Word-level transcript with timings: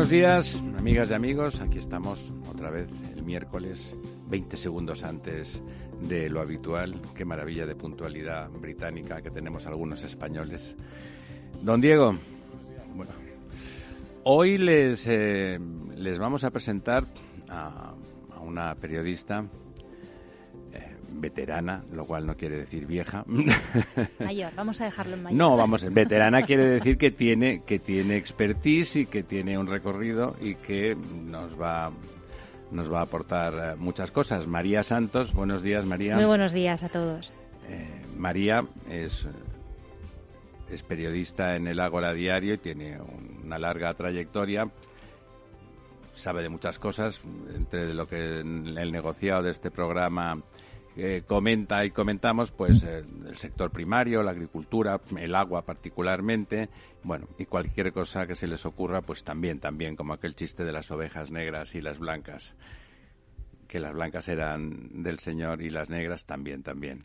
Buenos 0.00 0.12
días, 0.12 0.62
amigas 0.78 1.10
y 1.10 1.12
amigos. 1.12 1.60
Aquí 1.60 1.76
estamos 1.76 2.18
otra 2.50 2.70
vez 2.70 2.88
el 3.14 3.22
miércoles, 3.22 3.94
20 4.30 4.56
segundos 4.56 5.04
antes 5.04 5.62
de 6.00 6.30
lo 6.30 6.40
habitual. 6.40 6.98
Qué 7.14 7.26
maravilla 7.26 7.66
de 7.66 7.74
puntualidad 7.74 8.48
británica 8.48 9.20
que 9.20 9.30
tenemos 9.30 9.66
algunos 9.66 10.02
españoles. 10.02 10.74
Don 11.60 11.82
Diego, 11.82 12.16
bueno, 12.94 13.12
hoy 14.24 14.56
les, 14.56 15.06
eh, 15.06 15.60
les 15.94 16.18
vamos 16.18 16.44
a 16.44 16.50
presentar 16.50 17.04
a, 17.50 17.92
a 18.34 18.40
una 18.40 18.74
periodista 18.76 19.44
veterana, 21.12 21.82
lo 21.92 22.04
cual 22.04 22.26
no 22.26 22.36
quiere 22.36 22.58
decir 22.58 22.86
vieja. 22.86 23.24
Mayor, 24.18 24.52
vamos 24.56 24.80
a 24.80 24.84
dejarlo 24.84 25.14
en 25.14 25.22
mayor. 25.22 25.38
No, 25.38 25.56
vamos, 25.56 25.84
veterana 25.92 26.42
quiere 26.42 26.66
decir 26.66 26.98
que 26.98 27.10
tiene 27.10 27.62
que 27.64 27.78
tiene 27.78 28.16
expertise 28.16 28.96
y 28.96 29.06
que 29.06 29.22
tiene 29.22 29.58
un 29.58 29.66
recorrido 29.66 30.36
y 30.40 30.54
que 30.54 30.96
nos 30.96 31.60
va 31.60 31.90
nos 32.70 32.92
va 32.92 33.00
a 33.00 33.02
aportar 33.02 33.54
eh, 33.54 33.76
muchas 33.76 34.10
cosas. 34.10 34.46
María 34.46 34.82
Santos, 34.82 35.34
buenos 35.34 35.62
días, 35.62 35.84
María. 35.86 36.14
Muy 36.16 36.24
buenos 36.24 36.52
días 36.52 36.84
a 36.84 36.88
todos. 36.88 37.32
Eh, 37.68 38.02
María 38.16 38.64
es 38.88 39.26
es 40.70 40.82
periodista 40.82 41.56
en 41.56 41.66
el 41.66 41.80
Ágora 41.80 42.12
Diario 42.12 42.54
y 42.54 42.58
tiene 42.58 42.98
una 43.44 43.58
larga 43.58 43.92
trayectoria. 43.94 44.70
Sabe 46.14 46.42
de 46.42 46.48
muchas 46.48 46.78
cosas, 46.78 47.20
entre 47.54 47.94
lo 47.94 48.06
que 48.06 48.40
el 48.40 48.92
negociado 48.92 49.42
de 49.42 49.50
este 49.50 49.70
programa 49.70 50.40
comenta 51.26 51.84
y 51.84 51.90
comentamos, 51.90 52.50
pues 52.52 52.82
el 52.84 53.36
sector 53.36 53.70
primario, 53.70 54.22
la 54.22 54.32
agricultura, 54.32 55.00
el 55.16 55.34
agua 55.34 55.62
particularmente, 55.62 56.68
bueno, 57.02 57.28
y 57.38 57.46
cualquier 57.46 57.92
cosa 57.92 58.26
que 58.26 58.34
se 58.34 58.46
les 58.46 58.66
ocurra, 58.66 59.00
pues 59.02 59.24
también, 59.24 59.60
también, 59.60 59.96
como 59.96 60.12
aquel 60.12 60.34
chiste 60.34 60.64
de 60.64 60.72
las 60.72 60.90
ovejas 60.90 61.30
negras 61.30 61.74
y 61.74 61.80
las 61.80 61.98
blancas, 61.98 62.54
que 63.68 63.80
las 63.80 63.92
blancas 63.92 64.28
eran 64.28 65.02
del 65.02 65.18
Señor 65.18 65.62
y 65.62 65.70
las 65.70 65.88
negras 65.88 66.26
también, 66.26 66.62
también. 66.62 67.04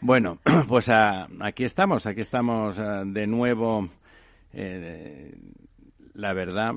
Bueno, 0.00 0.38
pues 0.68 0.88
ah, 0.88 1.28
aquí 1.40 1.64
estamos, 1.64 2.06
aquí 2.06 2.22
estamos 2.22 2.78
ah, 2.78 3.04
de 3.04 3.26
nuevo. 3.26 3.88
Eh, 4.52 5.36
la 6.14 6.32
verdad, 6.32 6.72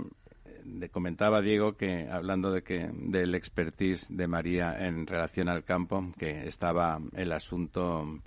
le 0.66 0.90
comentaba 0.90 1.42
Diego 1.42 1.76
que 1.76 2.08
hablando 2.10 2.52
de 2.52 2.64
que 2.64 2.90
del 2.94 3.36
expertise 3.36 4.08
de 4.10 4.28
María 4.28 4.76
en 4.88 5.08
relación 5.08 5.50
al 5.50 5.64
campo 5.64 6.12
que 6.18 6.48
estaba 6.48 7.00
el 7.14 7.32
asunto 7.32 8.20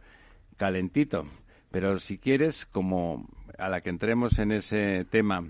calentito. 0.57 1.27
Pero 1.71 1.99
si 1.99 2.19
quieres 2.19 2.67
como 2.67 3.29
a 3.59 3.69
la 3.69 3.81
que 3.81 3.91
entremos 3.91 4.39
en 4.39 4.53
ese 4.53 5.05
tema 5.11 5.45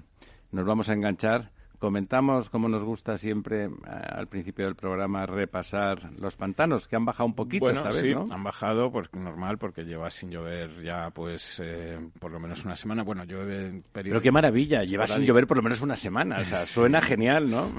nos 0.52 0.64
vamos 0.64 0.88
a 0.88 0.94
enganchar 0.94 1.50
Comentamos, 1.78 2.48
como 2.48 2.68
nos 2.68 2.82
gusta 2.82 3.18
siempre 3.18 3.64
eh, 3.64 3.70
al 3.86 4.28
principio 4.28 4.64
del 4.64 4.74
programa, 4.74 5.26
repasar 5.26 6.10
los 6.18 6.36
pantanos, 6.36 6.88
que 6.88 6.96
han 6.96 7.04
bajado 7.04 7.26
un 7.26 7.34
poquito 7.34 7.68
esta 7.68 7.84
vez, 7.84 8.00
sí, 8.00 8.12
han 8.12 8.42
bajado, 8.42 8.90
pues 8.90 9.12
normal, 9.12 9.58
porque 9.58 9.84
lleva 9.84 10.10
sin 10.10 10.30
llover 10.30 10.82
ya, 10.82 11.10
pues, 11.10 11.60
eh, 11.62 11.98
por 12.18 12.30
lo 12.30 12.40
menos 12.40 12.64
una 12.64 12.76
semana. 12.76 13.02
Bueno, 13.02 13.24
llueve 13.24 13.82
Pero 13.92 14.20
qué 14.20 14.32
maravilla, 14.32 14.84
lleva 14.84 15.06
sin 15.06 15.24
llover 15.24 15.46
por 15.46 15.58
lo 15.58 15.62
menos 15.62 15.82
una 15.82 15.96
semana. 15.96 16.38
O 16.40 16.44
sea, 16.44 16.60
suena 16.64 17.02
genial, 17.02 17.50
¿no? 17.50 17.70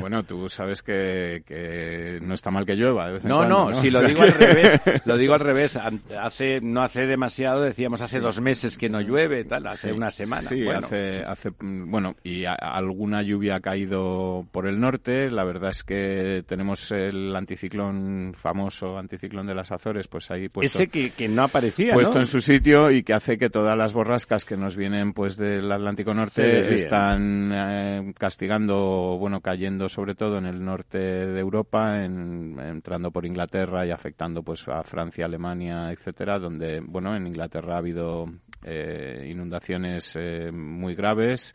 bueno, 0.00 0.22
tú 0.24 0.48
sabes 0.48 0.82
que, 0.82 2.20
no 2.22 2.34
está 2.34 2.50
mal 2.50 2.66
que 2.66 2.76
llueva. 2.76 3.06
De 3.06 3.12
vez 3.14 3.24
en 3.24 3.30
no, 3.30 3.38
cuando, 3.38 3.70
no, 3.70 3.74
si 3.74 3.90
lo 3.90 4.02
digo 4.02 4.22
al 4.22 4.32
revés, 4.32 4.80
lo 5.04 5.16
digo 5.16 5.34
al 5.34 5.40
revés. 5.40 5.78
Hace, 6.20 6.60
no 6.60 6.82
hace 6.82 7.06
demasiado, 7.06 7.62
decíamos 7.62 8.02
hace 8.02 8.20
dos 8.20 8.40
meses 8.40 8.76
que 8.76 8.90
no 8.90 9.00
llueve, 9.00 9.44
tal, 9.44 9.66
hace 9.66 9.92
una 9.92 10.10
semana. 10.10 10.48
Sí, 10.48 10.62
bueno. 10.62 10.86
hace, 10.86 11.24
hace, 11.24 11.52
bueno, 11.58 12.14
y 12.22 12.44
alguna 12.44 13.22
lluvia 13.22 13.29
ha 13.52 13.60
caído 13.60 14.46
por 14.50 14.66
el 14.66 14.80
norte. 14.80 15.30
La 15.30 15.44
verdad 15.44 15.70
es 15.70 15.84
que 15.84 16.44
tenemos 16.46 16.90
el 16.92 17.34
anticiclón 17.34 18.34
famoso, 18.36 18.98
anticiclón 18.98 19.46
de 19.46 19.54
las 19.54 19.72
Azores, 19.72 20.08
pues 20.08 20.30
ahí 20.30 20.48
puesto. 20.48 20.82
Ese 20.82 20.88
que, 20.88 21.28
no 21.28 21.44
aparecía, 21.44 21.94
Puesto 21.94 22.18
en 22.18 22.26
su 22.26 22.40
sitio 22.40 22.90
y 22.90 23.02
que 23.02 23.14
hace 23.14 23.38
que 23.38 23.50
todas 23.50 23.76
las 23.76 23.92
borrascas 23.92 24.44
que 24.44 24.56
nos 24.56 24.76
vienen 24.76 25.12
pues 25.12 25.36
del 25.36 25.70
Atlántico 25.70 26.14
Norte 26.14 26.74
están 26.74 27.50
eh, 27.52 28.12
castigando, 28.18 29.16
bueno, 29.18 29.40
cayendo 29.40 29.88
sobre 29.88 30.14
todo 30.14 30.38
en 30.38 30.46
el 30.46 30.64
norte 30.64 30.98
de 30.98 31.40
Europa, 31.40 32.04
entrando 32.04 33.10
por 33.10 33.26
Inglaterra 33.26 33.86
y 33.86 33.90
afectando 33.90 34.42
pues 34.42 34.66
a 34.68 34.82
Francia, 34.82 35.26
Alemania, 35.26 35.90
etcétera, 35.92 36.38
donde, 36.38 36.80
bueno, 36.80 37.14
en 37.16 37.26
Inglaterra 37.26 37.74
ha 37.74 37.78
habido 37.78 38.26
eh, 38.64 39.26
inundaciones 39.30 40.16
eh, 40.18 40.50
muy 40.52 40.94
graves 40.94 41.52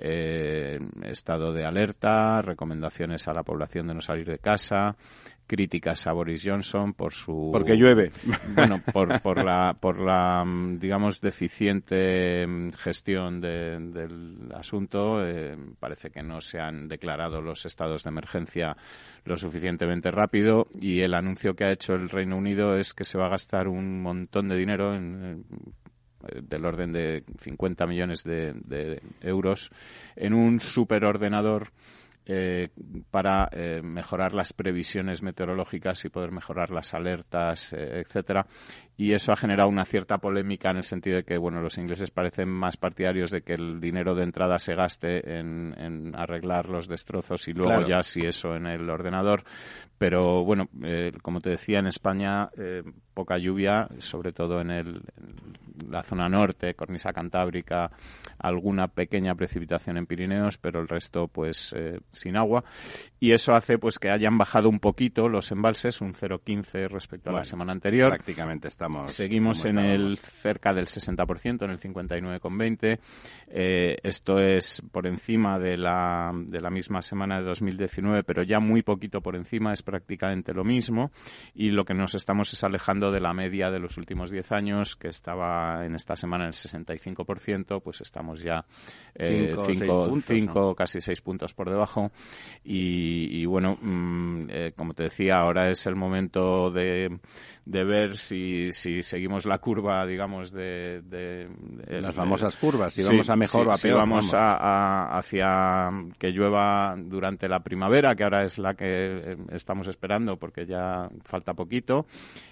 eh, 0.00 0.78
estado 1.02 1.52
de 1.52 1.64
alerta, 1.64 2.40
recomendaciones 2.40 3.26
a 3.26 3.34
la 3.34 3.42
población 3.42 3.88
de 3.88 3.94
no 3.94 4.00
salir 4.00 4.26
de 4.26 4.38
casa, 4.38 4.96
críticas 5.48 6.06
a 6.06 6.12
Boris 6.12 6.44
Johnson 6.44 6.92
por 6.92 7.12
su 7.12 7.50
porque 7.52 7.76
llueve. 7.76 8.12
Bueno 8.54 8.80
por, 8.92 9.20
por 9.20 9.44
la 9.44 9.74
por 9.80 9.98
la 9.98 10.44
digamos 10.78 11.20
deficiente 11.20 12.46
mm, 12.46 12.70
gestión 12.74 13.40
del 13.40 14.52
asunto 14.54 15.26
eh, 15.26 15.56
parece 15.80 16.10
que 16.10 16.22
no 16.22 16.40
se 16.40 16.60
han 16.60 16.86
declarado 16.86 17.40
los 17.40 17.66
estados 17.66 18.04
de 18.04 18.10
emergencia 18.10 18.76
lo 19.24 19.36
suficientemente 19.36 20.10
rápido 20.10 20.68
y 20.80 21.00
el 21.00 21.14
anuncio 21.14 21.56
que 21.56 21.64
ha 21.64 21.72
hecho 21.72 21.94
el 21.94 22.08
Reino 22.08 22.36
Unido 22.36 22.76
es 22.76 22.94
que 22.94 23.04
se 23.04 23.18
va 23.18 23.26
a 23.26 23.30
gastar 23.30 23.66
un 23.66 24.00
montón 24.02 24.48
de 24.48 24.56
dinero 24.56 24.94
en, 24.94 25.44
del 26.20 26.64
orden 26.64 26.92
de 26.92 27.24
50 27.38 27.86
millones 27.86 28.24
de, 28.24 29.00
euros 29.20 29.70
en 30.16 30.34
un 30.34 30.60
superordenador 30.60 31.68
eh, 32.26 32.68
para 33.10 33.48
eh, 33.52 33.80
mejorar 33.82 34.34
las 34.34 34.52
previsiones 34.52 35.22
meteorológicas 35.22 36.04
y 36.04 36.10
poder 36.10 36.30
mejorar 36.30 36.70
las 36.70 36.92
alertas, 36.92 37.72
eh, 37.72 38.04
etcétera. 38.04 38.46
Y 39.00 39.12
eso 39.12 39.30
ha 39.30 39.36
generado 39.36 39.68
una 39.68 39.84
cierta 39.84 40.18
polémica 40.18 40.72
en 40.72 40.78
el 40.78 40.82
sentido 40.82 41.18
de 41.18 41.22
que, 41.22 41.38
bueno, 41.38 41.62
los 41.62 41.78
ingleses 41.78 42.10
parecen 42.10 42.48
más 42.48 42.76
partidarios 42.76 43.30
de 43.30 43.42
que 43.42 43.54
el 43.54 43.80
dinero 43.80 44.16
de 44.16 44.24
entrada 44.24 44.58
se 44.58 44.74
gaste 44.74 45.38
en, 45.38 46.12
arreglar 46.16 46.68
los 46.68 46.88
destrozos 46.88 47.46
y 47.46 47.52
luego 47.52 47.86
ya 47.86 48.02
si 48.02 48.26
eso 48.26 48.56
en 48.56 48.66
el 48.66 48.90
ordenador. 48.90 49.44
Pero 49.98 50.44
bueno, 50.44 50.68
como 51.22 51.40
te 51.40 51.50
decía, 51.50 51.78
en 51.78 51.86
España 51.86 52.50
poca 53.14 53.38
lluvia, 53.38 53.88
sobre 53.98 54.32
todo 54.32 54.60
en, 54.60 54.70
el, 54.70 55.00
la 55.88 56.02
zona 56.02 56.28
norte, 56.28 56.74
cornisa 56.74 57.12
cantábrica, 57.12 57.90
alguna 58.38 58.88
pequeña 58.88 59.34
precipitación 59.34 59.96
en 59.96 60.06
Pirineos, 60.06 60.58
pero 60.58 60.80
el 60.80 60.88
resto 60.88 61.28
pues 61.28 61.74
eh, 61.76 62.00
sin 62.10 62.36
agua. 62.36 62.64
Y 63.20 63.32
eso 63.32 63.54
hace 63.54 63.78
pues 63.78 63.98
que 63.98 64.10
hayan 64.10 64.38
bajado 64.38 64.68
un 64.68 64.80
poquito 64.80 65.28
los 65.28 65.50
embalses, 65.50 66.00
un 66.00 66.14
0,15 66.14 66.88
respecto 66.88 67.30
a 67.30 67.34
la 67.34 67.44
semana 67.44 67.72
anterior. 67.72 68.10
Prácticamente 68.10 68.68
estamos. 68.88 69.12
Seguimos 69.12 69.64
en 69.64 69.78
el 69.78 70.18
cerca 70.18 70.72
del 70.72 70.86
60%, 70.86 71.64
en 71.64 71.70
el 71.70 71.80
59,20. 71.80 72.98
Eh, 73.48 73.96
esto 74.02 74.38
es 74.38 74.82
por 74.90 75.06
encima 75.06 75.58
de 75.58 75.76
la, 75.76 76.32
de 76.34 76.60
la 76.60 76.70
misma 76.70 77.02
semana 77.02 77.38
de 77.38 77.46
2019, 77.46 78.22
pero 78.24 78.42
ya 78.42 78.60
muy 78.60 78.82
poquito 78.82 79.20
por 79.20 79.36
encima, 79.36 79.72
es 79.72 79.82
prácticamente 79.82 80.52
lo 80.52 80.64
mismo. 80.64 81.10
Y 81.54 81.70
lo 81.70 81.84
que 81.84 81.94
nos 81.94 82.14
estamos 82.14 82.52
es 82.52 82.64
alejando 82.64 83.10
de 83.10 83.20
la 83.20 83.32
media 83.32 83.70
de 83.70 83.78
los 83.78 83.96
últimos 83.98 84.30
10 84.30 84.52
años, 84.52 84.96
que 84.96 85.08
estaba 85.08 85.84
en 85.84 85.94
esta 85.94 86.16
semana 86.16 86.44
en 86.44 86.48
el 86.48 86.54
65%, 86.54 87.82
pues 87.82 88.00
estamos 88.00 88.40
ya 88.40 88.64
5, 89.16 89.18
eh, 89.18 90.74
casi 90.76 91.00
6 91.00 91.20
puntos 91.20 91.54
por 91.54 91.70
debajo. 91.70 92.10
Y, 92.64 93.44
bueno, 93.46 93.78
mm, 93.80 94.46
eh, 94.50 94.72
como 94.76 94.94
te 94.94 95.04
decía, 95.04 95.38
ahora 95.38 95.70
es 95.70 95.86
el 95.86 95.96
momento 95.96 96.70
de, 96.70 97.18
de 97.64 97.84
ver 97.84 98.16
si, 98.16 98.72
si 98.78 99.02
seguimos 99.02 99.44
la 99.44 99.58
curva, 99.58 100.06
digamos, 100.06 100.52
de... 100.52 101.48
Las 101.88 102.14
famosas 102.14 102.56
curvas, 102.56 102.94
si 102.94 103.02
vamos 103.02 103.28
a 103.28 103.36
mejor 103.36 103.68
o 103.68 103.72
a 103.72 103.74
peor. 103.74 103.78
Si 103.78 103.90
vamos, 103.90 104.34
A, 104.34 105.18
hacia 105.18 105.90
que 106.18 106.30
llueva 106.30 106.94
durante 106.96 107.48
la 107.48 107.60
primavera, 107.60 108.14
que 108.14 108.24
ahora 108.24 108.44
es 108.44 108.58
la 108.58 108.74
que 108.74 108.86
eh, 108.86 109.36
estamos 109.52 109.88
esperando 109.88 110.36
porque 110.36 110.64
ya 110.66 111.08
falta 111.24 111.54
poquito, 111.54 112.06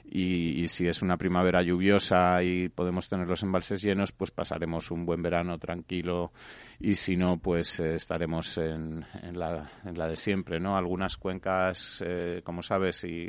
y, 0.09 0.69
si 0.69 0.87
es 0.87 1.03
una 1.03 1.17
primavera 1.17 1.63
lluviosa 1.63 2.43
y 2.43 2.69
podemos 2.69 3.09
tener 3.09 3.27
los 3.27 3.43
embalses 3.43 3.83
llenos, 3.83 4.13
pues 4.13 4.31
pasaremos 4.31 4.91
un 4.91 5.05
buen 5.05 5.23
verano 5.23 5.59
tranquilo 5.59 6.33
y 6.79 6.95
si 6.95 7.17
no, 7.17 7.39
pues 7.39 7.81
eh, 7.81 7.95
estaremos 7.95 8.59
en, 8.59 9.05
la, 9.33 9.71
en, 9.85 9.99
la, 9.99 10.09
de 10.09 10.17
siempre, 10.17 10.61
¿no? 10.61 10.77
Algunas 10.77 11.17
cuencas, 11.17 12.03
eh, 12.07 12.41
como 12.45 12.63
sabes, 12.63 13.05
y, 13.05 13.29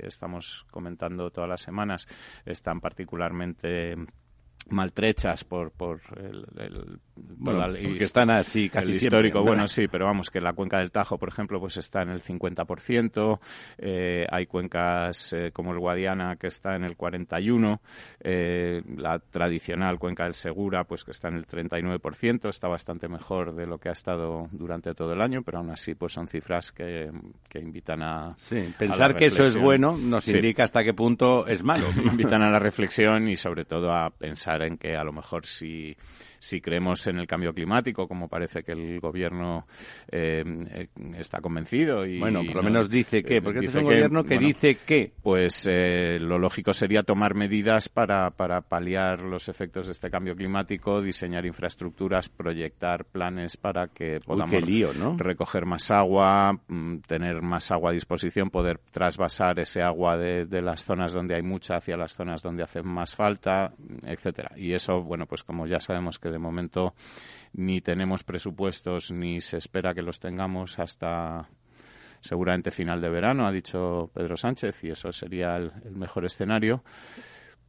estamos 0.00 0.66
comentando 0.70 1.30
todas 1.30 1.48
las 1.48 1.60
semanas, 1.60 2.08
están 2.44 2.80
particularmente 2.80 3.94
maltrechas 4.68 5.44
por, 5.44 5.70
por 5.70 6.00
el, 6.18 6.44
el 6.58 6.98
porque 7.42 8.04
están 8.04 8.30
así 8.30 8.68
casi 8.68 8.90
el 8.90 8.96
histórico. 8.96 9.42
bueno 9.42 9.68
sí 9.68 9.86
pero 9.88 10.06
vamos 10.06 10.30
que 10.30 10.40
la 10.40 10.52
cuenca 10.52 10.78
del 10.78 10.90
Tajo 10.90 11.18
por 11.18 11.28
ejemplo 11.28 11.60
pues 11.60 11.76
está 11.76 12.02
en 12.02 12.10
el 12.10 12.20
50% 12.20 13.38
eh, 13.78 14.26
hay 14.30 14.46
cuencas 14.46 15.32
eh, 15.32 15.50
como 15.52 15.72
el 15.72 15.78
Guadiana 15.78 16.36
que 16.36 16.48
está 16.48 16.74
en 16.74 16.84
el 16.84 16.96
41 16.96 17.80
eh, 18.20 18.82
la 18.96 19.18
tradicional 19.18 19.98
cuenca 19.98 20.24
del 20.24 20.34
Segura 20.34 20.84
pues 20.84 21.04
que 21.04 21.12
está 21.12 21.28
en 21.28 21.36
el 21.36 21.46
39% 21.46 22.48
está 22.48 22.68
bastante 22.68 23.08
mejor 23.08 23.54
de 23.54 23.66
lo 23.66 23.78
que 23.78 23.88
ha 23.88 23.92
estado 23.92 24.48
durante 24.50 24.94
todo 24.94 25.12
el 25.12 25.22
año 25.22 25.42
pero 25.42 25.58
aún 25.58 25.70
así 25.70 25.94
pues 25.94 26.12
son 26.12 26.26
cifras 26.26 26.72
que, 26.72 27.10
que 27.48 27.60
invitan 27.60 28.02
a 28.02 28.36
sí, 28.38 28.74
pensar 28.76 29.14
que 29.14 29.26
eso 29.26 29.44
es 29.44 29.56
bueno 29.56 29.96
nos 29.96 30.26
indica 30.28 30.64
hasta 30.64 30.82
qué 30.82 30.92
punto 30.92 31.46
es 31.46 31.62
malo. 31.62 31.86
Invitan 32.04 32.42
a 32.42 32.50
la 32.50 32.58
reflexión 32.58 33.28
y 33.28 33.36
sobre 33.36 33.64
todo 33.64 33.92
a 33.92 34.10
pensar 34.10 34.45
en 34.54 34.78
que 34.78 34.96
a 34.96 35.04
lo 35.04 35.12
mejor 35.12 35.46
si 35.46 35.96
si 36.38 36.60
creemos 36.60 37.06
en 37.06 37.18
el 37.18 37.26
cambio 37.26 37.52
climático, 37.52 38.06
como 38.08 38.28
parece 38.28 38.62
que 38.62 38.72
el 38.72 39.00
gobierno 39.00 39.66
eh, 40.10 40.42
eh, 40.70 40.88
está 41.18 41.40
convencido. 41.40 42.06
Y, 42.06 42.18
bueno, 42.18 42.42
por 42.44 42.56
lo 42.56 42.62
menos 42.62 42.88
dice 42.88 43.22
que, 43.22 43.40
porque 43.40 43.60
dice 43.60 43.78
es 43.78 43.84
un 43.84 43.90
gobierno 43.90 44.24
que 44.24 44.38
dice 44.38 44.78
que. 44.86 45.12
Pues 45.22 45.66
eh, 45.70 46.18
lo 46.20 46.38
lógico 46.38 46.72
sería 46.72 47.02
tomar 47.02 47.34
medidas 47.34 47.88
para, 47.88 48.30
para 48.30 48.60
paliar 48.60 49.22
los 49.22 49.48
efectos 49.48 49.86
de 49.86 49.92
este 49.92 50.10
cambio 50.10 50.36
climático, 50.36 51.00
diseñar 51.00 51.46
infraestructuras, 51.46 52.28
proyectar 52.28 53.04
planes 53.04 53.56
para 53.56 53.88
que 53.88 54.18
podamos 54.24 54.56
recoger 55.18 55.66
más 55.66 55.90
agua, 55.90 56.52
mm, 56.68 56.98
tener 57.06 57.42
más 57.42 57.70
agua 57.70 57.90
a 57.90 57.94
disposición, 57.94 58.50
poder 58.50 58.78
trasvasar 58.90 59.58
ese 59.58 59.82
agua 59.82 60.16
de, 60.16 60.46
de 60.46 60.62
las 60.62 60.84
zonas 60.84 61.12
donde 61.12 61.34
hay 61.34 61.42
mucha 61.42 61.76
hacia 61.76 61.96
las 61.96 62.14
zonas 62.14 62.42
donde 62.42 62.62
hace 62.62 62.82
más 62.82 63.14
falta, 63.14 63.72
etcétera. 64.06 64.52
Y 64.56 64.72
eso, 64.72 65.02
bueno, 65.02 65.26
pues 65.26 65.42
como 65.42 65.66
ya 65.66 65.80
sabemos 65.80 66.18
que 66.18 66.25
de 66.30 66.38
momento 66.38 66.94
ni 67.52 67.80
tenemos 67.80 68.24
presupuestos 68.24 69.10
ni 69.10 69.40
se 69.40 69.56
espera 69.56 69.94
que 69.94 70.02
los 70.02 70.20
tengamos 70.20 70.78
hasta 70.78 71.48
seguramente 72.20 72.70
final 72.70 73.00
de 73.00 73.08
verano, 73.08 73.46
ha 73.46 73.52
dicho 73.52 74.10
Pedro 74.12 74.36
Sánchez, 74.36 74.84
y 74.84 74.90
eso 74.90 75.12
sería 75.12 75.56
el, 75.56 75.72
mejor 75.92 76.24
escenario. 76.24 76.82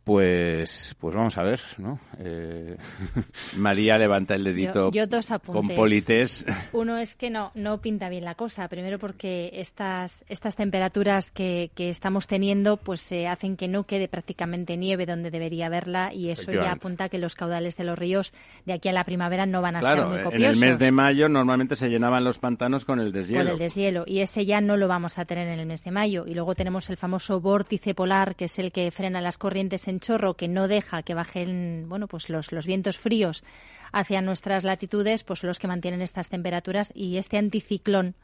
Pues, 0.07 0.95
pues 1.01 1.13
vamos 1.13 1.37
a 1.37 1.43
ver, 1.43 1.59
¿no? 1.77 1.99
Eh... 2.17 2.77
María 3.57 3.97
levanta 3.97 4.35
el 4.35 4.45
dedito 4.45 4.89
yo, 4.89 5.05
dos 5.05 5.29
con 5.45 5.67
polites. 5.67 6.45
Uno 6.71 6.97
es 6.97 7.17
que 7.17 7.29
no, 7.29 7.51
no 7.55 7.81
pinta 7.81 8.07
bien 8.07 8.23
la 8.23 8.33
cosa. 8.35 8.69
Primero 8.69 8.99
porque 8.99 9.51
estas, 9.55 10.23
estas 10.29 10.55
temperaturas 10.55 11.29
que, 11.29 11.71
que 11.75 11.89
estamos 11.89 12.27
teniendo 12.27 12.77
pues 12.77 13.11
eh, 13.11 13.27
hacen 13.27 13.57
que 13.57 13.67
no 13.67 13.83
quede 13.83 14.07
prácticamente 14.07 14.77
nieve 14.77 15.05
donde 15.05 15.29
debería 15.29 15.65
haberla 15.65 16.13
y 16.13 16.29
eso 16.29 16.53
ya 16.53 16.71
apunta 16.71 17.03
a 17.03 17.09
que 17.09 17.17
los 17.17 17.35
caudales 17.35 17.75
de 17.75 17.83
los 17.83 17.99
ríos 17.99 18.33
de 18.65 18.71
aquí 18.71 18.87
a 18.87 18.93
la 18.93 19.03
primavera 19.03 19.45
no 19.45 19.61
van 19.61 19.75
a 19.75 19.81
ser 19.81 20.05
muy 20.05 20.21
copiosos. 20.21 20.57
En 20.57 20.63
el 20.63 20.69
mes 20.69 20.79
de 20.79 20.93
mayo 20.93 21.27
normalmente 21.27 21.75
se 21.75 21.89
llenaban 21.89 22.23
los 22.23 22.39
pantanos 22.39 22.85
con 22.85 23.01
el 23.01 23.11
deshielo. 23.11 23.43
Con 23.43 23.51
el 23.51 23.57
deshielo 23.57 24.05
y 24.07 24.19
ese 24.19 24.45
ya 24.45 24.61
no 24.61 24.77
lo 24.77 24.87
vamos 24.87 25.17
a 25.19 25.25
tener 25.25 25.49
en 25.49 25.59
el 25.59 25.65
mes 25.65 25.83
de 25.83 25.91
mayo. 25.91 26.23
Y 26.25 26.33
luego 26.33 26.55
tenemos 26.55 26.89
el 26.89 26.95
famoso 26.95 27.41
vórtice 27.41 27.93
polar 27.93 28.37
que 28.37 28.45
es 28.45 28.57
el 28.57 28.71
que 28.71 28.89
frena 28.91 29.19
las 29.19 29.37
corrientes 29.37 29.89
en 29.89 29.96
chorro 29.99 30.35
que 30.35 30.47
no 30.47 30.67
deja 30.67 31.03
que 31.03 31.13
bajen 31.13 31.85
bueno, 31.87 32.07
pues 32.07 32.29
los, 32.29 32.51
los 32.51 32.65
vientos 32.65 32.97
fríos 32.97 33.43
hacia 33.91 34.21
nuestras 34.21 34.63
latitudes, 34.63 35.23
pues 35.23 35.43
los 35.43 35.59
que 35.59 35.67
mantienen 35.67 36.01
estas 36.01 36.29
temperaturas 36.29 36.91
y 36.95 37.17
este 37.17 37.37
anticiclón 37.37 38.15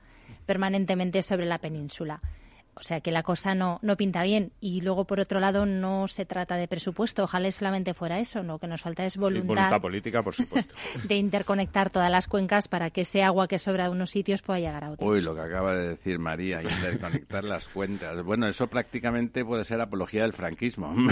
permanentemente 0.45 1.21
sobre 1.21 1.45
la 1.45 1.59
península. 1.59 2.21
O 2.75 2.83
sea 2.83 3.01
que 3.01 3.11
la 3.11 3.23
cosa 3.23 3.55
no, 3.55 3.79
no 3.81 3.95
pinta 3.95 4.23
bien. 4.23 4.51
Y 4.59 4.81
luego, 4.81 5.05
por 5.05 5.19
otro 5.19 5.39
lado, 5.39 5.65
no 5.65 6.07
se 6.07 6.25
trata 6.25 6.55
de 6.55 6.67
presupuesto. 6.67 7.23
Ojalá 7.23 7.51
solamente 7.51 7.93
fuera 7.93 8.19
eso. 8.19 8.41
Lo 8.43 8.59
que 8.59 8.67
nos 8.67 8.81
falta 8.81 9.05
es 9.05 9.17
voluntad, 9.17 9.79
política, 9.79 10.23
por 10.23 10.33
supuesto. 10.33 10.73
de 11.07 11.15
interconectar 11.15 11.89
todas 11.89 12.09
las 12.09 12.27
cuencas 12.27 12.67
para 12.67 12.89
que 12.89 13.01
ese 13.01 13.23
agua 13.23 13.47
que 13.47 13.59
sobra 13.59 13.85
de 13.85 13.89
unos 13.91 14.09
sitios 14.09 14.41
pueda 14.41 14.59
llegar 14.59 14.83
a 14.83 14.91
otros. 14.91 15.09
Uy, 15.09 15.21
lo 15.21 15.35
que 15.35 15.41
acaba 15.41 15.75
de 15.75 15.89
decir 15.89 16.19
María, 16.19 16.61
interconectar 16.61 17.43
las 17.43 17.67
cuencas. 17.67 18.23
Bueno, 18.23 18.47
eso 18.47 18.67
prácticamente 18.67 19.45
puede 19.45 19.63
ser 19.63 19.79
apología 19.81 20.23
del 20.23 20.33
franquismo. 20.33 20.93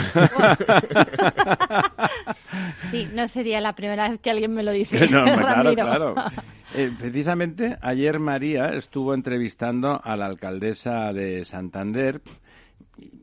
sí, 2.77 3.09
no 3.13 3.27
sería 3.27 3.61
la 3.61 3.73
primera 3.73 4.09
vez 4.09 4.19
que 4.19 4.31
alguien 4.31 4.51
me 4.51 4.63
lo 4.63 4.71
dice. 4.73 5.07
No, 5.07 5.23
claro, 5.23 5.73
claro. 5.73 6.15
Eh, 6.73 6.89
precisamente 6.97 7.77
ayer 7.81 8.17
María 8.19 8.67
estuvo 8.69 9.13
entrevistando 9.13 9.99
a 10.01 10.15
la 10.15 10.25
alcaldesa 10.25 11.11
de 11.11 11.43
Santander 11.43 12.21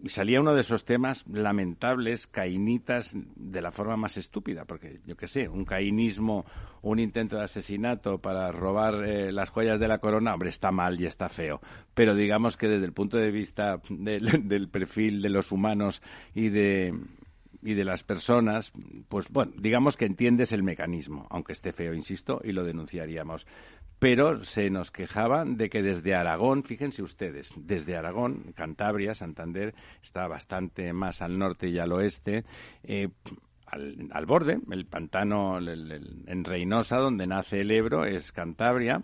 y 0.02 0.10
salía 0.10 0.40
uno 0.40 0.54
de 0.54 0.60
esos 0.60 0.84
temas 0.84 1.24
lamentables, 1.28 2.26
cainitas, 2.26 3.14
de 3.14 3.62
la 3.62 3.70
forma 3.70 3.96
más 3.96 4.18
estúpida, 4.18 4.66
porque 4.66 5.00
yo 5.06 5.16
qué 5.16 5.28
sé, 5.28 5.48
un 5.48 5.64
cainismo, 5.64 6.44
un 6.82 6.98
intento 6.98 7.36
de 7.36 7.44
asesinato 7.44 8.18
para 8.18 8.52
robar 8.52 9.02
eh, 9.04 9.32
las 9.32 9.48
joyas 9.48 9.80
de 9.80 9.88
la 9.88 9.98
corona, 9.98 10.34
hombre, 10.34 10.50
está 10.50 10.70
mal 10.70 11.00
y 11.00 11.06
está 11.06 11.30
feo. 11.30 11.60
Pero 11.94 12.14
digamos 12.14 12.58
que 12.58 12.68
desde 12.68 12.84
el 12.84 12.92
punto 12.92 13.16
de 13.16 13.30
vista 13.30 13.80
del 13.88 14.68
perfil 14.68 15.22
de 15.22 15.30
los 15.30 15.52
humanos 15.52 16.02
y 16.34 16.50
de, 16.50 16.92
y 17.62 17.74
de 17.74 17.84
las 17.84 18.04
personas, 18.04 18.72
pues 19.08 19.28
bueno, 19.30 19.52
digamos 19.58 19.96
que 19.96 20.06
entiendes 20.06 20.52
el 20.52 20.62
mecanismo, 20.62 21.26
aunque 21.30 21.52
esté 21.52 21.72
feo, 21.72 21.94
insisto, 21.94 22.40
y 22.44 22.52
lo 22.52 22.64
denunciaríamos. 22.64 23.46
Pero 23.98 24.44
se 24.44 24.70
nos 24.70 24.90
quejaban 24.90 25.56
de 25.56 25.68
que 25.68 25.82
desde 25.82 26.14
Aragón, 26.14 26.62
fíjense 26.62 27.02
ustedes, 27.02 27.52
desde 27.56 27.96
Aragón, 27.96 28.52
Cantabria, 28.54 29.14
Santander, 29.14 29.74
está 30.02 30.28
bastante 30.28 30.92
más 30.92 31.20
al 31.20 31.38
norte 31.38 31.68
y 31.68 31.78
al 31.78 31.92
oeste, 31.92 32.44
eh, 32.84 33.08
al, 33.66 34.26
borde, 34.26 34.58
el 34.70 34.86
pantano 34.86 35.58
en 35.58 36.44
Reynosa, 36.44 36.96
donde 36.96 37.26
nace 37.26 37.60
el 37.60 37.70
Ebro, 37.70 38.06
es 38.06 38.32
Cantabria 38.32 39.02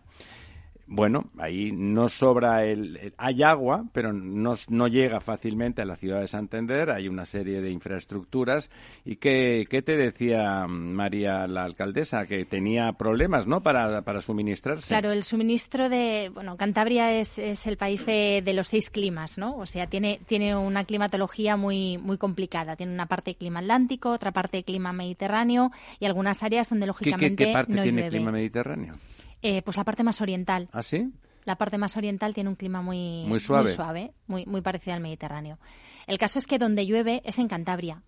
bueno, 0.87 1.31
ahí 1.39 1.73
no 1.73 2.09
sobra 2.09 2.65
el, 2.65 3.15
hay 3.17 3.43
agua, 3.43 3.85
pero 3.93 4.13
no, 4.13 4.55
no, 4.69 4.87
llega 4.87 5.21
fácilmente 5.21 5.81
a 5.83 5.87
la 5.87 5.97
ciudad 5.97 6.21
de 6.21 6.29
Santander, 6.29 6.91
hay 6.91 7.09
una 7.09 7.25
serie 7.25 7.61
de 7.63 7.71
infraestructuras. 7.71 8.71
¿Y 9.05 9.17
qué, 9.17 9.67
qué 9.69 9.81
te 9.83 9.97
decía 9.97 10.67
María, 10.69 11.47
la 11.47 11.65
alcaldesa? 11.65 12.27
Que 12.27 12.45
tenía 12.45 12.93
problemas, 12.93 13.47
¿no?, 13.47 13.63
para, 13.63 14.03
para 14.03 14.21
suministrarse. 14.21 14.89
Claro, 14.89 15.11
el 15.11 15.25
suministro 15.25 15.89
de, 15.89 16.31
bueno, 16.35 16.57
Cantabria 16.57 17.13
es, 17.19 17.39
es 17.39 17.67
el 17.67 17.77
país 17.77 18.05
de, 18.05 18.43
de, 18.45 18.53
los 18.53 18.69
seis 18.69 18.91
climas, 18.91 19.39
¿no? 19.39 19.57
O 19.57 19.67
sea, 19.67 19.87
tiene, 19.87 20.21
tiene 20.27 20.55
una 20.55 20.85
climatología 20.85 21.57
muy, 21.57 21.97
muy 21.99 22.19
complicada. 22.19 22.77
Tiene 22.77 22.93
una 22.93 23.07
parte 23.07 23.31
de 23.31 23.35
clima 23.37 23.61
atlántico, 23.61 24.11
otra 24.11 24.33
parte 24.33 24.59
de 24.59 24.65
clima 24.65 24.93
mediterráneo 24.93 25.71
y 25.99 26.05
algunas 26.05 26.43
áreas 26.43 26.69
donde, 26.69 26.87
lógicamente, 26.87 27.29
¿Qué, 27.29 27.37
qué, 27.37 27.47
qué 27.47 27.53
parte 27.53 27.83
tiene 27.83 28.09
clima 28.09 28.31
mediterráneo? 28.31 28.95
Eh, 29.47 29.61
pues 29.61 29.77
la 29.77 29.85
parte 29.85 30.03
más 30.03 30.23
oriental. 30.23 30.71
¿Ah, 30.73 30.83
sí? 30.83 31.13
La 31.45 31.57
parte 31.57 31.77
más 31.77 31.99
oriental 31.99 32.33
tiene 32.33 32.49
un 32.49 32.57
clima 32.57 32.81
muy, 32.81 33.25
muy 33.27 33.39
suave, 33.39 33.65
muy, 33.65 33.73
suave 33.75 34.15
muy, 34.27 34.47
muy 34.47 34.63
parecido 34.63 34.95
al 34.95 35.03
Mediterráneo. 35.03 35.59
El 36.07 36.17
caso 36.17 36.39
es 36.39 36.47
que 36.47 36.59
donde 36.59 36.87
llueve 36.87 37.21
es 37.27 37.39
en 37.39 37.47
Cantabria, 37.47 38.03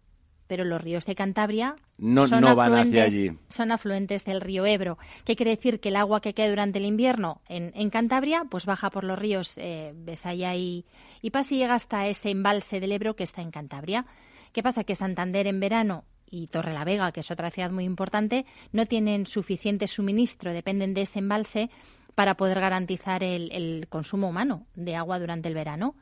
pero 0.47 0.65
los 0.65 0.81
ríos 0.81 1.05
de 1.05 1.15
Cantabria 1.15 1.77
no, 1.99 2.27
son, 2.27 2.41
no 2.41 2.55
van 2.55 2.73
afluentes, 2.73 3.07
hacia 3.07 3.21
allí. 3.21 3.39
son 3.51 3.71
afluentes 3.71 4.25
del 4.25 4.41
río 4.41 4.65
Ebro. 4.65 4.97
¿Qué 5.27 5.37
quiere 5.37 5.51
decir? 5.51 5.79
Que 5.79 5.91
el 5.91 5.97
agua 5.97 6.23
que 6.23 6.33
queda 6.33 6.49
durante 6.49 6.79
el 6.79 6.87
invierno 6.87 7.43
en, 7.49 7.71
en 7.75 7.91
Cantabria, 7.91 8.47
pues 8.49 8.65
baja 8.65 8.89
por 8.89 9.05
los 9.05 9.19
ríos 9.19 9.59
eh, 9.59 9.93
Besaya 9.95 10.55
y, 10.55 10.87
y 11.21 11.31
Paz 11.33 11.53
y 11.53 11.59
llega 11.59 11.75
hasta 11.75 12.07
ese 12.07 12.31
embalse 12.31 12.81
del 12.81 12.93
Ebro 12.93 13.15
que 13.15 13.25
está 13.25 13.43
en 13.43 13.51
Cantabria. 13.51 14.07
¿Qué 14.55 14.63
pasa? 14.63 14.85
Que 14.85 14.95
Santander 14.95 15.47
en 15.47 15.61
verano 15.61 16.05
y 16.31 16.49
Torrelavega, 16.49 17.13
que 17.13 17.21
es 17.21 17.31
otra 17.31 17.51
ciudad 17.51 17.71
muy 17.71 17.85
importante, 17.85 18.47
no 18.73 18.87
tienen 18.87 19.27
suficiente 19.27 19.89
suministro, 19.89 20.53
dependen 20.53 20.95
de 20.95 21.03
ese 21.03 21.21
embalse 21.21 21.71
para 22.15 22.37
poder 22.37 22.61
garantizar 22.61 23.23
el, 23.23 23.87
consumo 23.89 24.29
humano 24.29 24.67
de 24.75 24.97
agua 24.97 25.19
durante 25.19 25.49
el 25.49 25.55
verano. 25.55 25.95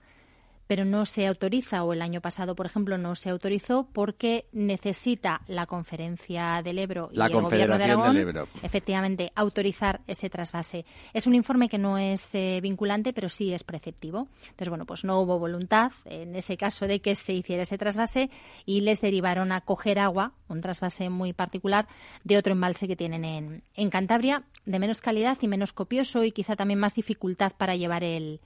Pero 0.67 0.85
no 0.85 1.07
se 1.07 1.27
autoriza, 1.27 1.85
o 1.85 1.93
el 1.93 2.03
año 2.03 2.21
pasado, 2.21 2.55
por 2.55 2.67
ejemplo, 2.67 2.99
no 2.99 3.15
se 3.15 3.31
autorizó 3.31 3.89
porque 3.93 4.47
necesita 4.53 5.43
la 5.47 5.67
Conferencia 5.67 6.63
del 6.63 6.79
Ebro 6.79 7.11
y 7.13 7.17
la 7.17 7.27
el 7.27 7.33
Gobierno 7.33 7.79
de 7.79 7.85
Aragón, 7.85 8.15
del 8.15 8.29
Ebro. 8.29 8.49
efectivamente, 8.63 9.33
autorizar 9.35 10.01
ese 10.07 10.31
trasvase. 10.31 10.85
Es 11.13 11.27
un 11.27 11.35
informe 11.35 11.69
que 11.69 11.79
no 11.79 11.99
es 11.99 12.35
eh, 12.35 12.61
vinculante, 12.63 13.13
pero 13.13 13.29
sí 13.29 13.53
es 13.53 13.65
preceptivo. 13.65 14.29
Entonces, 14.43 14.69
bueno, 14.69 14.87
pues 14.87 15.05
no 15.05 15.21
hubo 15.21 15.39
voluntad 15.39 15.93
en 16.05 16.35
ese 16.35 16.57
caso 16.57 16.87
de 16.87 17.01
que 17.01 17.15
se 17.15 17.33
hiciera 17.33 17.65
ese 17.65 17.79
trasvase 17.79 18.31
y 18.65 18.81
les 18.81 19.01
derivaron 19.01 19.53
a 19.53 19.61
coger 19.61 19.99
agua, 19.99 20.33
un 20.49 20.61
trasvase 20.61 21.11
muy 21.11 21.33
particular, 21.33 21.87
de 22.23 22.39
otro 22.39 22.53
embalse 22.53 22.89
que 22.89 22.97
tienen 22.97 23.25
en, 23.25 23.63
en 23.75 23.91
Cantabria, 23.91 24.45
de 24.65 24.79
menos 24.79 25.01
calidad 25.01 25.39
y 25.41 25.49
menos 25.49 25.73
copioso 25.73 26.25
y 26.25 26.33
quizá 26.33 26.57
también 26.57 26.81
más 26.81 26.95
dificultad 26.95 27.53
para 27.57 27.77
llevar 27.77 28.05
el 28.05 28.41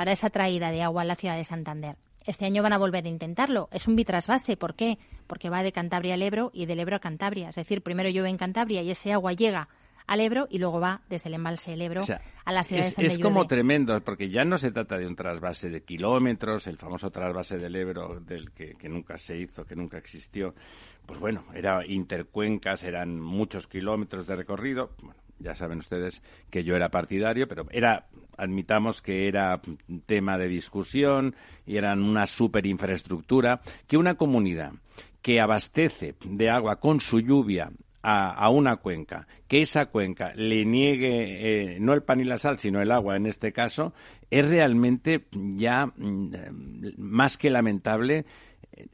para 0.00 0.12
esa 0.12 0.30
traída 0.30 0.70
de 0.70 0.80
agua 0.80 1.02
a 1.02 1.04
la 1.04 1.14
ciudad 1.14 1.36
de 1.36 1.44
Santander. 1.44 1.96
Este 2.24 2.46
año 2.46 2.62
van 2.62 2.72
a 2.72 2.78
volver 2.78 3.04
a 3.04 3.08
intentarlo. 3.10 3.68
Es 3.70 3.86
un 3.86 3.96
bitrasvase. 3.96 4.56
¿Por 4.56 4.74
qué? 4.74 4.96
Porque 5.26 5.50
va 5.50 5.62
de 5.62 5.72
Cantabria 5.72 6.14
al 6.14 6.22
Ebro 6.22 6.50
y 6.54 6.64
del 6.64 6.80
Ebro 6.80 6.96
a 6.96 7.00
Cantabria. 7.00 7.50
Es 7.50 7.56
decir, 7.56 7.82
primero 7.82 8.08
llueve 8.08 8.30
en 8.30 8.38
Cantabria 8.38 8.80
y 8.80 8.90
ese 8.90 9.12
agua 9.12 9.34
llega 9.34 9.68
al 10.06 10.22
Ebro 10.22 10.46
y 10.48 10.56
luego 10.56 10.80
va 10.80 11.02
desde 11.10 11.28
el 11.28 11.34
embalse 11.34 11.72
del 11.72 11.82
Ebro 11.82 12.02
a 12.46 12.50
las 12.50 12.68
ciudades 12.68 12.98
es, 12.98 13.12
es 13.12 13.18
como 13.18 13.46
tremendo, 13.46 14.00
porque 14.00 14.30
ya 14.30 14.42
no 14.42 14.56
se 14.56 14.70
trata 14.70 14.96
de 14.96 15.06
un 15.06 15.16
trasvase 15.16 15.68
de 15.68 15.82
kilómetros, 15.82 16.66
el 16.66 16.78
famoso 16.78 17.10
trasvase 17.10 17.58
del 17.58 17.76
Ebro, 17.76 18.20
del 18.20 18.52
que, 18.52 18.76
que 18.76 18.88
nunca 18.88 19.18
se 19.18 19.36
hizo, 19.36 19.66
que 19.66 19.76
nunca 19.76 19.98
existió. 19.98 20.54
Pues 21.04 21.20
bueno, 21.20 21.44
era 21.54 21.84
intercuencas, 21.86 22.84
eran 22.84 23.20
muchos 23.20 23.66
kilómetros 23.66 24.26
de 24.26 24.36
recorrido. 24.36 24.92
Bueno, 25.02 25.20
ya 25.40 25.54
saben 25.54 25.78
ustedes 25.78 26.22
que 26.50 26.62
yo 26.62 26.76
era 26.76 26.90
partidario, 26.90 27.48
pero 27.48 27.66
era, 27.70 28.06
admitamos 28.36 29.02
que 29.02 29.26
era 29.26 29.60
tema 30.06 30.38
de 30.38 30.48
discusión 30.48 31.34
y 31.66 31.76
eran 31.76 32.02
una 32.02 32.26
superinfraestructura, 32.26 33.60
que 33.86 33.96
una 33.96 34.14
comunidad 34.14 34.72
que 35.22 35.40
abastece 35.40 36.14
de 36.24 36.50
agua 36.50 36.76
con 36.76 37.00
su 37.00 37.20
lluvia 37.20 37.70
a, 38.02 38.48
una 38.48 38.76
cuenca, 38.76 39.26
que 39.46 39.60
esa 39.60 39.86
cuenca 39.86 40.32
le 40.34 40.64
niegue 40.64 41.74
eh, 41.74 41.80
no 41.80 41.92
el 41.92 42.02
pan 42.02 42.20
y 42.20 42.24
la 42.24 42.38
sal, 42.38 42.58
sino 42.58 42.80
el 42.80 42.90
agua 42.92 43.16
en 43.16 43.26
este 43.26 43.52
caso, 43.52 43.92
es 44.30 44.48
realmente 44.48 45.26
ya 45.32 45.86
mm, 45.86 46.32
más 46.96 47.36
que 47.36 47.50
lamentable 47.50 48.24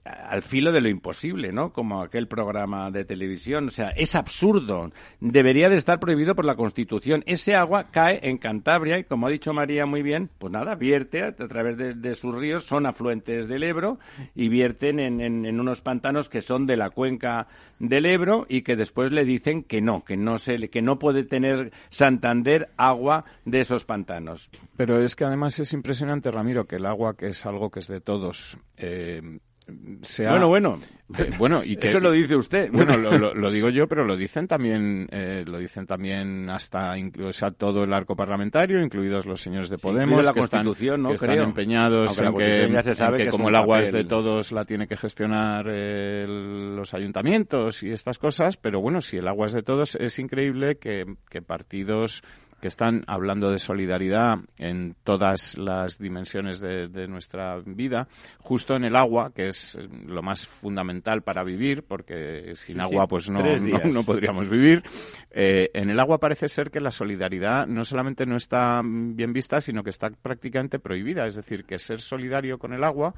al 0.04 0.42
filo 0.42 0.72
de 0.72 0.80
lo 0.80 0.88
imposible, 0.88 1.52
¿no? 1.52 1.72
Como 1.72 2.02
aquel 2.02 2.28
programa 2.28 2.90
de 2.90 3.04
televisión. 3.04 3.68
O 3.68 3.70
sea, 3.70 3.90
es 3.90 4.14
absurdo. 4.14 4.90
Debería 5.20 5.68
de 5.68 5.76
estar 5.76 5.98
prohibido 5.98 6.34
por 6.34 6.44
la 6.44 6.56
Constitución. 6.56 7.22
Ese 7.26 7.54
agua 7.54 7.88
cae 7.90 8.20
en 8.22 8.38
Cantabria 8.38 8.98
y, 8.98 9.04
como 9.04 9.26
ha 9.26 9.30
dicho 9.30 9.52
María 9.52 9.86
muy 9.86 10.02
bien, 10.02 10.30
pues 10.38 10.52
nada, 10.52 10.74
vierte 10.74 11.22
a, 11.22 11.34
través 11.34 11.76
de, 11.76 12.14
sus 12.14 12.34
ríos, 12.34 12.64
son 12.64 12.86
afluentes 12.86 13.48
del 13.48 13.62
Ebro 13.62 13.98
y 14.34 14.48
vierten 14.48 14.98
en, 15.00 15.60
unos 15.60 15.82
pantanos 15.82 16.28
que 16.28 16.40
son 16.40 16.66
de 16.66 16.76
la 16.76 16.90
cuenca 16.90 17.46
del 17.78 18.06
Ebro 18.06 18.46
y 18.48 18.62
que 18.62 18.76
después 18.76 19.12
le 19.12 19.24
dicen 19.24 19.62
que 19.62 19.80
no, 19.80 20.04
que 20.04 20.16
no, 20.16 20.38
se, 20.38 20.68
que 20.68 20.82
no 20.82 20.98
puede 20.98 21.24
tener 21.24 21.72
Santander 21.90 22.70
agua 22.76 23.24
de 23.44 23.60
esos 23.60 23.84
pantanos. 23.84 24.50
Pero 24.76 25.00
es 25.00 25.16
que 25.16 25.24
además 25.24 25.58
es 25.58 25.72
impresionante, 25.72 26.30
Ramiro, 26.30 26.66
que 26.66 26.76
el 26.76 26.86
agua, 26.86 27.16
que 27.16 27.26
es 27.26 27.44
algo 27.46 27.70
que 27.70 27.80
es 27.80 27.88
de 27.88 28.00
todos, 28.00 28.58
eh, 28.78 29.20
bueno, 29.66 30.48
bueno. 30.48 30.78
Eh, 31.18 31.30
bueno 31.38 31.62
y 31.64 31.76
que, 31.76 31.88
eso 31.88 31.98
lo 31.98 32.12
dice 32.12 32.36
usted. 32.36 32.70
Bueno, 32.70 32.96
lo, 32.96 33.50
digo 33.50 33.68
yo, 33.70 33.88
pero 33.88 34.04
lo 34.04 34.16
dicen 34.16 34.46
también, 34.46 35.08
eh, 35.10 35.44
lo 35.46 35.58
dicen 35.58 35.86
también 35.86 36.48
hasta 36.50 36.96
incluso 36.98 37.50
todo 37.52 37.84
el 37.84 37.92
arco 37.92 38.14
parlamentario, 38.14 38.80
incluidos 38.80 39.26
los 39.26 39.40
señores 39.40 39.68
de 39.68 39.78
Podemos, 39.78 40.24
la 40.24 40.32
que, 40.32 40.40
están, 40.40 40.64
¿no? 40.64 41.12
están, 41.12 41.38
empeñados 41.38 42.18
en 42.18 42.34
que, 42.36 43.28
como 43.30 43.48
el 43.48 43.56
agua 43.56 43.80
es 43.80 43.92
de 43.92 44.04
todos, 44.04 44.52
la 44.52 44.64
tiene 44.64 44.86
que 44.86 44.96
gestionar 44.96 45.66
los 45.66 46.94
ayuntamientos 46.94 47.82
y 47.82 47.90
estas 47.90 48.18
cosas. 48.18 48.56
Pero 48.56 48.80
bueno, 48.80 49.00
si 49.00 49.16
el 49.16 49.26
agua 49.28 49.46
es 49.46 49.52
de 49.52 49.62
todos, 49.62 49.96
es 49.96 50.18
increíble 50.18 50.76
que, 50.76 51.04
que 51.28 51.42
partidos 51.42 52.22
que 52.66 52.68
están 52.68 53.04
hablando 53.06 53.52
de 53.52 53.60
solidaridad 53.60 54.40
en 54.58 54.96
todas 55.04 55.56
las 55.56 55.98
dimensiones 55.98 56.58
de, 56.58 57.06
nuestra 57.06 57.60
vida, 57.64 58.08
justo 58.40 58.74
en 58.74 58.82
el 58.82 58.96
agua, 58.96 59.30
que 59.32 59.46
es 59.46 59.78
lo 60.04 60.20
más 60.20 60.48
fundamental 60.48 61.22
para 61.22 61.44
vivir, 61.44 61.84
porque 61.84 62.56
sin 62.56 62.80
agua 62.80 63.06
pues 63.06 63.30
no, 63.30 63.40
no, 63.40 64.02
podríamos 64.02 64.48
vivir. 64.48 64.82
Eh, 65.30 65.70
en 65.74 65.90
el 65.90 66.00
agua 66.00 66.18
parece 66.18 66.48
ser 66.48 66.72
que 66.72 66.80
la 66.80 66.90
solidaridad 66.90 67.68
no 67.68 67.84
solamente 67.84 68.26
no 68.26 68.34
está 68.34 68.82
bien 68.84 69.32
vista, 69.32 69.60
sino 69.60 69.84
que 69.84 69.90
está 69.90 70.10
prácticamente 70.10 70.80
prohibida. 70.80 71.24
Es 71.24 71.36
decir, 71.36 71.66
que 71.66 71.78
ser 71.78 72.00
solidario 72.00 72.58
con 72.58 72.72
el 72.72 72.82
agua 72.82 73.14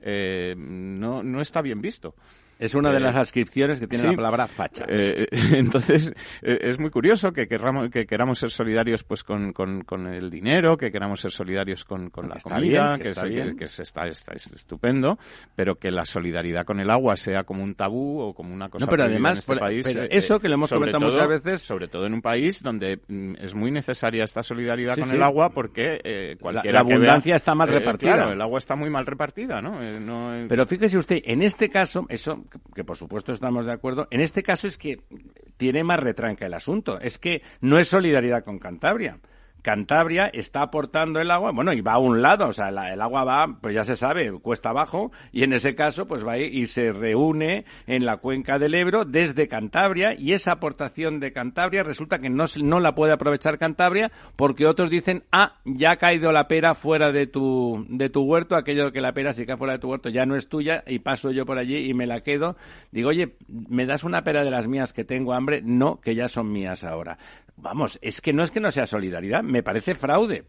eh, 0.00 0.54
no, 0.56 1.24
no 1.24 1.40
está 1.40 1.60
bien 1.60 1.80
visto. 1.80 2.14
Es 2.58 2.74
una 2.74 2.92
de 2.92 3.00
las 3.00 3.16
ascripciones 3.16 3.80
que 3.80 3.86
tiene 3.86 4.10
la 4.10 4.14
palabra 4.14 4.46
facha. 4.46 4.84
Eh, 4.88 5.26
entonces, 5.52 6.14
eh, 6.42 6.58
es 6.60 6.78
muy 6.78 6.90
curioso 6.90 7.32
que, 7.32 7.48
querramos, 7.48 7.90
que 7.90 8.06
queramos 8.06 8.38
ser 8.38 8.50
solidarios 8.50 9.04
pues 9.04 9.24
con, 9.24 9.52
con, 9.52 10.06
el 10.06 10.30
dinero, 10.30 10.76
que 10.76 10.92
queramos 10.92 11.20
ser 11.20 11.32
solidarios 11.32 11.84
con, 11.84 12.10
con 12.10 12.28
la 12.28 12.36
comida, 12.36 12.98
que, 12.98 13.10
está, 13.10 13.28
que, 13.28 13.64
está, 13.64 14.06
está, 14.06 14.32
estupendo, 14.34 15.18
pero 15.56 15.76
que 15.76 15.90
la 15.90 16.04
solidaridad 16.04 16.64
con 16.64 16.80
el 16.80 16.90
agua 16.90 17.16
sea 17.16 17.44
como 17.44 17.62
un 17.62 17.74
tabú 17.74 18.20
o 18.20 18.34
como 18.34 18.54
una 18.54 18.68
cosa 18.68 18.86
no, 18.86 18.90
pero 18.90 19.04
además, 19.04 19.32
en 19.32 19.38
este 19.38 19.56
país. 19.56 19.86
Pero 19.86 20.04
eh, 20.04 20.08
eso 20.12 20.38
que 20.38 20.48
le 20.48 20.54
hemos 20.54 20.70
comentado 20.70 21.10
muchas 21.10 21.28
veces. 21.28 21.62
Sobre 21.62 21.88
todo 21.88 22.06
en 22.06 22.14
un 22.14 22.22
país 22.22 22.62
donde 22.62 23.00
mm, 23.08 23.34
es 23.40 23.54
muy 23.54 23.70
necesaria 23.70 24.24
esta 24.24 24.42
solidaridad 24.42 24.96
con 24.96 25.10
el 25.10 25.22
agua 25.22 25.50
porque 25.50 26.00
eh, 26.04 26.36
cualquiera 26.40 26.74
La, 26.74 26.80
abundancia 26.80 27.36
está 27.36 27.54
mal 27.54 27.68
repartida. 27.68 28.14
Claro, 28.14 28.32
el 28.32 28.40
agua 28.40 28.58
está 28.58 28.76
muy 28.76 28.90
mal 28.90 29.06
repartida, 29.06 29.60
¿no? 29.60 29.80
no 30.00 30.46
pero 30.48 30.66
fíjese 30.66 30.98
usted, 30.98 31.20
en 31.24 31.42
este 31.42 31.68
caso, 31.68 32.06
eso 32.08 32.40
que 32.74 32.84
por 32.84 32.96
supuesto 32.96 33.32
estamos 33.32 33.66
de 33.66 33.72
acuerdo, 33.72 34.08
en 34.10 34.20
este 34.20 34.42
caso 34.42 34.66
es 34.66 34.78
que 34.78 35.00
tiene 35.56 35.84
más 35.84 36.00
retranca 36.00 36.46
el 36.46 36.54
asunto. 36.54 36.98
Es 37.00 37.18
que 37.18 37.42
no 37.60 37.78
es 37.78 37.88
solidaridad 37.88 38.44
con 38.44 38.58
Cantabria. 38.58 39.18
Cantabria 39.62 40.26
está 40.32 40.62
aportando 40.62 41.20
el 41.20 41.30
agua, 41.30 41.52
bueno, 41.52 41.72
y 41.72 41.80
va 41.80 41.94
a 41.94 41.98
un 41.98 42.20
lado, 42.20 42.48
o 42.48 42.52
sea, 42.52 42.68
el 42.68 43.00
agua 43.00 43.24
va, 43.24 43.58
pues 43.60 43.74
ya 43.74 43.84
se 43.84 43.96
sabe, 43.96 44.32
cuesta 44.40 44.70
abajo, 44.70 45.12
y 45.30 45.44
en 45.44 45.52
ese 45.52 45.74
caso, 45.74 46.06
pues 46.06 46.26
va 46.26 46.38
y 46.38 46.66
se 46.66 46.92
reúne 46.92 47.64
en 47.86 48.04
la 48.04 48.16
cuenca 48.16 48.58
del 48.58 48.74
Ebro 48.74 49.04
desde 49.04 49.48
Cantabria, 49.48 50.14
y 50.14 50.32
esa 50.32 50.52
aportación 50.52 51.20
de 51.20 51.32
Cantabria 51.32 51.82
resulta 51.82 52.18
que 52.18 52.28
no, 52.28 52.44
no 52.62 52.80
la 52.80 52.94
puede 52.94 53.12
aprovechar 53.12 53.58
Cantabria 53.58 54.10
porque 54.36 54.66
otros 54.66 54.90
dicen, 54.90 55.24
ah, 55.32 55.56
ya 55.64 55.92
ha 55.92 55.96
caído 55.96 56.32
la 56.32 56.48
pera 56.48 56.74
fuera 56.74 57.12
de 57.12 57.26
tu, 57.26 57.86
de 57.88 58.08
tu 58.08 58.22
huerto, 58.22 58.56
aquello 58.56 58.92
que 58.92 59.00
la 59.00 59.12
pera 59.12 59.32
si 59.32 59.46
cae 59.46 59.56
fuera 59.56 59.74
de 59.74 59.78
tu 59.78 59.90
huerto 59.90 60.08
ya 60.08 60.26
no 60.26 60.36
es 60.36 60.48
tuya, 60.48 60.82
y 60.86 60.98
paso 60.98 61.30
yo 61.30 61.46
por 61.46 61.58
allí 61.58 61.88
y 61.88 61.94
me 61.94 62.06
la 62.06 62.22
quedo. 62.22 62.56
Digo, 62.90 63.10
oye, 63.10 63.36
¿me 63.48 63.86
das 63.86 64.04
una 64.04 64.22
pera 64.22 64.44
de 64.44 64.50
las 64.50 64.66
mías 64.66 64.92
que 64.92 65.04
tengo 65.04 65.32
hambre? 65.32 65.60
No, 65.62 66.00
que 66.00 66.14
ya 66.14 66.28
son 66.28 66.50
mías 66.50 66.84
ahora. 66.84 67.18
Vamos, 67.56 67.98
es 68.02 68.20
que 68.20 68.32
no 68.32 68.42
es 68.42 68.50
que 68.50 68.60
no 68.60 68.70
sea 68.70 68.86
solidaridad, 68.86 69.42
me 69.42 69.62
parece 69.62 69.94
fraude. 69.94 70.44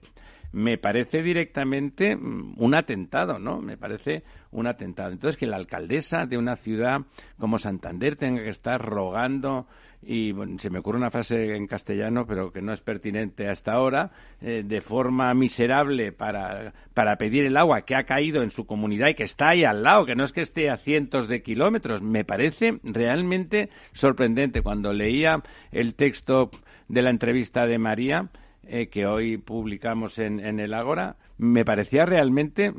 Me 0.53 0.77
parece 0.77 1.23
directamente 1.23 2.15
mm, 2.15 2.53
un 2.57 2.75
atentado, 2.75 3.39
¿no? 3.39 3.59
Me 3.59 3.75
parece 3.75 4.23
un 4.51 4.67
atentado. 4.67 5.11
Entonces, 5.11 5.35
que 5.35 5.47
la 5.47 5.57
alcaldesa 5.57 6.27
de 6.27 6.37
una 6.37 6.55
ciudad 6.55 7.01
como 7.39 7.57
Santander 7.57 8.15
tenga 8.15 8.43
que 8.43 8.49
estar 8.49 8.79
rogando 8.79 9.67
y 10.05 10.33
se 10.57 10.69
me 10.69 10.79
ocurre 10.79 10.97
una 10.97 11.09
frase 11.09 11.55
en 11.55 11.65
castellano, 11.65 12.25
pero 12.27 12.51
que 12.51 12.61
no 12.61 12.73
es 12.73 12.81
pertinente 12.81 13.49
hasta 13.49 13.73
ahora, 13.73 14.11
eh, 14.41 14.63
de 14.65 14.81
forma 14.81 15.33
miserable 15.33 16.11
para, 16.11 16.73
para 16.93 17.17
pedir 17.17 17.45
el 17.45 17.57
agua 17.57 17.81
que 17.81 17.95
ha 17.95 18.03
caído 18.03 18.43
en 18.43 18.51
su 18.51 18.65
comunidad 18.65 19.07
y 19.09 19.13
que 19.15 19.23
está 19.23 19.49
ahí 19.49 19.63
al 19.63 19.81
lado, 19.83 20.05
que 20.05 20.15
no 20.15 20.23
es 20.23 20.33
que 20.33 20.41
esté 20.41 20.69
a 20.69 20.77
cientos 20.77 21.27
de 21.27 21.41
kilómetros. 21.41 22.01
Me 22.01 22.25
parece 22.25 22.79
realmente 22.83 23.69
sorprendente. 23.93 24.61
Cuando 24.61 24.93
leía 24.93 25.41
el 25.71 25.95
texto 25.95 26.51
de 26.87 27.01
la 27.01 27.09
entrevista 27.09 27.65
de 27.65 27.77
María, 27.77 28.29
eh, 28.65 28.87
que 28.87 29.05
hoy 29.05 29.37
publicamos 29.37 30.19
en, 30.19 30.39
el 30.59 30.73
Ágora, 30.73 31.17
me 31.37 31.65
parecía 31.65 32.05
realmente 32.05 32.73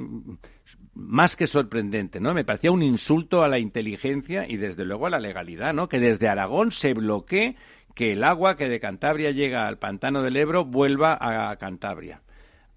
más 0.94 1.36
que 1.36 1.46
sorprendente, 1.46 2.20
¿no? 2.20 2.32
Me 2.32 2.44
parecía 2.44 2.70
un 2.70 2.82
insulto 2.82 3.42
a 3.42 3.48
la 3.48 3.58
inteligencia 3.58 4.46
y 4.48 4.56
desde 4.56 4.86
luego 4.86 5.06
a 5.06 5.10
la 5.10 5.18
legalidad, 5.18 5.74
¿no? 5.74 5.88
Que 5.88 6.00
desde 6.00 6.28
Aragón 6.28 6.72
se 6.72 6.94
bloquee 6.94 7.56
que 7.94 8.12
el 8.12 8.24
agua 8.24 8.56
que 8.56 8.68
de 8.68 8.80
Cantabria 8.80 9.30
llega 9.30 9.66
al 9.66 9.78
pantano 9.78 10.22
del 10.22 10.36
Ebro 10.36 10.64
vuelva 10.64 11.18
a 11.20 11.54
Cantabria. 11.56 12.22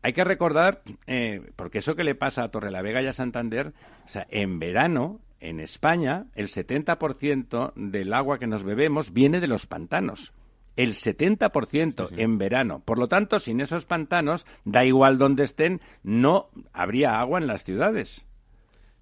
Hay 0.01 0.13
que 0.13 0.23
recordar, 0.23 0.81
eh, 1.05 1.41
porque 1.55 1.79
eso 1.79 1.95
que 1.95 2.03
le 2.03 2.15
pasa 2.15 2.43
a 2.43 2.49
Torrelavega 2.49 3.01
y 3.01 3.07
a 3.07 3.13
Santander, 3.13 3.73
o 4.05 4.09
sea, 4.09 4.27
en 4.29 4.59
verano, 4.59 5.21
en 5.39 5.59
España, 5.59 6.25
el 6.35 6.47
70% 6.47 7.73
del 7.75 8.13
agua 8.13 8.37
que 8.37 8.47
nos 8.47 8.63
bebemos 8.63 9.13
viene 9.13 9.39
de 9.39 9.47
los 9.47 9.65
pantanos 9.65 10.33
el 10.77 10.93
70% 10.93 12.09
en 12.15 12.37
verano. 12.37 12.81
Por 12.85 12.99
lo 12.99 13.07
tanto, 13.07 13.39
sin 13.39 13.59
esos 13.59 13.85
pantanos, 13.85 14.45
da 14.63 14.85
igual 14.85 15.17
donde 15.17 15.43
estén, 15.43 15.81
no 16.03 16.47
habría 16.71 17.19
agua 17.19 17.39
en 17.39 17.47
las 17.47 17.65
ciudades. 17.65 18.26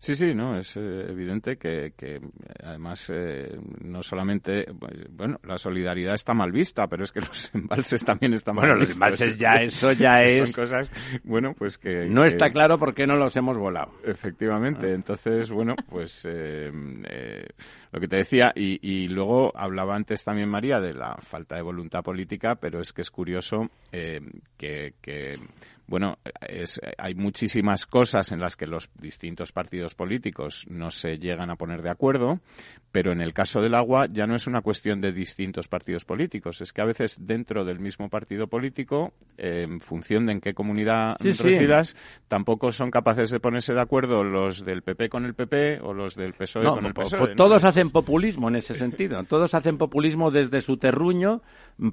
Sí, 0.05 0.15
sí, 0.15 0.35
no, 0.35 0.55
es 0.59 0.77
eh, 0.77 1.05
evidente 1.09 1.57
que, 1.57 1.91
además 2.63 3.11
eh, 3.11 3.57
no 3.81 4.03
solamente, 4.03 4.67
bueno, 5.09 5.39
la 5.43 5.57
solidaridad 5.57 6.13
está 6.13 6.35
mal 6.35 6.51
vista, 6.51 6.85
pero 6.85 7.03
es 7.03 7.11
que 7.11 7.21
los 7.27 7.49
embalses 7.55 8.05
también 8.05 8.35
están 8.35 8.53
mal 8.53 8.65
vistos. 8.65 8.75
Bueno, 8.75 8.85
los 8.85 8.93
embalses 8.93 9.39
ya, 9.39 9.55
eso 9.63 9.93
ya 9.93 10.21
es... 10.21 10.47
Son 10.51 10.63
cosas, 10.63 10.91
bueno, 11.23 11.55
pues 11.57 11.79
que... 11.79 12.05
No 12.05 12.23
está 12.23 12.51
claro 12.51 12.77
por 12.77 12.93
qué 12.93 13.07
no 13.07 13.15
los 13.15 13.35
hemos 13.35 13.57
volado. 13.57 13.93
Efectivamente, 14.03 14.93
entonces, 14.93 15.49
bueno, 15.49 15.73
pues 15.89 16.23
eh, 16.29 16.71
lo 17.91 17.99
que 17.99 18.07
te 18.07 18.17
decía, 18.17 18.53
y, 18.55 18.77
y, 18.87 19.07
luego 19.07 19.57
hablaba 19.57 19.95
antes 19.95 20.23
también 20.23 20.49
María 20.49 20.79
de 20.79 20.93
la 20.93 21.15
falta 21.15 21.55
de 21.55 21.63
voluntad 21.63 22.03
política, 22.03 22.53
pero 22.53 22.79
es 22.79 22.93
que 22.93 23.01
es 23.01 23.09
curioso 23.09 23.71
que, 23.91 24.93
que 25.01 25.39
bueno, 25.87 26.17
es, 26.41 26.81
hay 26.97 27.15
muchísimas 27.15 27.85
cosas 27.85 28.31
en 28.31 28.39
las 28.39 28.55
que 28.55 28.65
los 28.65 28.89
distintos 28.99 29.51
partidos 29.51 29.95
políticos 29.95 30.65
no 30.69 30.91
se 30.91 31.17
llegan 31.17 31.49
a 31.49 31.55
poner 31.55 31.81
de 31.81 31.89
acuerdo, 31.89 32.39
pero 32.91 33.11
en 33.11 33.21
el 33.21 33.33
caso 33.33 33.61
del 33.61 33.75
agua 33.75 34.07
ya 34.09 34.25
no 34.25 34.35
es 34.35 34.47
una 34.47 34.61
cuestión 34.61 35.01
de 35.01 35.11
distintos 35.11 35.67
partidos 35.67 36.05
políticos, 36.05 36.61
es 36.61 36.73
que 36.73 36.81
a 36.81 36.85
veces 36.85 37.17
dentro 37.27 37.65
del 37.65 37.79
mismo 37.79 38.09
partido 38.09 38.47
político, 38.47 39.13
en 39.37 39.79
función 39.79 40.25
de 40.25 40.33
en 40.33 40.41
qué 40.41 40.53
comunidad 40.53 41.17
residas, 41.19 41.95
tampoco 42.27 42.71
son 42.71 42.91
capaces 42.91 43.29
de 43.29 43.39
ponerse 43.39 43.73
de 43.73 43.81
acuerdo 43.81 44.23
los 44.23 44.65
del 44.65 44.81
PP 44.81 45.09
con 45.09 45.25
el 45.25 45.33
PP 45.33 45.81
o 45.81 45.93
los 45.93 46.15
del 46.15 46.33
PSOE 46.33 46.65
con 46.65 46.85
el 46.85 46.93
PSOE. 46.93 47.35
Todos 47.35 47.63
hacen 47.63 47.89
populismo 47.91 48.47
en 48.49 48.55
ese 48.55 48.73
sentido, 48.75 49.23
todos 49.23 49.53
hacen 49.53 49.77
populismo 49.77 50.31
desde 50.31 50.61
su 50.61 50.77
terruño 50.77 51.41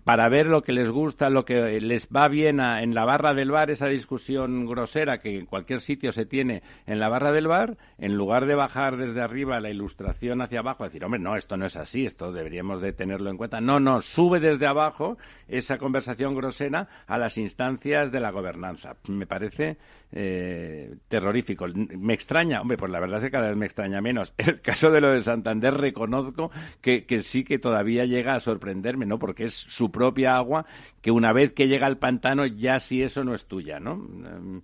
para 0.05 0.29
ver 0.29 0.47
lo 0.47 0.63
que 0.63 0.73
les 0.73 0.91
gusta, 0.91 1.29
lo 1.31 1.45
que 1.45 1.81
les 1.81 2.09
va 2.09 2.29
bien 2.29 2.61
en 2.61 2.95
la 2.95 3.05
barra 3.05 3.35
del 3.35 3.51
bar, 3.51 3.71
esa 3.83 3.89
discusión 3.89 4.65
grosera 4.65 5.19
que 5.19 5.37
en 5.37 5.47
cualquier 5.47 5.81
sitio 5.81 6.13
se 6.13 6.25
tiene 6.25 6.63
en 6.87 7.01
la 7.01 7.09
barra 7.09 7.33
del 7.33 7.49
bar, 7.49 7.77
en 7.99 8.17
lugar 8.17 8.47
de 8.47 8.55
bajar 8.55 8.97
desde 8.97 9.21
arriba 9.21 9.59
la 9.59 9.71
ilustración 9.71 10.41
hacia 10.41 10.61
abajo, 10.61 10.85
decir, 10.85 11.05
hombre, 11.05 11.19
no, 11.19 11.35
esto 11.35 11.57
no 11.57 11.67
es 11.67 11.77
así, 11.77 12.05
esto 12.05 12.31
deberíamos 12.31 12.81
de 12.81 12.93
tenerlo 12.93 13.29
en 13.29 13.37
cuenta. 13.37 13.61
No, 13.61 13.81
no, 13.81 14.01
sube 14.01 14.39
desde 14.39 14.69
abajo 14.69 15.19
esa 15.49 15.79
conversación 15.79 16.37
grosera 16.37 16.87
a 17.09 17.19
las 17.19 17.39
instancias 17.39 18.13
de 18.13 18.21
la 18.21 18.31
gobernanza. 18.31 18.95
Me 19.09 19.27
parece 19.27 19.79
eh, 20.13 20.95
terrorífico. 21.09 21.67
Me 21.75 22.15
extraña, 22.15 22.61
hombre, 22.61 22.77
pues 22.77 22.93
la 22.93 23.01
verdad 23.01 23.17
es 23.17 23.25
que 23.25 23.31
cada 23.31 23.49
vez 23.49 23.57
me 23.57 23.67
extraña 23.67 24.01
menos. 24.01 24.33
El 24.39 24.61
caso 24.61 24.91
de 24.91 25.01
lo 25.01 25.11
de 25.11 25.23
Santander 25.23 25.75
reconozco 25.75 26.53
que, 26.81 27.05
que 27.05 27.23
sí 27.23 27.43
que 27.43 27.59
todavía 27.59 28.05
llega 28.05 28.35
a 28.35 28.41
sorprenderme, 28.41 29.07
¿no? 29.07 29.19
Porque 29.19 29.45
es 29.45 29.55
su 29.55 29.91
propia 29.91 30.37
agua 30.37 30.67
que 31.03 31.11
una 31.11 31.33
vez 31.33 31.53
que 31.53 31.69
llega 31.69 31.87
al 31.87 31.99
pantano 31.99 32.47
ya 32.47 32.79
si 32.79 33.03
eso 33.03 33.25
no 33.25 33.35
es 33.35 33.47
tuya, 33.47 33.79
¿no? 33.81 33.93
Em, 33.93 34.63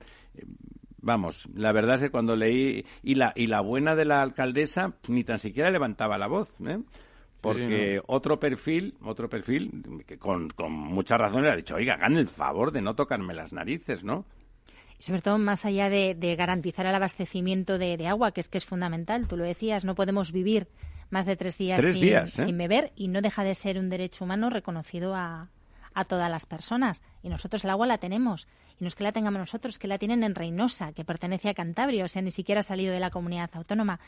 vamos, 1.02 1.48
la 1.54 1.72
verdad 1.72 1.96
es 1.96 2.02
que 2.02 2.10
cuando 2.10 2.36
leí 2.36 2.86
y 3.02 3.16
la 3.16 3.32
y 3.34 3.48
la 3.48 3.60
buena 3.60 3.94
de 3.94 4.04
la 4.04 4.22
alcaldesa 4.22 4.94
ni 5.08 5.24
tan 5.24 5.38
siquiera 5.38 5.70
levantaba 5.70 6.16
la 6.16 6.28
voz, 6.28 6.50
¿eh? 6.66 6.78
Porque 7.40 8.00
otro 8.06 8.40
perfil, 8.40 8.94
otro 9.02 9.28
perfil 9.28 10.02
que 10.06 10.18
con, 10.18 10.48
con 10.48 10.72
mucha 10.72 11.16
razón 11.16 11.42
le 11.44 11.52
ha 11.52 11.56
dicho, 11.56 11.76
oiga, 11.76 11.94
hagan 11.94 12.16
el 12.16 12.26
favor 12.26 12.72
de 12.72 12.82
no 12.82 12.94
tocarme 12.94 13.32
las 13.32 13.52
narices, 13.52 14.02
¿no? 14.02 14.24
Y 14.98 15.02
sobre 15.04 15.22
todo 15.22 15.38
más 15.38 15.64
allá 15.64 15.88
de, 15.88 16.34
garantizar 16.36 16.86
el 16.86 16.94
abastecimiento 16.94 17.78
de, 17.78 18.04
agua, 18.08 18.32
que 18.32 18.40
es 18.40 18.48
que 18.48 18.58
es 18.58 18.64
fundamental, 18.64 19.28
tú 19.28 19.36
lo 19.36 19.44
decías, 19.44 19.84
no 19.84 19.94
podemos 19.94 20.32
vivir 20.32 20.66
más 21.10 21.26
de 21.26 21.36
tres 21.36 21.56
días, 21.56 21.82
¿eh? 21.84 22.26
sin, 22.26 22.58
beber 22.58 22.92
y 22.96 23.06
no 23.06 23.22
deja 23.22 23.44
de 23.44 23.54
ser 23.54 23.78
un 23.78 23.88
derecho 23.88 24.24
humano 24.24 24.50
reconocido 24.50 25.14
a, 25.14 25.48
a 25.98 26.04
todas 26.04 26.30
las 26.30 26.46
personas. 26.46 27.02
Y 27.22 27.28
nosotros 27.28 27.64
el 27.64 27.70
agua 27.70 27.86
la 27.86 27.98
tenemos 27.98 28.46
y 28.80 28.84
no 28.84 28.88
es 28.88 28.94
que 28.94 29.02
la 29.02 29.12
tengamos 29.12 29.40
nosotros, 29.40 29.78
que 29.78 29.88
la 29.88 29.98
tienen 29.98 30.22
en 30.22 30.34
Reynosa, 30.34 30.92
que 30.92 31.04
pertenece 31.04 31.48
a 31.48 31.54
Cantabria, 31.54 32.04
o 32.04 32.08
sea, 32.08 32.22
ni 32.22 32.30
siquiera 32.30 32.60
ha 32.60 32.62
salido 32.62 32.92
de 32.92 33.00
la 33.00 33.10
comunidad 33.10 33.50
autónoma. 33.54 33.98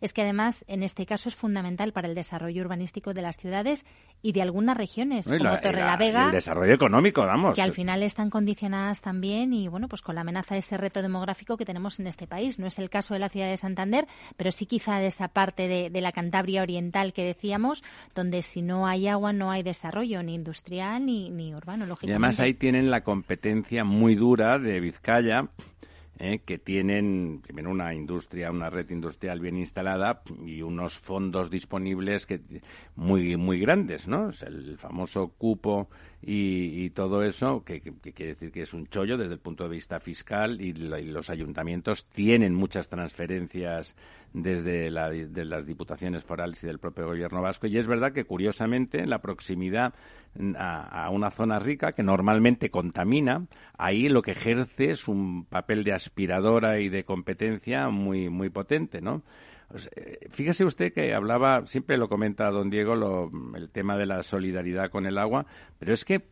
Es 0.00 0.12
que 0.12 0.22
además, 0.22 0.64
en 0.68 0.82
este 0.82 1.06
caso, 1.06 1.28
es 1.28 1.36
fundamental 1.36 1.92
para 1.92 2.08
el 2.08 2.14
desarrollo 2.14 2.62
urbanístico 2.62 3.14
de 3.14 3.22
las 3.22 3.36
ciudades 3.36 3.86
y 4.20 4.32
de 4.32 4.42
algunas 4.42 4.76
regiones, 4.76 5.26
como 5.26 5.38
la, 5.38 5.60
Torrelavega. 5.60 6.26
El 6.26 6.32
desarrollo 6.32 6.74
económico, 6.74 7.24
vamos. 7.24 7.54
Que 7.54 7.62
al 7.62 7.72
final 7.72 8.02
están 8.02 8.28
condicionadas 8.28 9.00
también 9.00 9.54
y, 9.54 9.68
bueno, 9.68 9.88
pues 9.88 10.02
con 10.02 10.16
la 10.16 10.20
amenaza 10.20 10.54
de 10.54 10.58
ese 10.58 10.76
reto 10.76 11.02
demográfico 11.02 11.56
que 11.56 11.64
tenemos 11.64 11.98
en 12.00 12.08
este 12.08 12.26
país. 12.26 12.58
No 12.58 12.66
es 12.66 12.78
el 12.78 12.90
caso 12.90 13.14
de 13.14 13.20
la 13.20 13.28
ciudad 13.28 13.48
de 13.48 13.56
Santander, 13.56 14.06
pero 14.36 14.50
sí 14.50 14.66
quizá 14.66 14.98
de 14.98 15.06
esa 15.06 15.28
parte 15.28 15.68
de, 15.68 15.88
de 15.88 16.00
la 16.00 16.12
Cantabria 16.12 16.62
oriental 16.62 17.12
que 17.12 17.24
decíamos, 17.24 17.82
donde 18.14 18.42
si 18.42 18.60
no 18.60 18.86
hay 18.86 19.08
agua 19.08 19.32
no 19.32 19.50
hay 19.50 19.62
desarrollo 19.62 20.22
ni 20.22 20.34
industrial 20.34 21.06
ni, 21.06 21.30
ni 21.30 21.54
urbano, 21.54 21.86
lógicamente. 21.86 22.10
Y 22.10 22.12
además 22.12 22.40
ahí 22.40 22.54
tienen 22.66 22.90
la 22.90 23.04
competencia 23.04 23.84
muy 23.84 24.16
dura 24.16 24.58
de 24.58 24.80
Vizcaya, 24.80 25.50
eh, 26.18 26.40
que 26.44 26.58
tienen 26.58 27.40
primero 27.40 27.70
una 27.70 27.94
industria, 27.94 28.50
una 28.50 28.70
red 28.70 28.90
industrial 28.90 29.38
bien 29.38 29.56
instalada 29.56 30.22
y 30.44 30.62
unos 30.62 30.98
fondos 30.98 31.48
disponibles 31.48 32.26
que 32.26 32.40
muy 32.96 33.36
muy 33.36 33.60
grandes, 33.60 34.08
¿no? 34.08 34.30
Es 34.30 34.42
el 34.42 34.78
famoso 34.78 35.28
cupo 35.28 35.88
y, 36.22 36.90
todo 36.90 37.22
eso, 37.22 37.62
que, 37.64 37.80
quiere 37.80 38.32
decir 38.32 38.50
que 38.50 38.62
es 38.62 38.74
un 38.74 38.88
chollo 38.88 39.16
desde 39.16 39.34
el 39.34 39.38
punto 39.38 39.64
de 39.64 39.70
vista 39.70 40.00
fiscal 40.00 40.60
y, 40.60 40.72
los 40.72 41.30
ayuntamientos 41.30 42.06
tienen 42.06 42.54
muchas 42.54 42.88
transferencias 42.88 43.94
desde 44.32 44.90
las 44.90 45.66
diputaciones 45.66 46.24
forales 46.24 46.62
y 46.64 46.66
del 46.66 46.78
propio 46.78 47.06
gobierno 47.06 47.42
vasco. 47.42 47.66
Y 47.66 47.78
es 47.78 47.86
verdad 47.86 48.12
que, 48.12 48.24
curiosamente, 48.24 49.06
la 49.06 49.20
proximidad 49.20 49.94
a, 50.58 51.08
una 51.10 51.30
zona 51.30 51.58
rica 51.58 51.92
que 51.92 52.02
normalmente 52.02 52.70
contamina, 52.70 53.46
ahí 53.78 54.08
lo 54.08 54.22
que 54.22 54.32
ejerce 54.32 54.90
es 54.90 55.08
un 55.08 55.44
papel 55.44 55.84
de 55.84 55.92
aspiradora 55.92 56.80
y 56.80 56.88
de 56.88 57.04
competencia 57.04 57.88
muy, 57.88 58.28
muy 58.28 58.50
potente, 58.50 59.00
¿no? 59.00 59.22
Eh, 59.74 60.28
fíjese 60.30 60.64
usted 60.64 60.92
que 60.92 61.14
hablaba, 61.14 61.66
siempre 61.66 61.96
lo 61.96 62.08
comenta 62.08 62.50
don 62.50 62.70
Diego, 62.70 63.30
el 63.54 63.70
tema 63.70 63.96
de 63.96 64.06
la 64.06 64.22
solidaridad 64.22 64.90
con 64.90 65.06
el 65.06 65.18
agua, 65.18 65.46
pero 65.78 65.92
es 65.92 66.04
que 66.04 66.28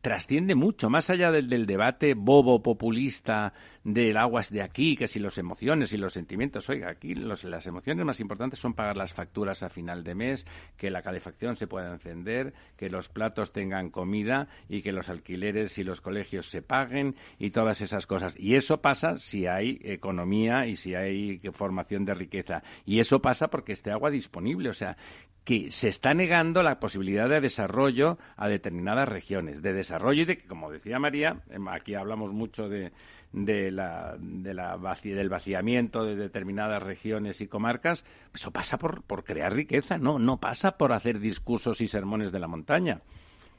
trasciende 0.00 0.56
mucho, 0.56 0.90
más 0.90 1.08
allá 1.10 1.30
del, 1.30 1.48
del, 1.48 1.64
debate 1.64 2.14
bobo 2.14 2.62
populista 2.62 3.54
del 3.84 4.16
aguas 4.16 4.50
de 4.50 4.62
aquí, 4.62 4.96
que 4.96 5.08
si 5.08 5.18
los 5.18 5.38
emociones 5.38 5.92
y 5.92 5.96
los 5.96 6.12
sentimientos, 6.12 6.68
oiga, 6.70 6.90
aquí 6.90 7.14
los, 7.14 7.44
las 7.44 7.66
emociones 7.66 8.04
más 8.04 8.20
importantes 8.20 8.58
son 8.58 8.74
pagar 8.74 8.96
las 8.96 9.12
facturas 9.12 9.62
a 9.62 9.68
final 9.68 10.04
de 10.04 10.14
mes, 10.14 10.46
que 10.76 10.90
la 10.90 11.02
calefacción 11.02 11.56
se 11.56 11.66
pueda 11.66 11.92
encender, 11.92 12.54
que 12.76 12.90
los 12.90 13.08
platos 13.08 13.52
tengan 13.52 13.90
comida 13.90 14.48
y 14.68 14.82
que 14.82 14.92
los 14.92 15.08
alquileres 15.08 15.78
y 15.78 15.84
los 15.84 16.00
colegios 16.00 16.46
se 16.48 16.62
paguen 16.62 17.16
y 17.38 17.50
todas 17.50 17.80
esas 17.80 18.06
cosas. 18.06 18.34
Y 18.38 18.54
eso 18.54 18.80
pasa 18.80 19.18
si 19.18 19.46
hay 19.46 19.80
economía 19.82 20.66
y 20.66 20.76
si 20.76 20.94
hay 20.94 21.40
formación 21.52 22.04
de 22.04 22.14
riqueza. 22.14 22.62
Y 22.84 23.00
eso 23.00 23.20
pasa 23.20 23.48
porque 23.48 23.72
esté 23.72 23.90
agua 23.90 24.10
disponible. 24.10 24.68
O 24.68 24.74
sea, 24.74 24.96
que 25.44 25.70
se 25.70 25.88
está 25.88 26.14
negando 26.14 26.62
la 26.62 26.78
posibilidad 26.78 27.28
de 27.28 27.40
desarrollo 27.40 28.18
a 28.36 28.48
determinadas 28.48 29.08
regiones, 29.08 29.60
de 29.60 29.72
desarrollo 29.72 30.22
y 30.22 30.26
de 30.26 30.38
que, 30.38 30.46
como 30.46 30.70
decía 30.70 30.98
María, 30.98 31.42
em, 31.50 31.66
aquí 31.68 31.94
hablamos 31.94 32.32
mucho 32.32 32.68
de, 32.68 32.92
de 33.32 33.70
la, 33.70 34.16
de 34.18 34.54
la 34.54 34.76
del 35.02 35.28
vaciamiento 35.28 36.04
de 36.04 36.16
determinadas 36.16 36.82
regiones 36.82 37.40
y 37.40 37.48
comarcas, 37.48 38.04
eso 38.34 38.50
pasa 38.50 38.78
por, 38.78 39.02
por 39.02 39.24
crear 39.24 39.52
riqueza, 39.52 39.98
no, 39.98 40.18
no 40.18 40.38
pasa 40.38 40.76
por 40.76 40.92
hacer 40.92 41.18
discursos 41.18 41.80
y 41.80 41.88
sermones 41.88 42.32
de 42.32 42.40
la 42.40 42.48
montaña. 42.48 43.00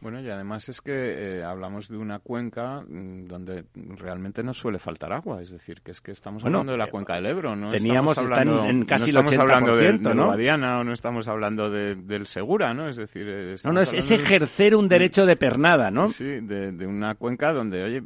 Bueno, 0.04 0.20
y 0.20 0.30
además 0.30 0.68
es 0.68 0.82
que 0.82 0.92
eh, 1.38 1.44
hablamos 1.46 1.88
de 1.88 1.96
una 1.96 2.20
cuenca 2.20 2.82
mm, 2.82 3.26
donde 3.26 3.64
realmente 3.74 4.44
no 4.44 4.52
suele 4.52 4.78
faltar 4.78 5.14
agua, 5.14 5.42
es 5.42 5.50
decir, 5.52 5.80
que 5.82 5.92
es 5.92 6.02
que 6.02 6.12
estamos 6.12 6.44
hablando 6.44 6.74
de 6.74 6.78
la 6.78 6.88
eh, 6.88 6.92
cuenca 6.92 7.16
del 7.16 7.28
Ebro, 7.28 7.56
¿no? 7.56 7.72
Teníamos 7.72 8.18
hablando, 8.18 8.66
en 8.66 8.84
casi 8.84 9.14
no 9.14 9.22
estamos 9.22 9.40
hablando 9.40 9.78
de, 9.78 9.94
¿no? 9.94 10.26
Guadiana 10.26 10.80
o 10.80 10.84
no 10.84 10.92
estamos 10.92 11.30
hablando 11.30 11.70
de, 11.70 11.96
del 11.96 12.28
Segura, 12.28 12.74
¿no? 12.74 12.90
Es 12.90 12.98
decir, 12.98 13.26
eh, 13.30 13.56
no, 13.64 13.72
no, 13.72 13.80
es, 13.80 13.94
ejercer 14.12 14.76
un 14.76 14.90
derecho 14.90 15.26
de 15.26 15.38
pernada, 15.38 15.90
¿no? 15.90 16.10
Sí, 16.10 16.42
de, 16.42 16.86
una 16.86 17.16
cuenca 17.16 17.54
donde, 17.54 17.84
oye... 17.84 18.04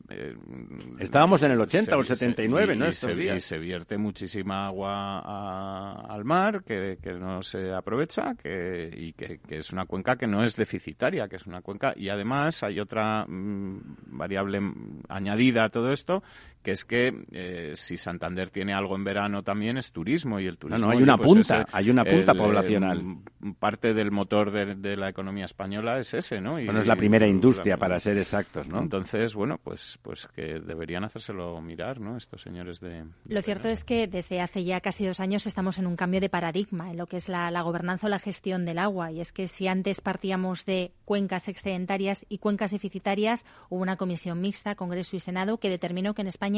Estábamos 0.99 1.41
en 1.41 1.51
el 1.51 1.59
80 1.59 1.97
o 1.97 1.99
el 2.01 2.05
79, 2.05 2.75
¿no? 2.75 2.87
Y 2.89 2.91
se, 2.91 3.39
se, 3.39 3.57
vierte 3.57 3.97
muchísima 3.97 4.67
agua 4.67 6.05
al 6.07 6.23
mar 6.25 6.63
que, 6.63 6.99
que 7.01 7.13
no 7.13 7.41
se 7.41 7.73
aprovecha 7.73 8.35
que, 8.35 8.91
y 8.95 9.13
que, 9.13 9.39
que 9.39 9.57
es 9.57 9.73
una 9.73 9.85
cuenca 9.85 10.15
que 10.15 10.27
no 10.27 10.43
es 10.43 10.55
deficitaria, 10.55 11.27
que 11.27 11.37
es 11.37 11.47
una 11.47 11.61
cuenca 11.61 11.86
y 11.95 12.09
además 12.09 12.63
hay 12.63 12.79
otra 12.79 13.25
mm, 13.27 14.17
variable 14.17 14.61
añadida 15.09 15.65
a 15.65 15.69
todo 15.69 15.91
esto, 15.91 16.23
que 16.67 16.71
es 16.73 16.83
que 16.83 17.13
eh, 17.31 17.71
si 17.75 17.97
Santander 17.97 18.49
tiene 18.49 18.73
algo 18.73 18.97
en 18.97 19.05
verano 19.05 19.41
también 19.41 19.77
es 19.77 19.93
turismo 19.93 20.37
y 20.37 20.47
el 20.47 20.57
turismo. 20.57 20.85
No, 20.85 20.91
hay, 20.91 21.01
una 21.01 21.15
pues 21.15 21.31
punta, 21.31 21.65
hay 21.71 21.89
una 21.89 22.03
punta 22.03 22.33
poblacional. 22.33 23.19
parte 23.57 23.93
del 23.93 24.11
motor 24.11 24.51
de, 24.51 24.97
la 24.97 25.07
economía 25.07 25.45
española 25.45 25.97
es 25.97 26.13
ese, 26.13 26.41
¿no? 26.41 26.59
Y, 26.59 26.65
bueno, 26.65 26.81
es 26.81 26.87
la 26.87 26.97
primera 26.97 27.25
industria, 27.25 27.77
para 27.77 28.01
ser 28.01 28.17
exactos, 28.17 28.67
¿no? 28.67 28.81
Entonces, 28.81 29.33
bueno, 29.33 29.57
pues, 29.63 29.97
pues 30.01 30.27
que 30.27 30.59
deberían 30.59 31.05
hacérselo 31.05 31.61
mirar, 31.61 32.01
¿no? 32.01 32.17
Estos 32.17 32.41
señores 32.41 32.81
de. 32.81 33.05
Lo 33.29 33.41
cierto 33.41 33.69
es 33.69 33.85
que 33.85 34.07
desde 34.07 34.41
hace 34.41 34.65
ya 34.65 34.81
casi 34.81 35.05
dos 35.05 35.21
años 35.21 35.47
estamos 35.47 35.79
en 35.79 35.87
un 35.87 35.95
cambio 35.95 36.19
de 36.19 36.27
paradigma 36.27 36.91
en 36.91 36.97
lo 36.97 37.07
que 37.07 37.15
es 37.15 37.29
la, 37.29 37.49
la 37.49 37.61
gobernanza 37.61 38.07
o 38.07 38.09
la 38.09 38.19
gestión 38.19 38.65
del 38.65 38.79
agua. 38.79 39.09
Y 39.13 39.21
es 39.21 39.31
que 39.31 39.47
si 39.47 39.69
antes 39.69 40.01
partíamos 40.01 40.65
de 40.65 40.91
cuencas 41.05 41.47
excedentarias 41.47 42.25
y 42.27 42.39
cuencas 42.39 42.71
deficitarias, 42.71 43.45
hubo 43.69 43.81
una 43.81 43.95
comisión 43.95 44.41
mixta, 44.41 44.75
Congreso 44.75 45.15
y 45.15 45.21
Senado, 45.21 45.59
que 45.59 45.69
determinó 45.69 46.13
que 46.13 46.23
en 46.23 46.27
España 46.27 46.56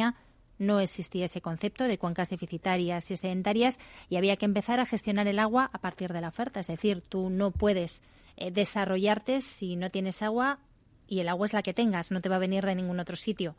no 0.59 0.79
existía 0.79 1.25
ese 1.25 1.41
concepto 1.41 1.85
de 1.85 1.97
cuencas 1.97 2.29
deficitarias 2.29 3.09
y 3.11 3.17
sedentarias 3.17 3.79
y 4.09 4.17
había 4.17 4.35
que 4.35 4.45
empezar 4.45 4.79
a 4.79 4.85
gestionar 4.85 5.27
el 5.27 5.39
agua 5.39 5.69
a 5.73 5.79
partir 5.79 6.13
de 6.13 6.21
la 6.21 6.27
oferta. 6.27 6.59
Es 6.59 6.67
decir, 6.67 7.01
tú 7.07 7.29
no 7.29 7.51
puedes 7.51 8.03
eh, 8.35 8.51
desarrollarte 8.51 9.41
si 9.41 9.75
no 9.75 9.89
tienes 9.89 10.21
agua 10.21 10.59
y 11.07 11.21
el 11.21 11.29
agua 11.29 11.47
es 11.47 11.53
la 11.53 11.63
que 11.63 11.73
tengas, 11.73 12.11
no 12.11 12.21
te 12.21 12.29
va 12.29 12.35
a 12.35 12.39
venir 12.39 12.65
de 12.65 12.75
ningún 12.75 12.99
otro 12.99 13.15
sitio. 13.15 13.55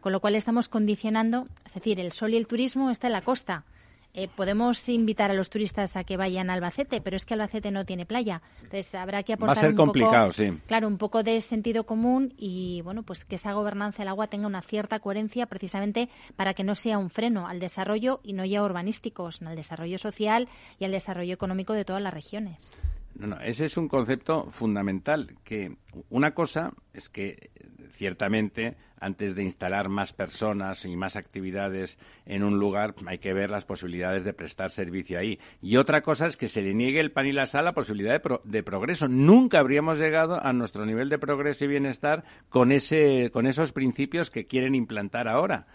Con 0.00 0.12
lo 0.12 0.20
cual 0.20 0.34
estamos 0.34 0.68
condicionando, 0.68 1.46
es 1.64 1.74
decir, 1.74 2.00
el 2.00 2.12
sol 2.12 2.32
y 2.32 2.36
el 2.38 2.46
turismo 2.46 2.90
está 2.90 3.06
en 3.06 3.12
la 3.12 3.22
costa. 3.22 3.64
Eh, 4.12 4.28
podemos 4.34 4.88
invitar 4.88 5.30
a 5.30 5.34
los 5.34 5.50
turistas 5.50 5.96
a 5.96 6.02
que 6.02 6.16
vayan 6.16 6.50
a 6.50 6.54
Albacete, 6.54 7.00
pero 7.00 7.16
es 7.16 7.24
que 7.24 7.34
Albacete 7.34 7.70
no 7.70 7.84
tiene 7.84 8.06
playa. 8.06 8.42
Entonces 8.56 8.94
habrá 8.96 9.22
que 9.22 9.34
aportar 9.34 9.56
Va 9.56 9.60
a 9.60 9.62
ser 9.62 9.70
un 9.70 9.76
complicado, 9.76 10.28
poco, 10.28 10.32
sí. 10.32 10.52
claro, 10.66 10.88
un 10.88 10.98
poco 10.98 11.22
de 11.22 11.40
sentido 11.40 11.84
común 11.84 12.34
y 12.36 12.82
bueno, 12.82 13.04
pues 13.04 13.24
que 13.24 13.36
esa 13.36 13.52
gobernanza 13.52 14.02
del 14.02 14.08
agua 14.08 14.26
tenga 14.26 14.48
una 14.48 14.62
cierta 14.62 14.98
coherencia 14.98 15.46
precisamente 15.46 16.08
para 16.34 16.54
que 16.54 16.64
no 16.64 16.74
sea 16.74 16.98
un 16.98 17.10
freno 17.10 17.46
al 17.46 17.60
desarrollo 17.60 18.20
y 18.24 18.32
no 18.32 18.44
ya 18.44 18.62
urbanístico, 18.64 19.30
sino 19.30 19.50
al 19.50 19.56
desarrollo 19.56 19.98
social 19.98 20.48
y 20.78 20.84
al 20.84 20.92
desarrollo 20.92 21.32
económico 21.34 21.72
de 21.72 21.84
todas 21.84 22.02
las 22.02 22.12
regiones. 22.12 22.72
No, 23.14 23.26
no, 23.26 23.40
ese 23.40 23.66
es 23.66 23.76
un 23.76 23.88
concepto 23.88 24.46
fundamental. 24.46 25.36
Que 25.44 25.76
una 26.08 26.32
cosa 26.32 26.72
es 26.92 27.08
que 27.08 27.50
ciertamente 27.92 28.76
antes 29.00 29.34
de 29.34 29.42
instalar 29.42 29.88
más 29.88 30.12
personas 30.12 30.84
y 30.84 30.94
más 30.96 31.16
actividades 31.16 31.98
en 32.26 32.44
un 32.44 32.58
lugar 32.58 32.94
hay 33.06 33.18
que 33.18 33.32
ver 33.32 33.50
las 33.50 33.64
posibilidades 33.64 34.24
de 34.24 34.32
prestar 34.32 34.70
servicio 34.70 35.18
ahí. 35.18 35.38
Y 35.60 35.76
otra 35.76 36.02
cosa 36.02 36.26
es 36.26 36.36
que 36.36 36.48
se 36.48 36.62
le 36.62 36.74
niegue 36.74 37.00
el 37.00 37.12
pan 37.12 37.26
y 37.26 37.32
la 37.32 37.46
sal 37.46 37.64
la 37.64 37.72
posibilidad 37.72 38.12
de, 38.12 38.20
pro 38.20 38.40
de 38.44 38.62
progreso. 38.62 39.08
Nunca 39.08 39.58
habríamos 39.58 39.98
llegado 39.98 40.44
a 40.44 40.52
nuestro 40.52 40.86
nivel 40.86 41.08
de 41.08 41.18
progreso 41.18 41.64
y 41.64 41.68
bienestar 41.68 42.24
con, 42.48 42.72
ese, 42.72 43.30
con 43.32 43.46
esos 43.46 43.72
principios 43.72 44.30
que 44.30 44.46
quieren 44.46 44.74
implantar 44.74 45.28
ahora. 45.28 45.66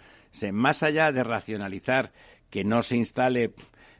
Más 0.52 0.84
allá 0.84 1.12
de 1.12 1.24
racionalizar 1.24 2.12
que 2.50 2.64
no 2.64 2.82
se 2.82 2.98
instale 2.98 3.54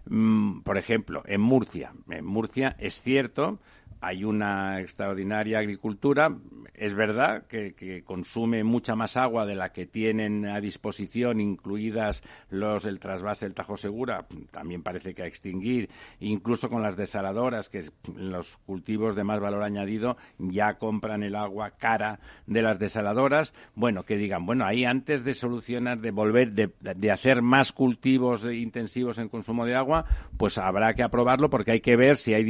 Mm, 0.08 0.62
por 0.62 0.78
ejemplo, 0.78 1.24
en 1.26 1.42
Murcia. 1.42 1.94
En 2.10 2.26
Murcia 2.26 2.76
es 2.80 3.02
cierto, 3.02 3.60
hay 4.06 4.24
una 4.24 4.82
extraordinaria 4.82 5.58
agricultura. 5.58 6.30
Es 6.76 6.94
verdad 6.94 7.46
que, 7.48 8.04
consume 8.06 8.64
mucha 8.64 8.96
más 8.96 9.18
agua 9.18 9.46
de 9.46 9.56
la 9.56 9.70
que 9.70 9.88
tienen 9.88 10.46
a 10.46 10.60
disposición, 10.60 11.40
incluidas 11.40 12.22
los 12.50 12.84
del 12.84 13.00
trasvase 13.00 13.46
del 13.46 13.56
Tajo 13.56 13.78
Segura, 13.78 14.26
también 14.52 14.84
parece 14.84 15.16
que 15.16 15.24
a 15.24 15.26
extinguir, 15.26 15.90
incluso 16.20 16.70
con 16.70 16.84
las 16.84 16.98
desaladoras, 16.98 17.70
que 17.70 17.86
los 18.16 18.58
cultivos 18.66 19.16
de 19.16 19.24
más 19.24 19.40
valor 19.40 19.64
añadido 19.64 20.18
ya 20.38 20.76
compran 20.76 21.24
el 21.24 21.36
agua 21.36 21.72
cara 21.72 22.20
de 22.46 22.62
las 22.62 22.78
desaladoras. 22.78 23.54
Bueno, 23.74 24.04
que 24.04 24.18
digan, 24.18 24.46
bueno, 24.46 24.66
ahí 24.66 24.86
antes 24.86 25.24
de 25.24 25.34
solucionar, 25.34 26.00
de 26.00 26.12
volver, 26.12 26.52
de, 26.52 26.72
de 26.80 27.12
hacer 27.12 27.42
más 27.42 27.72
cultivos 27.72 28.46
intensivos 28.46 29.18
en 29.18 29.30
consumo 29.30 29.66
de 29.66 29.76
agua, 29.76 30.06
pues 30.38 30.58
habrá 30.58 30.94
que 30.94 31.04
aprobarlo 31.04 31.50
porque 31.50 31.72
hay 31.72 31.82
que 31.82 31.96
ver 31.96 32.18
si 32.18 32.34
hay 32.34 32.46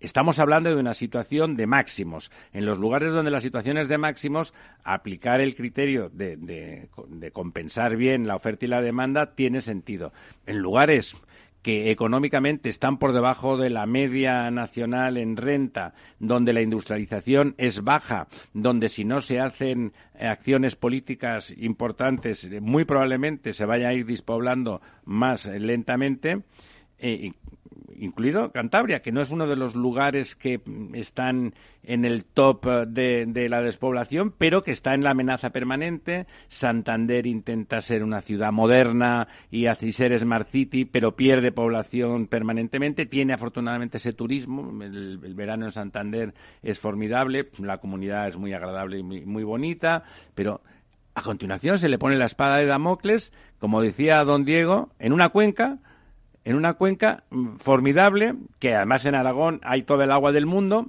Estamos 0.00 0.38
hablando 0.38 0.70
de 0.70 0.76
una 0.76 0.85
situación 0.94 1.56
de 1.56 1.66
máximos. 1.66 2.30
En 2.52 2.66
los 2.66 2.78
lugares 2.78 3.12
donde 3.12 3.30
la 3.30 3.40
situación 3.40 3.78
es 3.78 3.88
de 3.88 3.98
máximos, 3.98 4.54
aplicar 4.84 5.40
el 5.40 5.54
criterio 5.54 6.10
de 6.10 6.88
compensar 7.32 7.96
bien 7.96 8.26
la 8.26 8.36
oferta 8.36 8.64
y 8.64 8.68
la 8.68 8.82
demanda 8.82 9.34
tiene 9.34 9.60
sentido. 9.60 10.12
En 10.46 10.58
lugares 10.58 11.16
que 11.66 11.90
económicamente 11.90 12.68
están 12.68 12.96
por 12.96 13.12
debajo 13.12 13.56
de 13.56 13.70
la 13.70 13.86
media 13.86 14.48
nacional 14.52 15.16
en 15.16 15.36
renta, 15.36 15.94
donde 16.20 16.52
la 16.52 16.60
industrialización 16.60 17.56
es 17.58 17.82
baja, 17.82 18.28
donde 18.52 18.88
si 18.88 19.04
no 19.04 19.20
se 19.20 19.40
hacen 19.40 19.92
acciones 20.16 20.76
políticas 20.76 21.52
importantes, 21.58 22.48
muy 22.60 22.84
probablemente 22.84 23.52
se 23.52 23.64
vaya 23.64 23.88
a 23.88 23.94
ir 23.94 24.06
despoblando 24.06 24.80
más 25.04 25.46
lentamente, 25.46 26.44
eh, 27.00 27.32
incluido 27.94 28.50
Cantabria, 28.52 29.00
que 29.00 29.12
no 29.12 29.20
es 29.20 29.30
uno 29.30 29.46
de 29.46 29.56
los 29.56 29.74
lugares 29.74 30.34
que 30.34 30.60
están 30.94 31.54
en 31.82 32.04
el 32.04 32.24
top 32.24 32.66
de, 32.88 33.26
de, 33.26 33.48
la 33.48 33.60
despoblación, 33.62 34.32
pero 34.36 34.62
que 34.62 34.72
está 34.72 34.94
en 34.94 35.02
la 35.02 35.10
amenaza 35.10 35.50
permanente. 35.50 36.26
Santander 36.48 37.26
intenta 37.26 37.80
ser 37.80 38.02
una 38.02 38.22
ciudad 38.22 38.52
moderna 38.52 39.28
y 39.50 39.66
así 39.66 39.92
ser 39.92 40.18
Smart 40.18 40.48
City, 40.48 40.84
pero 40.84 41.16
pierde 41.16 41.52
población 41.52 42.26
permanentemente. 42.26 43.06
Tiene 43.06 43.34
afortunadamente 43.34 43.98
ese 43.98 44.12
turismo. 44.12 44.82
El, 44.82 45.20
el 45.22 45.34
verano 45.34 45.66
en 45.66 45.72
Santander 45.72 46.34
es 46.62 46.78
formidable, 46.78 47.48
la 47.58 47.78
comunidad 47.78 48.28
es 48.28 48.36
muy 48.36 48.52
agradable 48.52 48.98
y 48.98 49.02
muy, 49.02 49.24
muy 49.24 49.44
bonita, 49.44 50.02
pero 50.34 50.60
a 51.14 51.22
continuación 51.22 51.78
se 51.78 51.88
le 51.88 51.98
pone 51.98 52.16
la 52.16 52.26
espada 52.26 52.56
de 52.58 52.66
Damocles, 52.66 53.32
como 53.58 53.80
decía 53.80 54.22
don 54.24 54.44
Diego, 54.44 54.90
en 54.98 55.14
una 55.14 55.30
cuenca 55.30 55.78
en 56.46 56.54
una 56.54 56.74
cuenca 56.74 57.24
formidable, 57.58 58.34
que 58.60 58.76
además 58.76 59.04
en 59.04 59.16
Aragón 59.16 59.60
hay 59.64 59.82
todo 59.82 60.02
el 60.02 60.12
agua 60.12 60.30
del 60.30 60.46
mundo. 60.46 60.86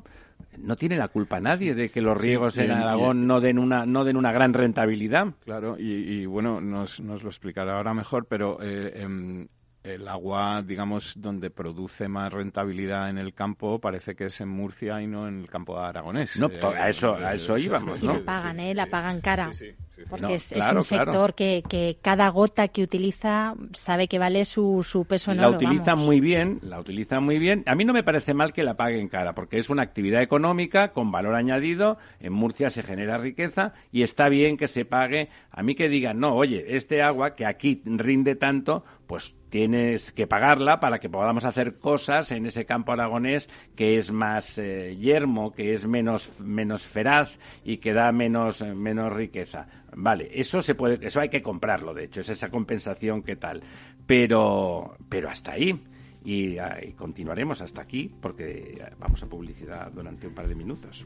No 0.60 0.76
tiene 0.76 0.98
la 0.98 1.08
culpa 1.08 1.40
nadie 1.40 1.74
de 1.74 1.90
que 1.90 2.00
los 2.00 2.16
riegos 2.16 2.54
sí, 2.54 2.62
en 2.62 2.72
Aragón 2.72 3.26
no 3.26 3.42
den 3.42 3.58
una 3.58 3.86
no 3.88 4.04
den 4.04 4.18
una 4.18 4.32
gran 4.32 4.54
rentabilidad. 4.54 5.30
Claro, 5.46 5.76
y, 5.80 5.94
y 5.94 6.26
bueno, 6.28 6.62
nos, 6.62 7.00
nos, 7.00 7.24
lo 7.24 7.30
explicará 7.30 7.78
ahora 7.78 7.96
mejor, 7.96 8.26
pero 8.26 8.60
eh, 8.62 8.94
eh, 8.96 9.48
el 9.88 10.08
agua, 10.08 10.62
digamos, 10.62 11.14
donde 11.22 11.50
produce 11.50 12.08
más 12.08 12.32
rentabilidad 12.32 13.10
en 13.10 13.18
el 13.18 13.34
campo 13.34 13.80
parece 13.80 14.16
que 14.16 14.26
es 14.26 14.42
en 14.42 14.50
Murcia 14.50 15.02
y 15.02 15.08
no 15.08 15.28
en 15.28 15.40
el 15.40 15.50
campo 15.50 15.80
aragonés. 15.80 16.36
No, 16.38 16.50
a 16.76 16.90
eso, 16.90 17.16
a 17.16 17.34
eso 17.34 17.58
íbamos, 17.58 18.04
¿no? 18.04 18.14
Y 18.16 18.18
la 18.20 18.26
pagan, 18.26 18.60
¿eh? 18.60 18.74
La 18.76 18.86
pagan 18.88 19.22
cara. 19.22 19.52
Sí, 19.52 19.66
sí, 19.72 19.76
sí, 19.96 20.02
porque 20.10 20.24
No, 20.28 20.30
es, 20.34 20.50
claro, 20.54 20.80
es 20.80 20.92
un 20.92 20.98
sector 20.98 21.12
claro. 21.14 21.36
que, 21.36 21.64
que 21.68 21.98
cada 22.02 22.30
gota 22.30 22.68
que 22.68 22.84
utiliza 22.84 23.56
sabe 23.74 24.08
que 24.08 24.20
vale 24.20 24.46
su, 24.46 24.84
su 24.84 25.06
peso 25.06 25.32
en 25.32 25.38
la 25.38 25.48
oro. 25.50 25.58
utiliza 25.58 25.92
vamos. 25.94 26.06
muy 26.06 26.20
bien, 26.20 26.60
la 26.62 26.80
utiliza 26.80 27.20
muy 27.20 27.40
bien. 27.40 27.64
A 27.66 27.76
mí 27.76 27.86
no 27.86 27.94
me 27.94 28.04
parece 28.04 28.34
mal 28.34 28.54
que 28.54 28.64
la 28.64 28.76
paguen 28.76 29.08
cara, 29.08 29.34
porque 29.34 29.58
es 29.58 29.70
una 29.70 29.84
actividad 29.84 30.22
económica 30.22 30.92
con 30.94 31.12
valor 31.12 31.36
añadido. 31.36 31.98
En 32.20 32.34
Murcia 32.34 32.70
se 32.70 32.84
genera 32.84 33.18
riqueza 33.18 33.74
y 33.92 34.04
está 34.04 34.28
bien 34.30 34.58
que 34.58 34.68
se 34.68 34.86
pague. 34.86 35.30
A 35.52 35.64
mí 35.64 35.76
que 35.76 35.90
digan, 35.90 36.20
no, 36.20 36.36
oye, 36.36 36.76
este 36.76 37.02
agua 37.02 37.36
que 37.36 37.46
aquí 37.46 37.82
rinde 37.86 38.36
tanto, 38.36 38.84
pues 39.08 39.34
tienes 39.50 40.12
que 40.12 40.28
pagarla 40.28 40.80
para 40.80 41.00
que 41.00 41.10
podamos 41.10 41.46
hacer 41.46 41.78
cosas 41.78 42.32
en 42.32 42.46
ese 42.46 42.66
campo 42.66 42.92
aragonés 42.92 43.50
que 43.76 43.98
es 43.98 44.12
más 44.12 44.58
eh, 44.58 44.96
yermo, 44.98 45.52
que 45.52 45.74
es 45.74 45.88
menos, 45.88 46.40
menos 46.40 46.84
feraz 46.84 47.38
y 47.64 47.78
que 47.78 47.94
da 47.94 48.12
menos, 48.12 48.62
eh, 48.62 48.74
menos 48.74 49.14
riqueza. 49.14 49.68
Vale, 49.96 50.30
eso 50.34 50.62
se 50.62 50.76
puede, 50.76 51.06
eso 51.06 51.20
hay 51.20 51.30
que 51.30 51.42
comprarlo, 51.42 51.94
de 51.94 52.06
hecho, 52.06 52.22
es 52.22 52.30
esa 52.30 52.50
compensación 52.50 53.24
que 53.24 53.36
tal. 53.36 53.62
Pero, 54.06 54.96
pero 55.10 55.30
hasta 55.30 55.54
ahí. 55.54 55.76
Y, 56.24 56.58
ah, 56.58 56.78
y 56.86 56.92
continuaremos 56.92 57.62
hasta 57.62 57.82
aquí 57.82 58.12
porque 58.22 58.84
vamos 59.00 59.24
a 59.24 59.28
publicidad 59.28 59.90
durante 59.92 60.28
un 60.28 60.34
par 60.34 60.48
de 60.48 60.56
minutos. 60.56 61.06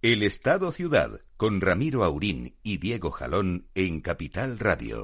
El 0.00 0.22
Estado 0.22 0.70
Ciudad 0.70 1.22
con 1.36 1.60
Ramiro 1.60 2.04
Aurín 2.04 2.54
y 2.62 2.76
Diego 2.76 3.10
Jalón 3.10 3.66
en 3.74 4.00
Capital 4.00 4.60
Radio. 4.60 5.02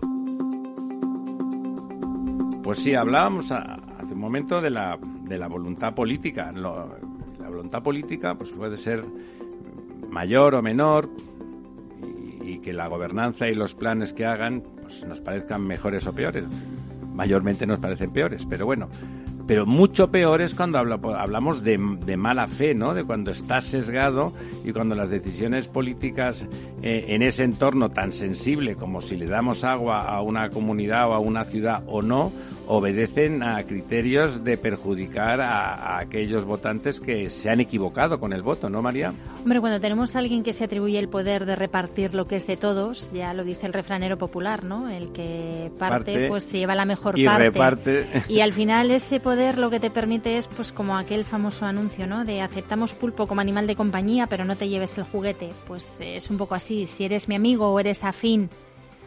Pues 2.62 2.78
sí, 2.78 2.94
hablábamos 2.94 3.50
hace 3.50 4.12
un 4.12 4.20
momento 4.20 4.60
de 4.60 4.70
la, 4.70 4.96
de 5.22 5.36
la 5.36 5.48
voluntad 5.48 5.96
política. 5.96 6.52
la 6.52 7.48
voluntad 7.48 7.82
política 7.82 8.36
pues 8.36 8.50
puede 8.50 8.76
ser 8.76 9.04
mayor 10.10 10.54
o 10.54 10.62
menor 10.62 11.10
y, 12.44 12.52
y, 12.52 12.58
que 12.60 12.72
la 12.72 12.86
gobernanza 12.86 13.48
y 13.48 13.54
los 13.54 13.74
planes 13.74 14.12
que 14.12 14.26
hagan 14.26 14.62
pues 14.80 15.04
nos 15.04 15.20
parezcan 15.20 15.66
mejores 15.66 16.06
o 16.06 16.12
peores. 16.12 16.44
Mayormente 17.12 17.66
nos 17.66 17.80
parecen 17.80 18.12
peores, 18.12 18.46
pero 18.48 18.64
bueno, 18.64 18.88
pero 19.46 19.66
mucho 19.66 20.10
peor 20.10 20.40
es 20.40 20.54
cuando 20.54 20.78
hablamos 20.78 21.62
de, 21.62 21.78
mala 22.16 22.46
fe, 22.46 22.74
¿no? 22.74 22.94
De 22.94 23.04
cuando 23.04 23.30
está 23.30 23.60
sesgado 23.60 24.32
y 24.64 24.72
cuando 24.72 24.94
las 24.94 25.10
decisiones 25.10 25.68
políticas 25.68 26.46
eh, 26.82 27.06
en 27.08 27.22
ese 27.22 27.44
entorno 27.44 27.90
tan 27.90 28.12
sensible 28.12 28.74
como 28.74 29.00
si 29.00 29.16
le 29.16 29.26
damos 29.26 29.64
agua 29.64 30.02
a 30.02 30.22
una 30.22 30.48
comunidad 30.48 31.08
o 31.10 31.14
a 31.14 31.18
una 31.18 31.44
ciudad 31.44 31.82
o 31.86 32.00
no, 32.00 32.32
obedecen 32.66 33.42
a 33.42 33.62
criterios 33.64 34.44
de 34.44 34.56
perjudicar 34.56 35.40
a, 35.40 35.98
aquellos 35.98 36.44
votantes 36.44 37.00
que 37.00 37.28
se 37.30 37.50
han 37.50 37.60
equivocado 37.60 38.18
con 38.18 38.32
el 38.32 38.42
voto, 38.42 38.70
¿no, 38.70 38.82
María? 38.82 39.12
Hombre, 39.42 39.60
cuando 39.60 39.80
tenemos 39.80 40.16
a 40.16 40.20
alguien 40.20 40.42
que 40.42 40.52
se 40.52 40.64
atribuye 40.64 40.98
el 40.98 41.08
poder 41.08 41.44
de 41.46 41.56
repartir 41.56 42.14
lo 42.14 42.26
que 42.26 42.36
es 42.36 42.46
de 42.46 42.56
todos, 42.56 43.12
ya 43.12 43.34
lo 43.34 43.44
dice 43.44 43.66
el 43.66 43.72
refranero 43.72 44.18
popular, 44.18 44.64
¿no? 44.64 44.88
El 44.88 45.12
que 45.12 45.70
parte, 45.78 46.28
pues 46.28 46.44
se 46.44 46.58
lleva 46.58 46.74
la 46.74 46.84
mejor 46.84 47.18
y 47.18 47.24
parte. 47.24 47.44
Reparte. 47.44 48.06
Y 48.28 48.40
al 48.40 48.52
final 48.52 48.90
ese 48.90 49.20
poder 49.20 49.58
lo 49.58 49.70
que 49.70 49.80
te 49.80 49.90
permite 49.90 50.38
es, 50.38 50.48
pues 50.48 50.72
como 50.72 50.96
aquel 50.96 51.24
famoso 51.24 51.66
anuncio, 51.66 52.06
¿no? 52.06 52.24
De 52.24 52.40
aceptamos 52.40 52.92
pulpo 52.92 53.26
como 53.26 53.40
animal 53.40 53.66
de 53.66 53.76
compañía, 53.76 54.26
pero 54.26 54.44
no 54.44 54.56
te 54.56 54.68
lleves 54.68 54.96
el 54.98 55.04
juguete. 55.04 55.50
Pues 55.66 56.00
es 56.00 56.30
un 56.30 56.38
poco 56.38 56.54
así. 56.54 56.86
Si 56.86 57.04
eres 57.04 57.28
mi 57.28 57.34
amigo 57.34 57.68
o 57.68 57.78
eres 57.78 58.04
afín 58.04 58.48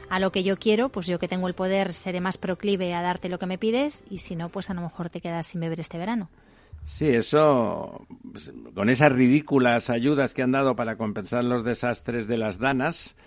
a 0.09 0.19
lo 0.19 0.31
que 0.31 0.43
yo 0.43 0.57
quiero, 0.57 0.89
pues 0.89 1.07
yo 1.07 1.19
que 1.19 1.27
tengo 1.27 1.47
el 1.47 1.53
poder 1.53 1.93
seré 1.93 2.21
más 2.21 2.37
proclive 2.37 2.93
a 2.93 3.01
darte 3.01 3.29
lo 3.29 3.39
que 3.39 3.45
me 3.45 3.57
pides 3.57 4.03
y 4.09 4.19
si 4.19 4.35
no, 4.35 4.49
pues 4.49 4.69
a 4.69 4.73
lo 4.73 4.81
mejor 4.81 5.09
te 5.09 5.21
quedas 5.21 5.47
sin 5.47 5.61
beber 5.61 5.79
este 5.79 5.97
verano. 5.97 6.29
Sí, 6.83 7.09
eso, 7.09 8.07
pues, 8.31 8.51
con 8.73 8.89
esas 8.89 9.11
ridículas 9.11 9.89
ayudas 9.89 10.33
que 10.33 10.41
han 10.41 10.51
dado 10.51 10.75
para 10.75 10.95
compensar 10.95 11.43
los 11.43 11.65
desastres 11.65 12.27
de 12.27 12.37
las 12.37 12.59
danas, 12.59 13.17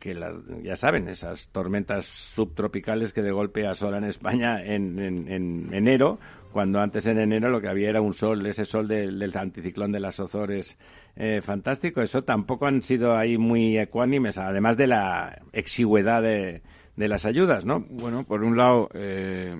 que 0.00 0.12
las, 0.14 0.34
ya 0.62 0.74
saben, 0.74 1.08
esas 1.08 1.48
tormentas 1.50 2.04
subtropicales 2.06 3.12
que 3.12 3.22
de 3.22 3.30
golpe 3.30 3.66
asolan 3.66 4.02
España 4.04 4.60
en, 4.60 4.98
en, 4.98 5.72
enero, 5.72 6.18
cuando 6.56 6.80
antes 6.80 7.04
en 7.06 7.18
enero 7.18 7.50
lo 7.50 7.60
que 7.60 7.68
había 7.68 7.90
era 7.90 8.00
un 8.00 8.14
sol, 8.14 8.46
ese 8.46 8.64
sol 8.64 8.88
del, 8.88 9.18
del 9.18 9.36
anticiclón 9.36 9.92
de 9.92 10.00
las 10.00 10.18
Ozores 10.18 10.78
eh, 11.14 11.42
fantástico. 11.42 12.00
Eso 12.00 12.24
tampoco 12.24 12.66
han 12.66 12.80
sido 12.80 13.14
ahí 13.14 13.36
muy 13.36 13.76
ecuánimes, 13.76 14.38
además 14.38 14.78
de 14.78 14.86
la 14.86 15.42
exigüedad 15.52 16.22
de, 16.22 16.62
de 16.96 17.08
las 17.08 17.26
ayudas, 17.26 17.66
¿no? 17.66 17.84
Bueno, 17.90 18.24
por 18.24 18.42
un 18.42 18.56
lado, 18.56 18.88
eh, 18.94 19.54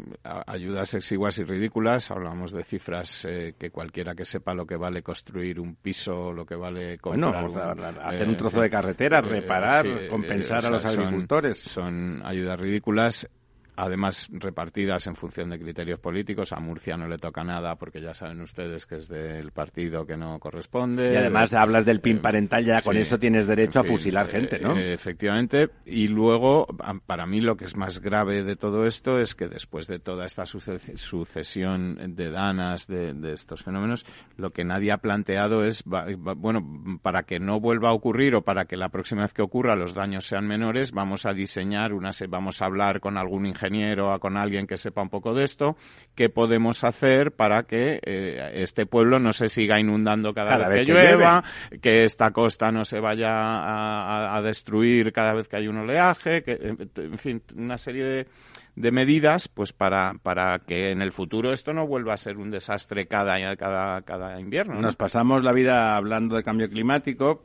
ayudas 0.46 0.94
exiguas 0.94 1.38
y 1.38 1.44
ridículas. 1.44 2.10
Hablamos 2.10 2.50
de 2.50 2.64
cifras 2.64 3.26
eh, 3.26 3.54
que 3.58 3.70
cualquiera 3.70 4.14
que 4.14 4.24
sepa 4.24 4.54
lo 4.54 4.66
que 4.66 4.76
vale 4.76 5.02
construir 5.02 5.60
un 5.60 5.74
piso, 5.74 6.32
lo 6.32 6.46
que 6.46 6.56
vale 6.56 6.96
comprar... 6.96 7.46
Bueno, 7.46 8.00
hacer 8.02 8.26
un 8.26 8.38
trozo 8.38 8.62
de 8.62 8.70
carretera, 8.70 9.20
reparar, 9.20 10.08
compensar 10.08 10.64
a 10.64 10.70
los 10.70 10.84
agricultores. 10.86 11.58
son 11.58 12.22
ayudas 12.24 12.58
ridículas 12.58 13.28
además 13.76 14.28
repartidas 14.32 15.06
en 15.06 15.14
función 15.14 15.50
de 15.50 15.58
criterios 15.58 16.00
políticos. 16.00 16.52
A 16.52 16.60
Murcia 16.60 16.96
no 16.96 17.06
le 17.06 17.18
toca 17.18 17.44
nada 17.44 17.76
porque 17.76 18.00
ya 18.00 18.14
saben 18.14 18.40
ustedes 18.40 18.86
que 18.86 18.96
es 18.96 19.08
del 19.08 19.52
partido 19.52 20.06
que 20.06 20.16
no 20.16 20.38
corresponde. 20.38 21.12
Y 21.12 21.16
además 21.16 21.52
hablas 21.52 21.84
del 21.84 22.00
PIN 22.00 22.20
parental, 22.20 22.64
ya 22.64 22.80
con 22.80 22.96
eso 22.96 23.18
tienes 23.18 23.46
derecho 23.46 23.80
a 23.80 23.84
fusilar 23.84 24.28
gente, 24.28 24.58
¿no? 24.58 24.76
Eh, 24.76 24.94
efectivamente. 24.94 25.68
Y 25.84 26.08
luego, 26.08 26.66
para 27.06 27.26
mí 27.26 27.40
lo 27.40 27.56
que 27.56 27.66
es 27.66 27.76
más 27.76 28.00
grave 28.00 28.42
de 28.42 28.56
todo 28.56 28.86
esto 28.86 29.20
es 29.20 29.34
que 29.34 29.48
después 29.48 29.86
de 29.86 29.98
toda 29.98 30.24
esta 30.24 30.46
sucesión 30.46 32.16
de 32.16 32.30
danas 32.30 32.86
de, 32.86 33.14
estos 33.32 33.62
fenómenos, 33.62 34.06
lo 34.36 34.50
que 34.50 34.64
nadie 34.64 34.92
ha 34.92 34.98
planteado 34.98 35.64
es, 35.64 35.84
bueno, 35.84 36.98
para 37.02 37.24
que 37.24 37.38
no 37.38 37.60
vuelva 37.60 37.90
a 37.90 37.92
ocurrir 37.92 38.34
o 38.36 38.42
para 38.42 38.64
que 38.64 38.76
la 38.76 38.88
próxima 38.88 39.22
vez 39.22 39.34
que 39.34 39.42
ocurra 39.42 39.76
los 39.76 39.92
daños 39.92 40.26
sean 40.26 40.46
menores, 40.46 40.92
vamos 40.92 41.26
a 41.26 41.34
diseñar 41.34 41.92
una, 41.92 42.10
vamos 42.28 42.62
a 42.62 42.66
hablar 42.66 43.00
con 43.00 43.18
algún 43.18 43.44
ingeniero 43.46 43.65
ingeniero 43.66 44.14
o 44.14 44.18
con 44.18 44.36
alguien 44.36 44.66
que 44.66 44.76
sepa 44.76 45.02
un 45.02 45.08
poco 45.08 45.34
de 45.34 45.44
esto, 45.44 45.76
qué 46.14 46.28
podemos 46.28 46.84
hacer 46.84 47.32
para 47.32 47.64
que 47.64 48.00
eh, 48.02 48.52
este 48.54 48.86
pueblo 48.86 49.18
no 49.18 49.32
se 49.32 49.48
siga 49.48 49.78
inundando 49.78 50.32
cada, 50.32 50.68
vez, 50.68 50.86
que, 50.86 50.92
llueva, 50.92 51.44
que 51.80 52.04
esta 52.04 52.30
costa 52.30 52.70
no 52.70 52.84
se 52.84 53.00
vaya 53.00 53.30
a, 53.30 54.40
destruir 54.42 55.12
cada 55.12 55.34
vez 55.34 55.48
que 55.48 55.56
hay 55.56 55.68
un 55.68 55.78
oleaje, 55.78 56.42
que, 56.42 56.52
en 56.52 57.18
fin, 57.18 57.42
una 57.56 57.78
serie 57.78 58.26
de, 58.74 58.92
medidas 58.92 59.48
pues 59.48 59.72
para, 59.72 60.14
para 60.22 60.60
que 60.60 60.90
en 60.90 61.02
el 61.02 61.10
futuro 61.10 61.52
esto 61.52 61.72
no 61.72 61.86
vuelva 61.86 62.14
a 62.14 62.16
ser 62.18 62.36
un 62.36 62.50
desastre 62.50 63.06
cada, 63.06 63.56
cada, 63.56 64.02
cada 64.02 64.38
invierno. 64.40 64.80
Nos 64.80 64.96
pasamos 64.96 65.42
la 65.42 65.52
vida 65.52 65.96
hablando 65.96 66.36
de 66.36 66.42
cambio 66.42 66.68
climático, 66.68 67.42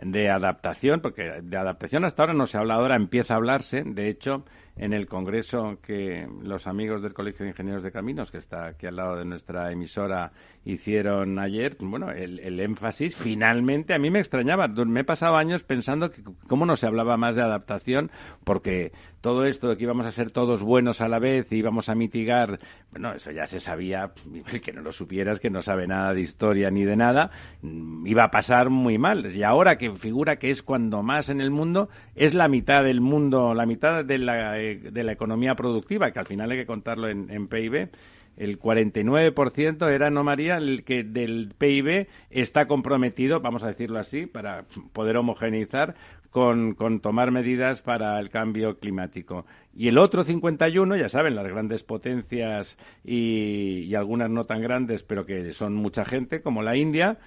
de 0.00 0.30
adaptación, 0.30 1.00
porque 1.00 1.40
de 1.42 1.56
adaptación 1.56 2.04
hasta 2.04 2.22
ahora 2.22 2.34
no 2.34 2.46
se 2.46 2.56
ha 2.56 2.60
hablado, 2.60 2.82
ahora 2.82 2.96
empieza 2.96 3.34
a 3.34 3.36
hablarse. 3.36 3.82
De 3.84 4.08
hecho, 4.08 4.44
en 4.82 4.92
el 4.92 5.06
congreso 5.06 5.78
que 5.80 6.26
los 6.42 6.66
amigos 6.66 7.02
del 7.02 7.14
Colegio 7.14 7.44
de 7.44 7.50
Ingenieros 7.50 7.84
de 7.84 7.92
Caminos, 7.92 8.32
que 8.32 8.38
está 8.38 8.66
aquí 8.66 8.88
al 8.88 8.96
lado 8.96 9.16
de 9.16 9.24
nuestra 9.24 9.70
emisora, 9.70 10.32
hicieron 10.64 11.38
ayer, 11.38 11.76
bueno, 11.78 12.10
el, 12.10 12.58
énfasis, 12.58 13.14
finalmente, 13.14 13.94
a 13.94 14.00
mí 14.00 14.10
me 14.10 14.18
extrañaba, 14.18 14.66
me 14.66 15.00
he 15.00 15.04
pasado 15.04 15.36
años 15.36 15.62
pensando 15.62 16.10
que 16.10 16.22
cómo 16.48 16.66
no 16.66 16.74
se 16.74 16.88
hablaba 16.88 17.16
más 17.16 17.36
de 17.36 17.42
adaptación, 17.42 18.10
porque 18.42 18.90
todo 19.20 19.44
esto 19.46 19.68
de 19.68 19.76
que 19.76 19.84
íbamos 19.84 20.04
a 20.04 20.10
ser 20.10 20.32
todos 20.32 20.64
buenos 20.64 21.00
a 21.00 21.06
la 21.06 21.20
vez 21.20 21.52
y 21.52 21.58
íbamos 21.58 21.88
a 21.88 21.94
mitigar, 21.94 22.58
bueno, 22.90 23.14
eso 23.14 23.30
ya 23.30 23.46
se 23.46 23.60
sabía, 23.60 24.12
el 24.52 24.60
que 24.60 24.72
no 24.72 24.82
lo 24.82 24.90
supieras, 24.90 25.38
que 25.38 25.48
no 25.48 25.62
sabe 25.62 25.86
nada 25.86 26.12
de 26.12 26.20
historia 26.20 26.72
ni 26.72 26.84
de 26.84 26.96
nada, 26.96 27.30
mm, 27.62 28.04
iba 28.08 28.24
a 28.24 28.30
pasar 28.32 28.68
muy 28.68 28.98
mal. 28.98 29.34
Y 29.34 29.44
ahora 29.44 29.78
que 29.78 29.92
figura 29.94 30.36
que 30.36 30.50
es 30.50 30.64
cuando 30.64 31.04
más 31.04 31.28
en 31.28 31.40
el 31.40 31.52
mundo, 31.52 31.88
es 32.16 32.34
la 32.34 32.48
mitad 32.48 32.82
del 32.82 33.00
mundo, 33.00 33.54
la 33.54 33.64
mitad 33.64 34.04
de 34.04 34.18
la, 34.18 34.58
de 34.76 35.02
la 35.02 35.12
economía 35.12 35.54
productiva, 35.54 36.10
que 36.10 36.18
al 36.18 36.26
final 36.26 36.50
hay 36.50 36.58
que 36.58 36.66
contarlo 36.66 37.08
en, 37.08 37.30
en 37.30 37.48
PIB, 37.48 37.90
el 38.36 38.58
49% 38.58 39.90
era, 39.90 40.10
¿no, 40.10 40.24
María?, 40.24 40.56
el 40.56 40.84
que 40.84 41.04
del 41.04 41.52
PIB 41.56 42.08
está 42.30 42.66
comprometido, 42.66 43.40
vamos 43.40 43.62
a 43.62 43.68
decirlo 43.68 43.98
así, 43.98 44.26
para 44.26 44.64
poder 44.92 45.16
homogeneizar, 45.16 45.94
con, 46.30 46.74
con, 46.74 47.00
tomar 47.00 47.30
medidas 47.30 47.82
para 47.82 48.18
el 48.18 48.30
cambio 48.30 48.78
climático. 48.78 49.44
Y 49.74 49.88
el 49.88 49.98
otro 49.98 50.24
51, 50.24 50.96
ya 50.96 51.10
saben, 51.10 51.34
las 51.34 51.46
grandes 51.46 51.84
potencias 51.84 52.78
y, 53.04 53.80
y 53.80 53.94
algunas 53.94 54.30
no 54.30 54.46
tan 54.46 54.62
grandes, 54.62 55.02
pero 55.02 55.26
que 55.26 55.52
son 55.52 55.74
mucha 55.74 56.06
gente, 56.06 56.40
como 56.40 56.62
la 56.62 56.74
India, 56.74 57.18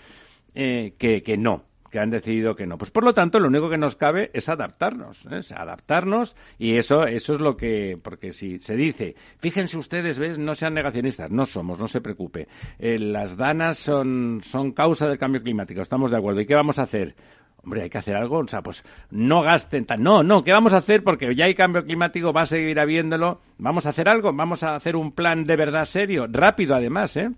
eh, 0.56 0.96
que, 0.98 1.22
que 1.22 1.38
no, 1.38 1.66
que 1.90 2.00
han 2.00 2.10
decidido 2.10 2.56
que 2.56 2.66
no. 2.66 2.78
Pues 2.78 2.92
por 2.92 3.04
lo 3.04 3.14
tanto, 3.14 3.40
lo 3.40 3.48
único 3.48 3.70
que 3.70 3.78
nos 3.78 3.96
cabe 3.96 4.32
es 4.34 4.50
adaptarnos, 4.50 5.26
¿eh? 5.32 5.42
adaptarnos 5.56 6.36
y 6.58 6.78
eso, 6.78 7.06
eso 7.06 7.34
es 7.34 7.40
lo 7.40 7.56
que, 7.56 7.98
porque 8.02 8.32
si 8.32 8.60
se 8.60 8.76
dice, 8.76 9.16
fíjense 9.38 9.78
ustedes, 9.78 10.20
ves, 10.20 10.40
no 10.40 10.56
sean 10.56 10.74
negacionistas, 10.74 11.32
no 11.32 11.46
somos, 11.46 11.80
no 11.80 11.88
se 11.88 12.02
preocupe. 12.02 12.48
Eh, 12.80 12.98
las 13.00 13.38
danas 13.38 13.78
son, 13.78 14.42
son 14.44 14.72
causa 14.72 15.08
del 15.08 15.18
cambio 15.18 15.42
climático, 15.42 15.82
estamos 15.82 16.12
de 16.12 16.18
acuerdo. 16.18 16.42
¿Y 16.42 16.46
qué 16.46 16.56
vamos 16.56 16.80
a 16.80 16.84
hacer? 16.84 17.16
Hombre, 17.64 17.82
hay 17.82 17.90
que 17.90 17.98
hacer 17.98 18.16
algo, 18.16 18.40
o 18.40 18.48
sea, 18.48 18.62
pues 18.62 18.84
no 19.10 19.42
gasten 19.42 19.86
tan. 19.86 20.04
No, 20.04 20.22
no, 20.22 20.44
¿qué 20.44 20.52
vamos 20.52 20.74
a 20.74 20.78
hacer? 20.78 21.04
Porque 21.04 21.34
ya 21.34 21.46
hay 21.46 21.56
cambio 21.56 21.84
climático, 21.84 22.32
va 22.32 22.42
a 22.42 22.46
seguir 22.46 22.80
habiéndolo. 22.80 23.42
Vamos 23.58 23.88
a 23.88 23.90
hacer 23.90 24.08
algo, 24.08 24.32
vamos 24.34 24.62
a 24.62 24.76
hacer 24.76 24.96
un 24.96 25.14
plan 25.14 25.46
de 25.46 25.56
verdad 25.56 25.86
serio, 25.86 26.28
rápido 26.30 26.76
además, 26.76 27.18
¿eh? 27.18 27.32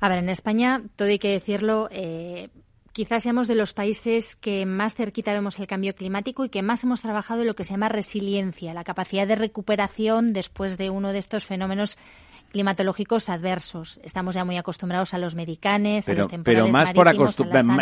A 0.00 0.08
ver, 0.08 0.18
en 0.18 0.28
España, 0.28 0.82
todo 0.96 1.08
hay 1.08 1.20
que 1.20 1.30
decirlo, 1.30 1.88
eh, 1.92 2.48
quizás 2.94 3.24
seamos 3.24 3.48
de 3.48 3.56
los 3.56 3.74
países 3.74 4.36
que 4.36 4.64
más 4.66 4.94
cerquita 4.94 5.34
vemos 5.34 5.58
el 5.58 5.66
cambio 5.66 5.96
climático 5.96 6.44
y 6.44 6.48
que 6.48 6.62
más 6.62 6.84
hemos 6.84 7.02
trabajado 7.02 7.40
en 7.40 7.48
lo 7.48 7.56
que 7.56 7.64
se 7.64 7.72
llama 7.72 7.88
resiliencia, 7.88 8.72
la 8.72 8.84
capacidad 8.84 9.26
de 9.26 9.34
recuperación 9.34 10.32
después 10.32 10.78
de 10.78 10.90
uno 10.90 11.12
de 11.12 11.18
estos 11.18 11.44
fenómenos 11.44 11.98
climatológicos 12.54 13.30
adversos. 13.30 13.98
Estamos 14.04 14.36
ya 14.36 14.44
muy 14.44 14.56
acostumbrados 14.56 15.12
a 15.12 15.18
los 15.18 15.34
medicanes, 15.34 16.08
a 16.08 16.12
los 16.12 16.28
temporales 16.28 16.70
pero 16.70 16.72
más 16.72 16.92
por 16.92 17.08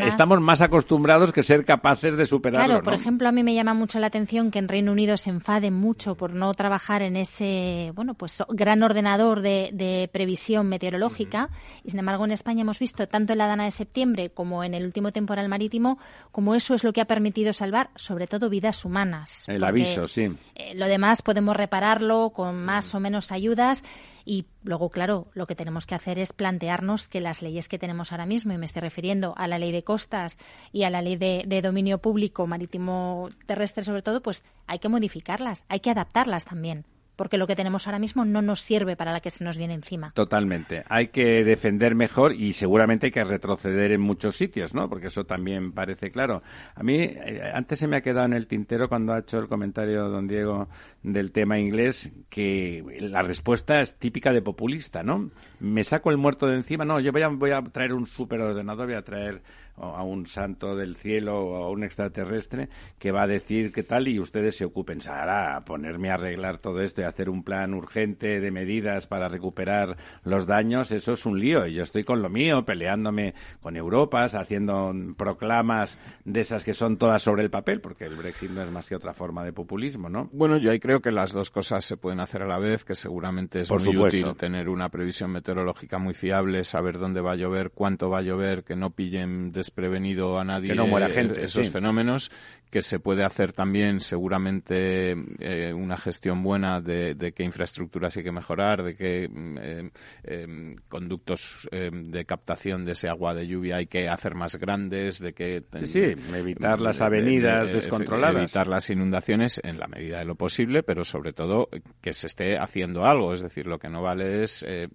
estamos 0.06 0.40
más 0.40 0.62
acostumbrados 0.62 1.30
que 1.30 1.42
ser 1.42 1.66
capaces 1.66 2.16
de 2.16 2.24
superarlo. 2.24 2.66
Claro, 2.66 2.82
por 2.82 2.94
ejemplo, 2.94 3.28
a 3.28 3.32
mí 3.32 3.42
me 3.42 3.52
llama 3.52 3.74
mucho 3.74 3.98
la 3.98 4.06
atención 4.06 4.50
que 4.50 4.58
en 4.58 4.68
Reino 4.68 4.92
Unido 4.92 5.18
se 5.18 5.28
enfade 5.28 5.70
mucho 5.70 6.14
por 6.14 6.32
no 6.32 6.54
trabajar 6.54 7.02
en 7.02 7.16
ese, 7.16 7.92
bueno, 7.94 8.14
pues 8.14 8.42
gran 8.48 8.82
ordenador 8.82 9.42
de, 9.42 10.08
previsión 10.11 10.68
meteorológica 10.68 11.50
y 11.85 11.90
sin 11.90 11.98
embargo 11.98 12.24
en 12.24 12.30
España 12.30 12.62
hemos 12.62 12.78
visto 12.78 13.06
tanto 13.06 13.32
en 13.32 13.38
la 13.38 13.48
dana 13.48 13.64
de 13.64 13.72
septiembre 13.72 14.30
como 14.30 14.64
en 14.64 14.72
el 14.72 14.85
último 14.85 15.12
temporal 15.12 15.50
marítimo 15.50 15.98
como 16.30 16.54
eso 16.54 16.74
es 16.74 16.82
lo 16.82 16.94
que 16.94 17.02
ha 17.02 17.04
permitido 17.04 17.52
salvar 17.52 17.90
sobre 17.94 18.26
todo 18.26 18.48
vidas 18.48 18.87
humanas. 18.87 19.44
El 19.48 19.64
aviso, 19.64 20.06
sí. 20.06 20.30
Eh, 20.54 20.74
lo 20.74 20.87
demás 20.87 21.20
podemos 21.20 21.54
repararlo 21.54 22.30
con 22.30 22.64
más 22.64 22.94
o 22.94 23.00
menos 23.00 23.32
ayudas 23.32 23.85
y 24.24 24.46
luego, 24.62 24.90
claro, 24.90 25.28
lo 25.35 25.46
que 25.46 25.54
tenemos 25.54 25.87
que 25.87 25.94
hacer 25.94 26.18
es 26.18 26.32
plantearnos 26.32 27.08
que 27.08 27.20
las 27.20 27.42
leyes 27.42 27.68
que 27.68 27.78
tenemos 27.78 28.12
ahora 28.12 28.26
mismo, 28.26 28.52
y 28.52 28.58
me 28.58 28.66
estoy 28.66 28.82
refiriendo 28.82 29.35
a 29.37 29.46
la 29.48 29.58
ley 29.58 29.72
de 29.72 29.85
costas 29.85 30.38
y 30.72 30.85
a 30.85 30.90
la 30.90 31.02
ley 31.02 31.16
de, 31.16 31.62
dominio 31.62 31.98
público 31.98 32.46
marítimo 32.46 33.28
terrestre 33.46 33.85
sobre 33.85 34.02
todo, 34.02 34.22
pues 34.22 34.44
hay 34.66 34.78
que 34.78 34.88
modificarlas, 34.88 35.64
hay 35.68 35.80
que 35.80 35.90
adaptarlas 35.90 36.44
también 36.44 36.85
porque 37.16 37.38
lo 37.38 37.46
que 37.46 37.57
tenemos 37.57 37.87
ahora 37.87 37.98
mismo 37.98 38.25
no 38.25 38.42
nos 38.42 38.61
sirve 38.61 38.96
para 38.96 39.12
la 39.12 39.20
que 39.20 39.31
se 39.31 39.44
nos 39.44 39.59
viene 39.59 39.75
encima. 39.75 40.12
Totalmente. 40.12 40.85
Hay 40.88 41.09
que 41.09 41.44
defender 41.44 41.94
mejor 41.94 42.35
y 42.35 42.53
seguramente 42.53 43.07
hay 43.07 43.12
que 43.12 43.25
retroceder 43.25 43.92
en 43.92 44.01
muchos 44.01 44.37
sitios, 44.37 44.75
¿no? 44.75 44.88
Porque 44.88 45.09
eso 45.09 45.25
también 45.25 45.72
parece 45.72 46.11
claro. 46.11 46.42
A 46.75 46.83
mí, 46.83 46.96
eh, 47.01 47.51
antes 47.53 47.79
se 47.79 47.87
me 47.87 47.96
ha 47.96 48.01
quedado 48.01 48.27
en 48.27 48.33
el 48.33 48.48
tintero 48.48 48.88
cuando 48.88 49.12
ha 49.12 49.20
hecho 49.20 49.38
el 49.38 49.48
comentario 49.48 50.09
don 50.09 50.27
Diego 50.27 50.68
del 51.03 51.33
tema 51.33 51.59
inglés, 51.59 52.12
que 52.29 52.85
la 53.01 53.22
respuesta 53.22 53.81
es 53.81 53.98
típica 53.98 54.33
de 54.33 54.42
populista, 54.42 55.03
¿no? 55.03 55.31
Me 55.61 55.85
saco 55.85 56.11
el 56.11 56.16
muerto 56.16 56.46
de 56.46 56.57
encima, 56.57 56.85
no, 56.85 57.01
yo 57.01 57.12
voy 57.12 57.22
a, 57.22 57.29
voy 57.29 57.51
a 57.51 57.62
traer 57.62 57.92
un 57.92 58.07
superordenador, 58.07 58.87
voy 58.87 58.96
a 58.96 59.03
traer 59.03 59.42
a 59.76 60.02
un 60.02 60.26
santo 60.26 60.76
del 60.76 60.96
cielo 60.96 61.40
o 61.40 61.64
a 61.64 61.70
un 61.70 61.82
extraterrestre 61.85 62.68
que 62.98 63.11
va 63.11 63.22
a 63.22 63.26
decir 63.26 63.72
qué 63.72 63.82
tal 63.82 64.08
y 64.08 64.20
ustedes 64.20 64.56
se 64.56 64.64
ocupen. 64.64 65.00
Sara, 65.00 65.61
ponerme 65.64 66.11
a 66.11 66.14
arreglar 66.14 66.58
todo 66.58 66.80
esto 66.80 67.00
y 67.00 67.04
hacer 67.04 67.30
un 67.30 67.42
plan 67.42 67.74
urgente 67.74 68.40
de 68.40 68.50
medidas 68.50 69.06
para 69.06 69.28
recuperar 69.28 69.96
los 70.24 70.46
daños, 70.46 70.92
eso 70.92 71.12
es 71.12 71.26
un 71.26 71.40
lío. 71.40 71.66
Y 71.66 71.74
yo 71.74 71.82
estoy 71.82 72.04
con 72.04 72.22
lo 72.22 72.28
mío, 72.28 72.64
peleándome 72.64 73.35
con 73.61 73.76
Europas, 73.76 74.35
haciendo 74.35 74.92
proclamas 75.16 75.98
de 76.24 76.40
esas 76.40 76.64
que 76.64 76.74
son 76.74 76.96
todas 76.96 77.22
sobre 77.22 77.42
el 77.42 77.50
papel, 77.50 77.80
porque 77.80 78.04
el 78.04 78.14
Brexit 78.14 78.50
no 78.50 78.62
es 78.62 78.70
más 78.70 78.88
que 78.88 78.96
otra 78.96 79.14
forma 79.14 79.44
de 79.44 79.52
populismo, 79.52 80.08
¿no? 80.08 80.28
Bueno, 80.32 80.58
yo 80.58 80.70
ahí 80.70 80.78
creo 80.78 81.00
que 81.00 81.11
las 81.11 81.32
dos 81.32 81.50
cosas 81.50 81.85
se 81.85 81.96
pueden 81.96 82.20
hacer 82.20 82.42
a 82.42 82.46
la 82.46 82.58
vez, 82.58 82.85
que 82.85 82.94
seguramente 82.94 83.61
es 83.61 83.70
muy 83.70 83.96
útil 83.96 84.35
tener 84.37 84.68
una 84.68 84.88
previsión 84.88 85.30
meteorológica 85.30 85.98
muy 85.98 86.14
fiable, 86.14 86.64
saber 86.64 86.98
dónde 86.98 87.20
va 87.20 87.32
a 87.32 87.37
llover, 87.37 87.70
cuánto 87.70 88.11
va 88.11 88.18
a 88.18 88.22
llover, 88.22 88.64
que 88.64 88.76
no 88.76 88.90
pillen 88.90 89.52
desprevenido 89.62 90.38
a 90.38 90.44
nadie 90.44 90.75
no 90.75 90.87
muera 90.87 91.09
gente, 91.09 91.44
esos 91.44 91.70
fenómenos, 91.70 92.31
que 92.70 92.83
se 92.83 92.98
puede 92.98 93.22
hacer 93.22 93.53
también 93.53 94.01
seguramente 94.01 95.14
eh, 95.38 95.72
una 95.72 95.96
gestión 95.96 96.42
buena 96.42 96.81
de, 96.81 97.33
qué 97.37 97.44
infraestructuras 97.44 98.16
hay 98.16 98.25
que 98.25 98.33
mejorar, 98.33 98.83
de 98.83 98.96
qué 98.96 99.31
eh, 99.61 99.90
em, 100.25 100.77
conductos 100.88 101.68
em, 101.70 102.11
de 102.11 102.25
captación 102.25 102.85
de 102.85 102.92
ese 102.92 103.09
agua 103.09 103.35
de 103.35 103.46
lluvia 103.46 103.77
hay 103.77 103.87
que 103.87 104.09
hacer 104.09 104.35
más 104.35 104.57
grandes, 104.57 105.20
de 105.20 105.33
que... 105.33 105.62
Sí, 105.85 106.14
evitar 106.35 106.81
las 106.81 107.01
avenidas 107.01 107.68
descontroladas. 107.68 108.42
Evitar 108.42 108.66
las 108.66 108.90
inundaciones 108.90 109.61
en 109.62 109.79
la 109.79 109.87
medida 109.87 110.18
de 110.18 110.25
lo 110.25 110.35
posible, 110.35 110.83
pero 110.83 111.05
sobre 111.05 111.33
todo 111.33 111.68
que 112.01 112.12
se 112.12 112.27
esté 112.27 112.57
haciendo 112.59 113.05
algo. 113.05 113.35
Es 113.35 113.42
decir, 113.42 113.66
lo 113.66 113.79
que 113.79 113.88
no 113.88 114.03
vale 114.03 114.42
es, 114.42 114.64
eh, 114.66 114.88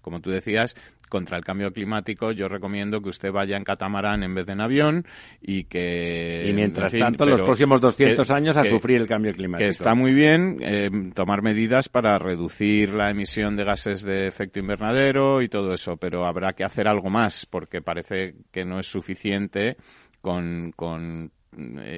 como 0.00 0.20
tú 0.20 0.30
decías, 0.30 0.76
contra 1.08 1.36
el 1.36 1.44
cambio 1.44 1.72
climático, 1.72 2.32
yo 2.32 2.48
recomiendo 2.48 3.00
que 3.00 3.08
usted 3.08 3.32
vaya 3.32 3.56
en 3.56 3.64
catamarán 3.64 4.22
en 4.22 4.34
vez 4.34 4.46
de 4.46 4.52
en 4.52 4.60
avión 4.60 5.06
y 5.40 5.64
que... 5.64 6.46
Y 6.48 6.52
mientras 6.52 6.92
tanto, 6.92 7.26
los 7.26 7.42
próximos 7.42 7.80
200 7.80 8.30
años 8.30 8.56
a 8.56 8.64
sufrir 8.64 9.00
el 9.00 9.06
cambio 9.06 9.32
climático. 9.32 9.64
Que 9.64 9.70
está 9.70 9.94
muy 9.94 10.12
bien 10.12 10.58
eh, 10.60 10.90
tomar 11.14 11.42
medidas 11.42 11.88
para 11.88 12.18
reducir 12.18 12.94
la 12.94 13.10
emisión 13.10 13.56
de 13.56 13.64
gases 13.64 14.02
de 14.02 14.26
efecto 14.26 14.58
invernadero 14.58 15.42
y 15.42 15.48
todo 15.48 15.72
eso, 15.72 15.96
pero 15.96 16.26
habrá 16.26 16.52
que 16.52 16.64
hacer 16.64 16.88
algo 16.88 17.10
más 17.10 17.46
porque 17.46 17.82
parece 17.82 18.34
que 18.50 18.64
no 18.64 18.78
es 18.78 18.86
suficiente 18.86 19.76
con, 20.20 20.72
con 20.74 21.30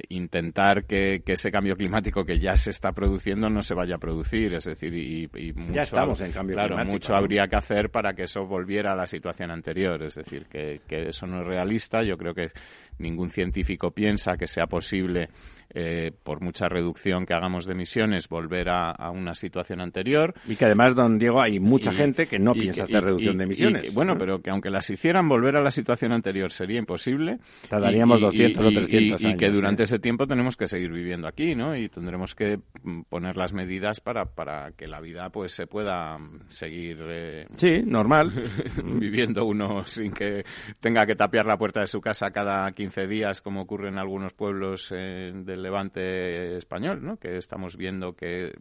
intentar 0.09 0.85
que, 0.85 1.21
ese 1.25 1.51
cambio 1.51 1.75
climático 1.75 2.25
que 2.25 2.39
ya 2.39 2.57
se 2.57 2.71
está 2.71 2.91
produciendo 2.91 3.49
no 3.49 3.61
se 3.63 3.73
vaya 3.73 3.95
a 3.95 3.99
producir. 3.99 4.53
Es 4.53 4.65
decir, 4.65 4.93
y, 4.93 5.53
mucho, 5.53 5.73
ya 5.73 5.81
estamos 5.83 6.21
en 6.21 6.31
cambio 6.31 6.55
claro, 6.55 6.77
mucho 6.85 7.15
habría 7.15 7.47
que 7.47 7.55
hacer 7.55 7.89
para 7.89 8.13
que 8.13 8.23
eso 8.23 8.45
volviera 8.45 8.93
a 8.93 8.95
la 8.95 9.07
situación 9.07 9.51
anterior. 9.51 10.01
Es 10.03 10.15
decir, 10.15 10.45
que, 10.47 10.81
que 10.87 11.09
eso 11.09 11.25
no 11.27 11.41
es 11.41 11.47
realista. 11.47 12.03
Yo 12.03 12.17
creo 12.17 12.33
que 12.33 12.51
ningún 12.99 13.29
científico 13.29 13.91
piensa 13.91 14.37
que 14.37 14.47
sea 14.47 14.67
posible 14.67 15.29
eh, 15.73 16.11
por 16.23 16.41
mucha 16.41 16.67
reducción 16.67 17.25
que 17.25 17.33
hagamos 17.33 17.65
de 17.65 17.73
emisiones, 17.73 18.27
volver 18.27 18.69
a, 18.69 19.09
una 19.11 19.33
situación 19.33 19.81
anterior. 19.81 20.33
Y 20.47 20.55
que 20.55 20.65
además, 20.65 20.95
don 20.95 21.17
Diego, 21.17 21.41
hay 21.41 21.59
mucha 21.59 21.93
gente 21.93 22.27
que 22.27 22.39
no 22.39 22.53
piensa 22.53 22.83
hacer 22.83 23.03
reducción 23.03 23.37
de 23.37 23.43
emisiones. 23.45 23.93
bueno, 23.93 24.17
pero 24.17 24.41
que 24.41 24.49
aunque 24.49 24.69
las 24.69 24.89
hicieran, 24.89 25.27
volver 25.27 25.55
a 25.55 25.61
la 25.61 25.71
situación 25.71 26.11
anterior 26.11 26.51
sería 26.51 26.79
imposible. 26.79 27.39
Tardaríamos 27.69 28.19
200 28.21 28.65
o 28.65 28.69
300 28.69 29.23
años. 29.23 29.35
Y 29.35 29.37
que 29.37 29.49
durante 29.49 29.83
ese 29.83 29.99
tiempo 29.99 30.27
tenemos 30.27 30.57
que 30.57 30.67
seguir 30.67 30.91
viviendo 30.91 31.27
aquí, 31.27 31.55
¿no? 31.55 31.75
Y 31.75 31.89
tendremos 31.89 32.35
que 32.35 32.59
mm, 32.83 33.01
poner 33.09 33.37
las 33.37 33.53
medidas 33.53 33.99
para, 33.99 34.25
para 34.25 34.71
que 34.71 34.87
la 34.87 34.99
vida 34.99 35.29
pues 35.29 35.53
se 35.53 35.67
pueda 35.67 36.17
seguir... 36.49 36.97
Eh, 37.01 37.47
sí, 37.55 37.81
normal. 37.85 38.31
viviendo 38.83 39.45
uno 39.45 39.83
sin 39.85 40.11
que 40.11 40.45
tenga 40.79 41.05
que 41.05 41.15
tapiar 41.15 41.45
la 41.45 41.57
puerta 41.57 41.81
de 41.81 41.87
su 41.87 42.01
casa 42.01 42.31
cada 42.31 42.71
15 42.71 43.07
días, 43.07 43.41
como 43.41 43.61
ocurre 43.61 43.89
en 43.89 43.97
algunos 43.97 44.33
pueblos 44.33 44.91
eh, 44.95 45.31
levante 45.61 46.57
español, 46.57 47.03
¿no? 47.03 47.17
que 47.17 47.37
estamos 47.37 47.77
viendo 47.77 48.15
que 48.15 48.53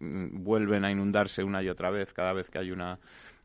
mm, 0.00 0.42
vuelven 0.42 0.84
a 0.84 0.90
inundarse 0.90 1.44
una 1.44 1.62
y 1.62 1.68
otra 1.68 1.90
vez 1.90 2.12
cada 2.12 2.32
vez 2.32 2.50
que 2.50 2.58
hay 2.58 2.70
una 2.70 2.98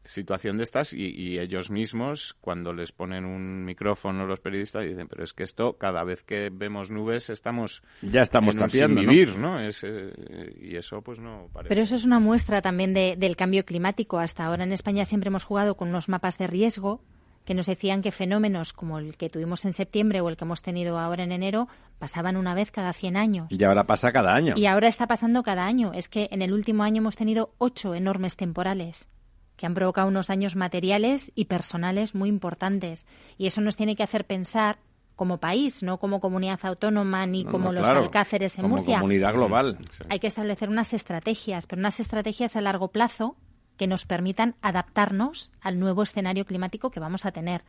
situación 0.04 0.58
de 0.58 0.64
estas 0.64 0.94
y, 0.94 1.38
ellos 1.38 1.70
mismos 1.70 2.36
cuando 2.42 2.74
les 2.74 2.92
ponen 2.92 3.26
un 3.26 3.64
micrófono 3.66 4.26
los 4.26 4.40
periodistas 4.40 4.84
dicen 4.84 5.08
pero 5.08 5.24
es 5.24 5.34
que 5.34 5.44
esto 5.44 5.78
cada 5.78 6.04
vez 6.04 6.24
que 6.24 6.50
vemos 6.52 6.90
nubes 6.90 7.30
estamos 7.30 7.84
ya 8.02 8.22
estamos 8.24 8.56
en 8.74 8.96
vivir 8.96 9.38
¿no? 9.38 9.60
Es, 9.60 9.84
eh, 9.84 10.12
y 10.60 10.76
eso 10.76 11.02
pues 11.02 11.20
no 11.20 11.50
parece 11.54 11.70
pero 11.70 11.82
eso 11.82 11.96
es 11.96 12.06
una 12.06 12.20
muestra 12.20 12.62
también 12.62 12.94
del 12.94 13.36
cambio 13.36 13.64
climático 13.64 14.18
hasta 14.20 14.46
ahora 14.46 14.64
en 14.64 14.72
España 14.72 15.06
siempre 15.06 15.28
hemos 15.28 15.44
jugado 15.44 15.76
con 15.76 15.90
unos 15.90 16.10
mapas 16.10 16.38
de 16.38 16.48
riesgo 16.48 17.02
que 17.46 17.54
nos 17.54 17.66
decían 17.66 18.02
que 18.02 18.12
fenómenos 18.12 18.74
como 18.74 19.00
el 19.00 19.18
que 19.18 19.30
tuvimos 19.30 19.66
en 19.66 19.74
septiembre 19.74 20.22
o 20.22 20.30
el 20.30 20.38
que 20.38 20.46
hemos 20.46 20.62
tenido 20.62 20.98
ahora 20.98 21.24
en 21.24 21.32
enero 21.32 21.68
pasaban 22.00 22.38
una 22.38 22.54
vez 22.54 22.72
cada 22.72 22.94
100 22.94 23.18
años. 23.18 23.48
Y 23.50 23.64
ahora 23.64 23.86
pasa 23.86 24.12
cada 24.12 24.34
año. 24.34 24.54
Y 24.56 24.66
ahora 24.66 24.88
está 24.88 25.08
pasando 25.08 25.44
cada 25.44 25.66
año. 25.66 25.92
Es 25.94 26.10
que 26.10 26.30
en 26.32 26.42
el 26.42 26.54
último 26.54 26.84
año 26.84 27.00
hemos 27.00 27.16
tenido 27.16 27.54
ocho 27.58 27.96
enormes 27.96 28.36
temporales 28.36 29.10
que 29.56 29.68
han 29.68 29.74
provocado 29.76 30.08
unos 30.08 30.26
daños 30.26 30.56
materiales 30.56 31.32
y 31.36 31.46
personales 31.46 32.16
muy 32.16 32.30
importantes. 32.30 33.06
Y 33.38 33.46
eso 33.46 33.62
nos 33.62 33.78
tiene 33.78 33.96
que 33.96 34.02
hacer 34.02 34.26
pensar 34.26 34.80
como 35.16 35.38
país, 35.38 35.84
no 35.84 36.00
como 36.00 36.20
comunidad 36.20 36.60
autónoma 36.64 37.28
ni 37.28 37.46
como 37.46 37.72
los 37.72 37.88
alcáceres 37.88 38.58
en 38.58 38.64
como 38.64 38.78
Murcia. 38.78 38.98
comunidad 38.98 39.34
global. 39.34 39.78
Hay 40.10 40.18
que 40.18 40.26
establecer 40.26 40.68
unas 40.70 40.94
estrategias, 40.94 41.68
pero 41.68 41.80
unas 41.80 42.00
estrategias 42.00 42.56
a 42.56 42.62
largo 42.62 42.88
plazo 42.88 43.36
que 43.82 43.88
nos 43.88 44.06
permitan 44.06 44.54
adaptarnos 44.62 45.52
al 45.60 45.80
nuevo 45.80 46.04
escenario 46.04 46.46
climático 46.46 46.92
que 46.92 47.00
vamos 47.00 47.26
a 47.26 47.32
tener. 47.32 47.64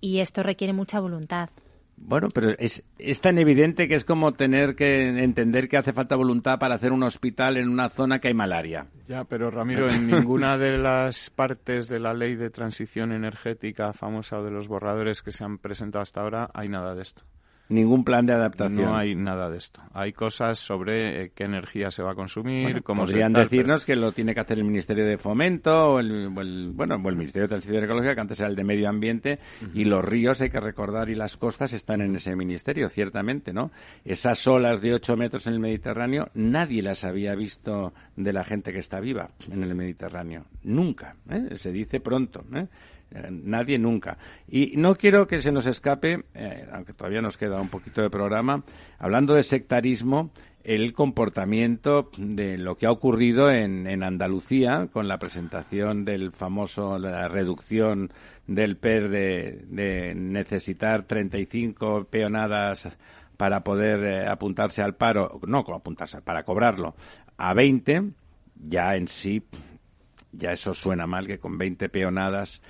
Y 0.00 0.20
esto 0.20 0.44
requiere 0.44 0.72
mucha 0.72 1.00
voluntad. 1.00 1.50
Bueno, 1.96 2.28
pero 2.32 2.50
es, 2.56 2.84
es 3.00 3.20
tan 3.20 3.38
evidente 3.38 3.88
que 3.88 3.96
es 3.96 4.04
como 4.04 4.34
tener 4.34 4.76
que 4.76 5.08
entender 5.08 5.68
que 5.68 5.76
hace 5.76 5.92
falta 5.92 6.14
voluntad 6.14 6.60
para 6.60 6.76
hacer 6.76 6.92
un 6.92 7.02
hospital 7.02 7.56
en 7.56 7.68
una 7.68 7.88
zona 7.88 8.20
que 8.20 8.28
hay 8.28 8.34
malaria. 8.34 8.86
Ya, 9.08 9.24
pero 9.24 9.50
Ramiro, 9.50 9.88
en 9.90 10.06
ninguna 10.06 10.56
de 10.56 10.78
las 10.78 11.30
partes 11.30 11.88
de 11.88 11.98
la 11.98 12.14
ley 12.14 12.36
de 12.36 12.50
transición 12.50 13.10
energética 13.10 13.92
famosa 13.92 14.38
o 14.38 14.44
de 14.44 14.52
los 14.52 14.68
borradores 14.68 15.20
que 15.20 15.32
se 15.32 15.42
han 15.42 15.58
presentado 15.58 16.02
hasta 16.02 16.20
ahora 16.20 16.48
hay 16.54 16.68
nada 16.68 16.94
de 16.94 17.02
esto. 17.02 17.24
Ningún 17.68 18.04
plan 18.04 18.26
de 18.26 18.34
adaptación. 18.34 18.82
No 18.82 18.96
hay 18.96 19.14
nada 19.14 19.48
de 19.48 19.56
esto. 19.56 19.80
Hay 19.94 20.12
cosas 20.12 20.58
sobre 20.58 21.24
eh, 21.24 21.32
qué 21.34 21.44
energía 21.44 21.90
se 21.90 22.02
va 22.02 22.12
a 22.12 22.14
consumir, 22.14 22.64
Bueno, 22.64 22.82
cómo 22.82 23.04
podrían 23.06 23.32
se 23.32 23.34
tal, 23.38 23.42
decirnos 23.44 23.84
que 23.86 23.96
lo 23.96 24.12
tiene 24.12 24.34
que 24.34 24.40
hacer 24.40 24.58
el 24.58 24.64
Ministerio 24.64 25.06
de 25.06 25.16
Fomento 25.16 25.74
o 25.94 25.98
el, 26.00 26.30
o 26.36 26.40
el- 26.42 26.72
bueno 26.74 26.96
o 27.02 27.08
el 27.08 27.16
Ministerio 27.16 27.44
de 27.44 27.48
Transición 27.48 27.82
Ecológica 27.84 28.14
que 28.14 28.20
antes 28.20 28.38
era 28.40 28.48
el 28.50 28.56
de 28.56 28.64
Medio 28.64 28.88
Ambiente 28.88 29.38
y 29.72 29.84
los 29.84 30.04
ríos 30.04 30.40
hay 30.42 30.50
que 30.50 30.60
recordar 30.60 31.08
y 31.08 31.14
las 31.14 31.36
costas 31.38 31.72
están 31.72 32.02
en 32.02 32.14
ese 32.16 32.36
ministerio 32.36 32.88
ciertamente 32.88 33.52
no 33.52 33.70
esas 34.04 34.46
olas 34.46 34.80
de 34.82 34.92
8 34.94 35.16
metros 35.16 35.46
en 35.46 35.54
el 35.54 35.60
Mediterráneo 35.60 36.28
nadie 36.34 36.82
las 36.82 37.04
había 37.04 37.34
visto 37.34 37.94
de 38.16 38.32
la 38.32 38.44
gente 38.44 38.72
que 38.72 38.78
está 38.80 39.00
viva 39.00 39.30
en 39.50 39.62
el 39.62 39.74
Mediterráneo 39.74 40.44
nunca 40.64 41.16
¿eh? 41.30 41.56
se 41.56 41.72
dice 41.72 42.00
pronto 42.00 42.44
¿eh? 42.54 42.66
Eh, 43.14 43.28
Nadie 43.30 43.78
nunca. 43.78 44.18
Y 44.48 44.76
no 44.76 44.94
quiero 44.94 45.26
que 45.26 45.38
se 45.38 45.52
nos 45.52 45.66
escape, 45.66 46.24
eh, 46.34 46.66
aunque 46.72 46.92
todavía 46.92 47.22
nos 47.22 47.38
queda 47.38 47.60
un 47.60 47.68
poquito 47.68 48.02
de 48.02 48.10
programa, 48.10 48.64
hablando 48.98 49.34
de 49.34 49.42
sectarismo, 49.42 50.30
el 50.64 50.94
comportamiento 50.94 52.10
de 52.16 52.56
lo 52.56 52.76
que 52.76 52.86
ha 52.86 52.90
ocurrido 52.90 53.50
en, 53.50 53.86
en 53.86 54.02
Andalucía 54.02 54.88
con 54.90 55.08
la 55.08 55.18
presentación 55.18 56.04
del 56.06 56.32
famoso, 56.32 56.98
la 56.98 57.28
reducción 57.28 58.10
del 58.46 58.76
PER 58.78 59.10
de, 59.10 59.64
de 59.68 60.14
necesitar 60.14 61.02
35 61.04 62.04
peonadas 62.10 62.96
para 63.36 63.62
poder 63.62 64.04
eh, 64.04 64.26
apuntarse 64.26 64.82
al 64.82 64.94
paro, 64.94 65.38
no 65.46 65.58
apuntarse, 65.58 66.22
para 66.22 66.44
cobrarlo, 66.44 66.94
a 67.36 67.52
20, 67.52 68.10
ya 68.56 68.96
en 68.96 69.08
sí 69.08 69.42
ya 70.36 70.52
eso 70.52 70.74
suena 70.74 71.06
mal 71.06 71.26
que 71.26 71.38
con 71.38 71.56
20 71.58 71.88
peonadas 71.88 72.60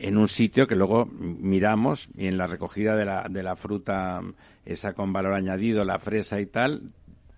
en 0.00 0.16
un 0.16 0.28
sitio 0.28 0.66
que 0.66 0.76
luego 0.76 1.06
miramos 1.06 2.08
y 2.16 2.26
en 2.26 2.38
la 2.38 2.46
recogida 2.46 2.96
de 2.96 3.04
la, 3.04 3.26
de 3.28 3.42
la 3.42 3.56
fruta 3.56 4.20
esa 4.64 4.92
con 4.94 5.12
valor 5.12 5.34
añadido, 5.34 5.84
la 5.84 5.98
fresa 5.98 6.40
y 6.40 6.46
tal, 6.46 6.92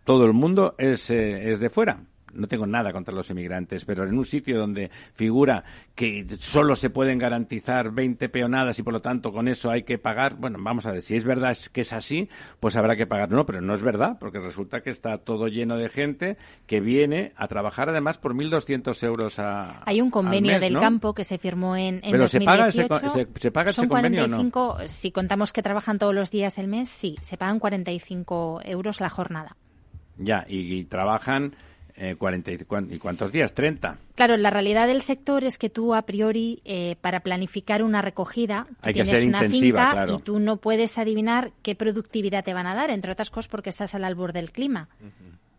todo 0.04 0.26
el 0.26 0.32
mundo 0.32 0.74
es, 0.78 1.10
eh, 1.10 1.50
es 1.50 1.60
de 1.60 1.70
fuera. 1.70 2.04
No 2.34 2.46
tengo 2.48 2.66
nada 2.66 2.92
contra 2.92 3.14
los 3.14 3.28
inmigrantes, 3.30 3.84
pero 3.84 4.04
en 4.04 4.16
un 4.16 4.24
sitio 4.24 4.58
donde 4.58 4.90
figura 5.14 5.64
que 5.94 6.26
solo 6.38 6.74
se 6.76 6.90
pueden 6.90 7.18
garantizar 7.18 7.90
20 7.92 8.28
peonadas 8.28 8.78
y 8.78 8.82
por 8.82 8.92
lo 8.94 9.00
tanto 9.00 9.32
con 9.32 9.48
eso 9.48 9.70
hay 9.70 9.82
que 9.82 9.98
pagar, 9.98 10.36
bueno, 10.36 10.58
vamos 10.60 10.86
a 10.86 10.92
ver, 10.92 11.02
si 11.02 11.14
es 11.16 11.24
verdad 11.24 11.56
que 11.72 11.82
es 11.82 11.92
así, 11.92 12.28
pues 12.60 12.76
habrá 12.76 12.96
que 12.96 13.06
pagar. 13.06 13.30
No, 13.30 13.44
pero 13.46 13.60
no 13.60 13.74
es 13.74 13.82
verdad, 13.82 14.16
porque 14.18 14.38
resulta 14.38 14.80
que 14.80 14.90
está 14.90 15.18
todo 15.18 15.48
lleno 15.48 15.76
de 15.76 15.88
gente 15.88 16.36
que 16.66 16.80
viene 16.80 17.32
a 17.36 17.48
trabajar 17.48 17.88
además 17.90 18.18
por 18.18 18.34
1.200 18.34 19.02
euros 19.04 19.38
a, 19.38 19.82
Hay 19.84 20.00
un 20.00 20.10
convenio 20.10 20.52
mes, 20.52 20.60
del 20.60 20.74
¿no? 20.74 20.80
campo 20.80 21.14
que 21.14 21.24
se 21.24 21.38
firmó 21.38 21.76
en, 21.76 21.96
en 22.02 22.10
Pero 22.10 22.28
se 22.28 22.38
2018. 22.38 22.44
paga 22.44 22.68
ese 22.68 23.08
se- 23.32 23.40
se 23.40 23.50
paga 23.50 23.70
ese 23.70 23.86
convenio 23.88 24.24
o 24.24 24.28
no? 24.28 24.36
45, 24.38 24.78
si 24.88 25.12
contamos 25.12 25.52
que 25.52 25.62
trabajan 25.62 25.98
todos 25.98 26.14
los 26.14 26.30
días 26.30 26.56
del 26.56 26.68
mes, 26.68 26.88
sí, 26.88 27.16
se 27.20 27.36
pagan 27.36 27.58
45 27.58 28.60
euros 28.64 29.00
la 29.00 29.08
jornada. 29.10 29.56
Ya, 30.18 30.44
y, 30.48 30.74
y 30.74 30.84
trabajan 30.84 31.54
eh, 31.96 32.16
40 32.16 32.52
y, 32.52 32.58
cuan- 32.58 32.92
¿y 32.92 32.98
cuántos 32.98 33.30
días? 33.32 33.52
30. 33.52 33.98
Claro, 34.14 34.36
la 34.36 34.50
realidad 34.50 34.86
del 34.86 35.02
sector 35.02 35.44
es 35.44 35.58
que 35.58 35.70
tú 35.70 35.94
a 35.94 36.02
priori 36.02 36.60
eh, 36.64 36.96
para 37.00 37.20
planificar 37.20 37.82
una 37.82 38.02
recogida 38.02 38.66
que 38.82 38.92
tienes 38.92 39.10
ser 39.18 39.28
una 39.28 39.40
finca 39.44 39.90
claro. 39.92 40.14
y 40.14 40.22
tú 40.22 40.38
no 40.38 40.56
puedes 40.56 40.98
adivinar 40.98 41.52
qué 41.62 41.74
productividad 41.74 42.44
te 42.44 42.54
van 42.54 42.66
a 42.66 42.74
dar, 42.74 42.90
entre 42.90 43.12
otras 43.12 43.30
cosas 43.30 43.48
porque 43.48 43.70
estás 43.70 43.94
al 43.94 44.04
albur 44.04 44.32
del 44.32 44.52
clima. 44.52 44.88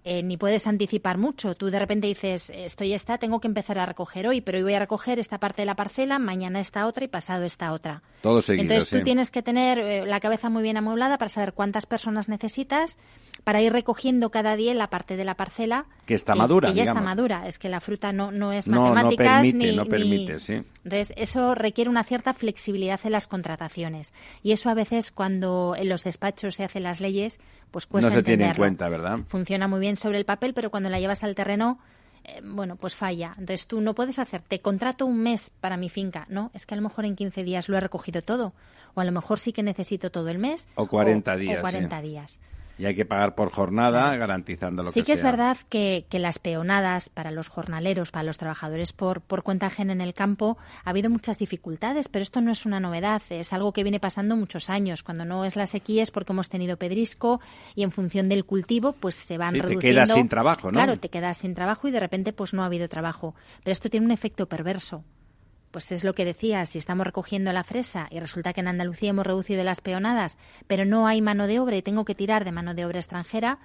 Eh, 0.06 0.22
ni 0.22 0.36
puedes 0.36 0.68
anticipar 0.68 1.18
mucho. 1.18 1.56
Tú 1.56 1.70
de 1.70 1.80
repente 1.80 2.08
dices, 2.08 2.50
estoy 2.54 2.92
esta, 2.94 3.18
tengo 3.18 3.40
que 3.40 3.48
empezar 3.48 3.80
a 3.80 3.86
recoger 3.86 4.28
hoy, 4.28 4.42
pero 4.42 4.58
hoy 4.58 4.64
voy 4.64 4.74
a 4.74 4.80
recoger 4.80 5.18
esta 5.18 5.38
parte 5.40 5.62
de 5.62 5.66
la 5.66 5.76
parcela, 5.76 6.20
mañana 6.20 6.60
esta 6.60 6.88
otra 6.88 7.06
y 7.06 7.08
pasado 7.08 7.46
esta 7.46 7.72
otra. 7.72 8.02
Todo 8.24 8.42
seguido, 8.42 8.62
Entonces 8.64 8.90
tú 8.90 8.98
sí. 9.00 9.04
tienes 9.04 9.32
que 9.32 9.44
tener 9.44 9.78
eh, 9.80 10.06
la 10.06 10.22
cabeza 10.22 10.50
muy 10.50 10.64
bien 10.64 10.78
amueblada 10.78 11.18
para 11.18 11.28
saber 11.28 11.52
cuántas 11.52 11.86
personas 11.86 12.30
necesitas 12.30 12.98
para 13.44 13.62
ir 13.62 13.74
recogiendo 13.74 14.32
cada 14.32 14.56
día 14.56 14.74
la 14.74 14.88
parte 14.90 15.18
de 15.18 15.26
la 15.26 15.36
parcela 15.36 15.88
Que 16.06 16.14
está 16.14 16.34
madura, 16.34 16.70
que 16.70 16.76
ya 16.76 16.84
está 16.84 17.02
madura. 17.02 17.46
Es 17.50 17.60
que 17.60 17.68
la 17.68 17.82
fruta 17.82 18.14
no, 18.14 18.32
no 18.32 18.54
es 18.54 18.66
No, 18.70 18.76
no 18.78 18.82
matemáticas 18.94 19.42
permite, 19.42 19.58
ni, 19.58 19.76
no 19.76 19.84
ni- 19.84 19.90
permite, 19.90 20.40
sí. 20.40 20.54
Entonces 20.86 21.12
eso 21.18 21.54
requiere 21.54 21.90
una 21.90 22.06
cierta 22.06 22.34
flexibilidad 22.34 22.98
en 23.04 23.12
las 23.12 23.28
contrataciones 23.28 24.14
y 24.42 24.54
eso 24.54 24.70
a 24.70 24.74
veces 24.74 25.12
cuando 25.12 25.76
en 25.78 25.90
los 25.90 26.06
despachos 26.06 26.56
se 26.56 26.64
hacen 26.64 26.84
las 26.84 27.02
leyes 27.02 27.42
pues 27.72 27.86
cuesta 27.88 28.10
no 28.10 28.16
se 28.16 28.24
tiene 28.24 28.48
en 28.48 28.56
cuenta, 28.56 28.88
¿verdad? 28.88 29.20
Funciona 29.28 29.68
muy 29.68 29.82
bien 29.82 29.98
sobre 29.98 30.18
el 30.18 30.24
papel, 30.24 30.54
pero 30.54 30.72
cuando 30.72 30.90
la 30.90 31.02
llevas 31.02 31.26
al 31.26 31.36
terreno 31.36 31.78
eh, 32.24 32.42
bueno, 32.44 32.76
pues 32.76 32.96
falla. 32.96 33.32
Entonces 33.38 33.68
tú 33.68 33.82
no 33.82 33.94
puedes 33.96 34.20
hacer, 34.20 34.42
te 34.42 34.60
contrato 34.60 35.06
un 35.06 35.22
mes 35.22 35.52
para 35.60 35.78
mi 35.78 35.90
finca. 35.90 36.26
No, 36.30 36.52
es 36.54 36.66
que 36.66 36.74
a 36.74 36.78
lo 36.78 36.84
mejor 36.84 37.06
en 37.06 37.16
15 37.16 37.44
días 37.44 37.70
lo 37.70 37.78
he 37.78 37.80
recogido 37.82 38.22
todo. 38.22 38.54
O 38.96 39.02
a 39.02 39.06
lo 39.06 39.12
mejor 39.12 39.40
sí 39.40 39.54
que 39.54 39.64
necesito 39.64 40.12
todo 40.12 40.30
el 40.30 40.38
mes. 40.40 40.68
O 40.76 40.88
40 40.88 41.34
o- 41.34 41.38
días, 41.38 41.58
O 41.58 41.62
40 41.62 42.02
sí. 42.02 42.08
días. 42.08 42.40
Y 42.78 42.86
hay 42.86 42.96
que 42.96 43.06
pagar 43.06 43.36
por 43.36 43.52
jornada, 43.52 44.16
garantizando 44.16 44.82
lo 44.82 44.90
sí 44.90 45.02
que 45.02 45.06
que 45.08 45.12
es 45.14 45.22
verdad 45.22 45.58
que, 45.70 46.06
que 46.10 46.18
las 46.18 46.40
peonadas 46.40 47.10
para 47.10 47.30
los 47.30 47.48
jornaleros, 47.48 48.10
para 48.10 48.24
los 48.24 48.40
trabajadores 48.40 48.94
por, 48.94 49.22
por 49.22 49.44
cuenta 49.44 49.68
ajena 49.68 49.94
en 49.94 50.02
el 50.02 50.16
campo, 50.16 50.58
ha 50.84 50.90
habido 50.90 51.10
muchas 51.12 51.38
dificultades, 51.38 52.08
pero 52.08 52.24
esto 52.24 52.42
no 52.42 52.52
es 52.52 52.66
una 52.66 52.80
novedad, 52.80 53.22
es 53.30 53.54
algo 53.54 53.74
que 53.74 53.84
viene 53.84 54.00
pasando 54.00 54.36
muchos 54.36 54.72
años. 54.72 55.04
Cuando 55.04 55.24
no 55.24 55.46
es 55.46 55.56
la 55.56 55.68
sequía 55.68 56.02
es 56.02 56.10
porque 56.10 56.34
hemos 56.34 56.50
tenido 56.50 56.78
pedrisco 56.78 57.42
y 57.76 57.84
en 57.84 57.92
función 57.92 58.28
del 58.28 58.44
cultivo 58.44 58.94
pues 58.94 59.16
se 59.16 59.38
van 59.38 59.52
Sí, 59.54 59.60
te 59.62 59.68
reduciendo. 59.68 60.02
quedas 60.06 60.16
sin 60.16 60.30
trabajo, 60.30 60.68
¿no? 60.70 60.74
Claro, 60.74 60.98
te 60.98 61.10
quedas 61.10 61.38
sin 61.38 61.54
trabajo 61.54 61.88
y 61.88 61.92
de 61.92 62.00
repente 62.00 62.34
pues 62.34 62.54
no 62.56 62.64
ha 62.64 62.66
habido 62.66 62.90
trabajo. 62.90 63.36
Pero 63.64 63.72
esto 63.72 63.90
tiene 63.90 64.06
un 64.08 64.12
efecto 64.12 64.48
perverso. 64.48 65.04
Pues 65.74 65.92
es 65.92 66.04
lo 66.04 66.14
que 66.14 66.24
decía, 66.24 66.64
si 66.68 66.78
estamos 66.78 67.04
recogiendo 67.08 67.52
la 67.52 67.64
fresa 67.64 68.08
y 68.12 68.20
resulta 68.20 68.54
que 68.54 68.62
en 68.62 68.68
Andalucía 68.68 69.10
hemos 69.10 69.26
reducido 69.26 69.64
las 69.64 69.82
peonadas, 69.82 70.38
pero 70.68 70.86
no 70.86 71.08
hay 71.08 71.20
mano 71.20 71.48
de 71.48 71.60
obra 71.60 71.76
y 71.76 71.82
tengo 71.82 72.06
que 72.06 72.14
tirar 72.14 72.46
de 72.46 72.52
mano 72.52 72.76
de 72.76 72.86
obra 72.86 73.00
extranjera, 73.00 73.58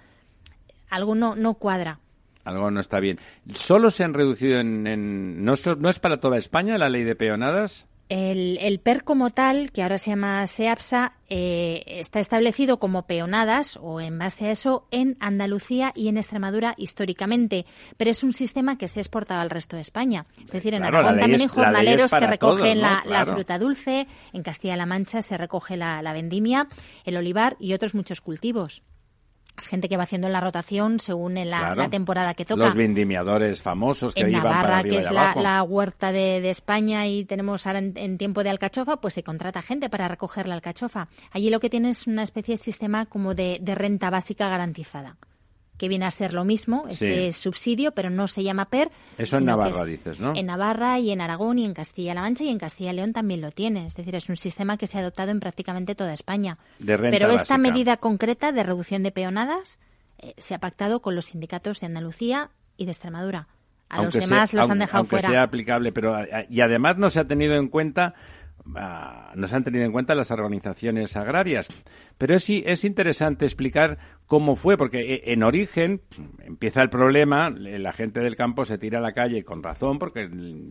algo 0.88 1.14
no, 1.14 1.36
no 1.36 1.52
cuadra. 1.54 2.00
Algo 2.44 2.70
no 2.70 2.80
está 2.80 2.98
bien. 2.98 3.16
¿Solo 3.52 3.90
se 3.90 4.04
han 4.04 4.14
reducido 4.14 4.58
en... 4.58 4.86
en- 4.86 5.44
¿no, 5.44 5.52
¿No 5.78 5.90
es 5.90 5.98
para 5.98 6.18
toda 6.18 6.38
España 6.38 6.78
la 6.78 6.88
ley 6.88 7.04
de 7.04 7.14
peonadas? 7.14 7.86
El, 8.08 8.56
el 8.62 8.80
PER 8.80 9.04
como 9.04 9.30
tal, 9.30 9.70
que 9.70 9.82
ahora 9.82 9.98
se 9.98 10.10
llama 10.10 10.46
SEAPSA, 10.46 11.12
eh, 11.28 11.82
está 11.86 12.20
establecido 12.20 12.78
como 12.78 13.02
peonadas 13.06 13.78
o 13.82 14.00
en 14.00 14.18
base 14.18 14.46
a 14.46 14.50
eso 14.50 14.86
en 14.90 15.18
Andalucía 15.20 15.92
y 15.94 16.08
en 16.08 16.16
Extremadura 16.16 16.74
históricamente, 16.78 17.66
pero 17.98 18.10
es 18.10 18.22
un 18.22 18.32
sistema 18.32 18.78
que 18.78 18.88
se 18.88 19.00
ha 19.00 19.02
exportado 19.02 19.40
al 19.42 19.50
resto 19.50 19.76
de 19.76 19.82
España. 19.82 20.24
Es 20.42 20.52
decir, 20.52 20.72
en 20.72 20.80
Claro, 20.80 20.98
Aragón 20.98 21.20
también 21.20 21.40
hay 21.40 21.46
es- 21.46 21.52
jornaleros 21.52 22.10
que 22.12 22.26
recogen 22.26 22.58
todos, 22.64 22.74
¿no? 22.76 22.80
la, 22.80 23.02
la 23.06 23.26
fruta 23.26 23.58
dulce, 23.58 24.06
en 24.32 24.42
Castilla-La 24.42 24.86
Mancha 24.86 25.20
se 25.20 25.36
recoge 25.36 25.76
la, 25.76 26.00
la 26.00 26.14
vendimia, 26.14 26.68
el 27.04 27.16
olivar 27.18 27.56
y 27.60 27.74
otros 27.74 27.94
muchos 27.94 28.22
cultivos. 28.22 28.82
Es 29.58 29.66
gente 29.66 29.88
que 29.88 29.96
va 29.96 30.04
haciendo 30.04 30.28
la 30.28 30.40
rotación 30.40 31.00
según 31.00 31.36
en 31.36 31.50
la, 31.50 31.58
Claro. 31.58 31.74
la 31.82 31.88
temporada 31.90 32.34
que 32.34 32.44
toca 32.44 32.66
Los 32.66 32.76
vendimiadores 32.76 33.60
famosos 33.60 34.14
que 34.14 34.20
en 34.22 34.30
iban 34.30 34.42
para 34.42 34.54
Navarra, 34.54 34.78
arriba 34.78 34.96
que 34.96 35.02
es 35.02 35.10
la, 35.10 35.22
abajo. 35.22 35.40
la 35.42 35.62
huerta 35.62 36.12
de, 36.12 36.40
de 36.40 36.50
España 36.50 37.06
y 37.06 37.24
tenemos 37.24 37.66
ahora 37.66 37.80
en, 37.80 37.92
en 37.96 38.18
tiempo 38.18 38.44
de 38.44 38.50
alcachofa, 38.50 38.98
pues 38.98 39.14
se 39.14 39.22
contrata 39.22 39.60
gente 39.62 39.90
para 39.90 40.06
recoger 40.08 40.46
la 40.48 40.54
alcachofa. 40.54 41.08
Allí 41.32 41.50
lo 41.50 41.60
que 41.60 41.70
tiene 41.70 41.90
es 41.90 42.06
una 42.06 42.22
especie 42.22 42.54
de 42.54 42.58
sistema 42.58 43.06
como 43.06 43.34
de, 43.34 43.58
de 43.60 43.74
renta 43.74 44.10
básica 44.10 44.48
garantizada, 44.48 45.16
que 45.78 45.88
viene 45.88 46.04
a 46.04 46.10
ser 46.10 46.34
lo 46.34 46.44
mismo, 46.44 46.86
ese 46.88 47.32
Sí. 47.32 47.40
subsidio, 47.40 47.92
pero 47.92 48.10
no 48.10 48.26
se 48.26 48.42
llama 48.42 48.66
PER. 48.66 48.90
Eso 49.16 49.38
en 49.38 49.44
Navarra 49.46 49.82
es 49.82 49.86
dices, 49.88 50.20
¿no? 50.20 50.34
En 50.36 50.46
Navarra 50.46 50.98
y 50.98 51.10
en 51.12 51.20
Aragón 51.20 51.58
y 51.58 51.64
en 51.64 51.72
Castilla-La 51.72 52.20
Mancha 52.20 52.44
y 52.44 52.48
en 52.48 52.58
Castilla 52.58 52.90
y 52.92 52.96
León 52.96 53.12
también 53.12 53.40
lo 53.40 53.50
tiene. 53.52 53.86
Es 53.86 53.94
decir, 53.96 54.14
es 54.16 54.28
un 54.28 54.36
sistema 54.36 54.76
que 54.76 54.86
se 54.86 54.98
ha 54.98 55.00
adoptado 55.00 55.30
en 55.30 55.40
prácticamente 55.40 55.94
toda 55.94 56.12
España. 56.12 56.58
De 56.80 56.96
renta 56.96 57.16
pero 57.16 57.30
esta 57.30 57.54
básica. 57.54 57.58
medida 57.58 57.96
concreta 57.96 58.52
de 58.52 58.62
reducción 58.64 59.02
de 59.02 59.12
peonadas 59.12 59.80
eh, 60.18 60.34
se 60.36 60.54
ha 60.54 60.58
pactado 60.58 61.00
con 61.00 61.14
los 61.14 61.26
sindicatos 61.26 61.78
de 61.80 61.86
Andalucía 61.86 62.50
y 62.76 62.84
de 62.86 62.90
Extremadura. 62.90 63.46
A 63.88 64.02
los 64.02 64.12
demás 64.14 64.50
sea- 64.50 64.60
los 64.60 64.68
han 64.70 64.80
dejado 64.80 64.98
aunque 64.98 65.10
fuera. 65.16 65.28
sea 65.28 65.42
aplicable, 65.44 65.92
pero 65.92 66.14
a- 66.14 66.22
a- 66.22 66.44
y 66.50 66.60
además 66.60 66.98
no 66.98 67.08
se 67.08 67.20
ha 67.20 67.24
tenido 67.26 67.54
en 67.54 67.68
cuenta 67.68 68.14
ah, 68.76 69.32
no 69.34 69.46
se 69.46 69.56
han 69.56 69.64
tenido 69.64 69.84
en 69.84 69.92
cuenta 69.92 70.14
las 70.14 70.30
organizaciones 70.30 71.16
agrarias. 71.16 71.68
Pero 72.18 72.34
es, 72.34 72.48
es 72.50 72.84
interesante 72.84 73.44
explicar 73.44 73.98
cómo 74.26 74.56
fue, 74.56 74.76
porque 74.76 75.14
eh, 75.14 75.22
en 75.32 75.42
origen 75.42 76.02
empieza 76.44 76.82
el 76.82 76.90
problema, 76.90 77.48
le- 77.48 77.78
la 77.78 77.92
gente 77.92 78.20
del 78.20 78.36
campo 78.36 78.64
se 78.64 78.76
tira 78.76 78.98
a 78.98 79.02
la 79.02 79.12
calle 79.12 79.42
con 79.44 79.62
razón, 79.62 79.98
porque 79.98 80.28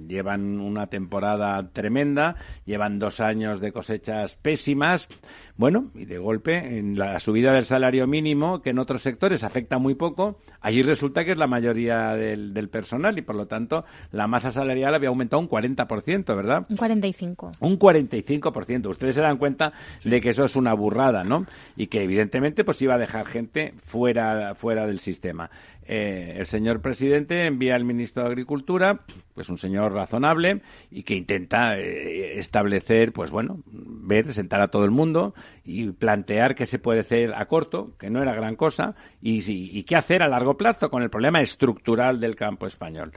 llevan 0.07 0.59
una 0.59 0.87
temporada 0.87 1.69
tremenda, 1.73 2.35
llevan 2.65 2.99
dos 2.99 3.19
años 3.19 3.59
de 3.59 3.71
cosechas 3.71 4.35
pésimas, 4.35 5.07
bueno, 5.55 5.89
y 5.95 6.05
de 6.05 6.19
golpe 6.19 6.77
en 6.77 6.99
la 6.99 7.17
subida 7.19 7.53
del 7.53 7.65
salario 7.65 8.05
mínimo, 8.05 8.61
que 8.61 8.69
en 8.69 8.77
otros 8.79 9.01
sectores 9.01 9.43
afecta 9.43 9.79
muy 9.79 9.95
poco, 9.95 10.37
allí 10.61 10.83
resulta 10.83 11.25
que 11.25 11.31
es 11.31 11.37
la 11.39 11.47
mayoría 11.47 12.13
del, 12.13 12.53
del 12.53 12.69
personal 12.69 13.17
y 13.17 13.21
por 13.23 13.35
lo 13.35 13.47
tanto 13.47 13.85
la 14.11 14.27
masa 14.27 14.51
salarial 14.51 14.93
había 14.93 15.09
aumentado 15.09 15.39
un 15.41 15.49
40%, 15.49 16.35
¿verdad? 16.35 16.65
Un 16.69 16.77
45. 16.77 17.53
Un 17.59 17.79
45%. 17.79 18.87
Ustedes 18.89 19.15
se 19.15 19.21
dan 19.21 19.37
cuenta 19.37 19.73
de 20.03 20.21
que 20.21 20.29
eso 20.29 20.43
es 20.43 20.55
una 20.55 20.73
burrada, 20.73 21.23
¿no? 21.23 21.36
Y 21.75 21.87
que 21.87 22.03
evidentemente 22.03 22.63
pues 22.63 22.81
iba 22.81 22.95
a 22.95 22.97
dejar 22.97 23.25
gente 23.27 23.73
fuera, 23.83 24.55
fuera 24.55 24.87
del 24.87 24.99
sistema. 24.99 25.49
Eh, 25.89 26.35
el 26.37 26.45
señor 26.45 26.81
presidente 26.81 27.45
envía 27.45 27.75
al 27.75 27.85
ministro 27.85 28.23
de 28.23 28.29
Agricultura, 28.29 28.99
pues 29.33 29.49
un 29.49 29.57
señor 29.57 29.93
razonable 29.93 30.61
y 30.91 31.03
que 31.03 31.15
intenta 31.15 31.77
eh, 31.77 32.37
establecer, 32.37 33.13
pues 33.13 33.31
bueno, 33.31 33.61
ver, 33.65 34.33
sentar 34.33 34.59
a 34.59 34.67
todo 34.67 34.83
el 34.83 34.91
mundo 34.91 35.33
y 35.63 35.91
plantear 35.91 36.55
qué 36.55 36.65
se 36.65 36.79
puede 36.79 37.01
hacer 37.01 37.33
a 37.33 37.45
corto, 37.45 37.91
que 37.97 38.09
no 38.09 38.21
era 38.21 38.35
gran 38.35 38.57
cosa, 38.57 38.95
y, 39.21 39.41
y 39.49 39.83
qué 39.83 39.95
hacer 39.95 40.23
a 40.23 40.27
largo 40.27 40.57
plazo 40.57 40.89
con 40.89 41.03
el 41.03 41.09
problema 41.09 41.39
estructural 41.39 42.19
del 42.19 42.35
campo 42.35 42.67
español. 42.67 43.13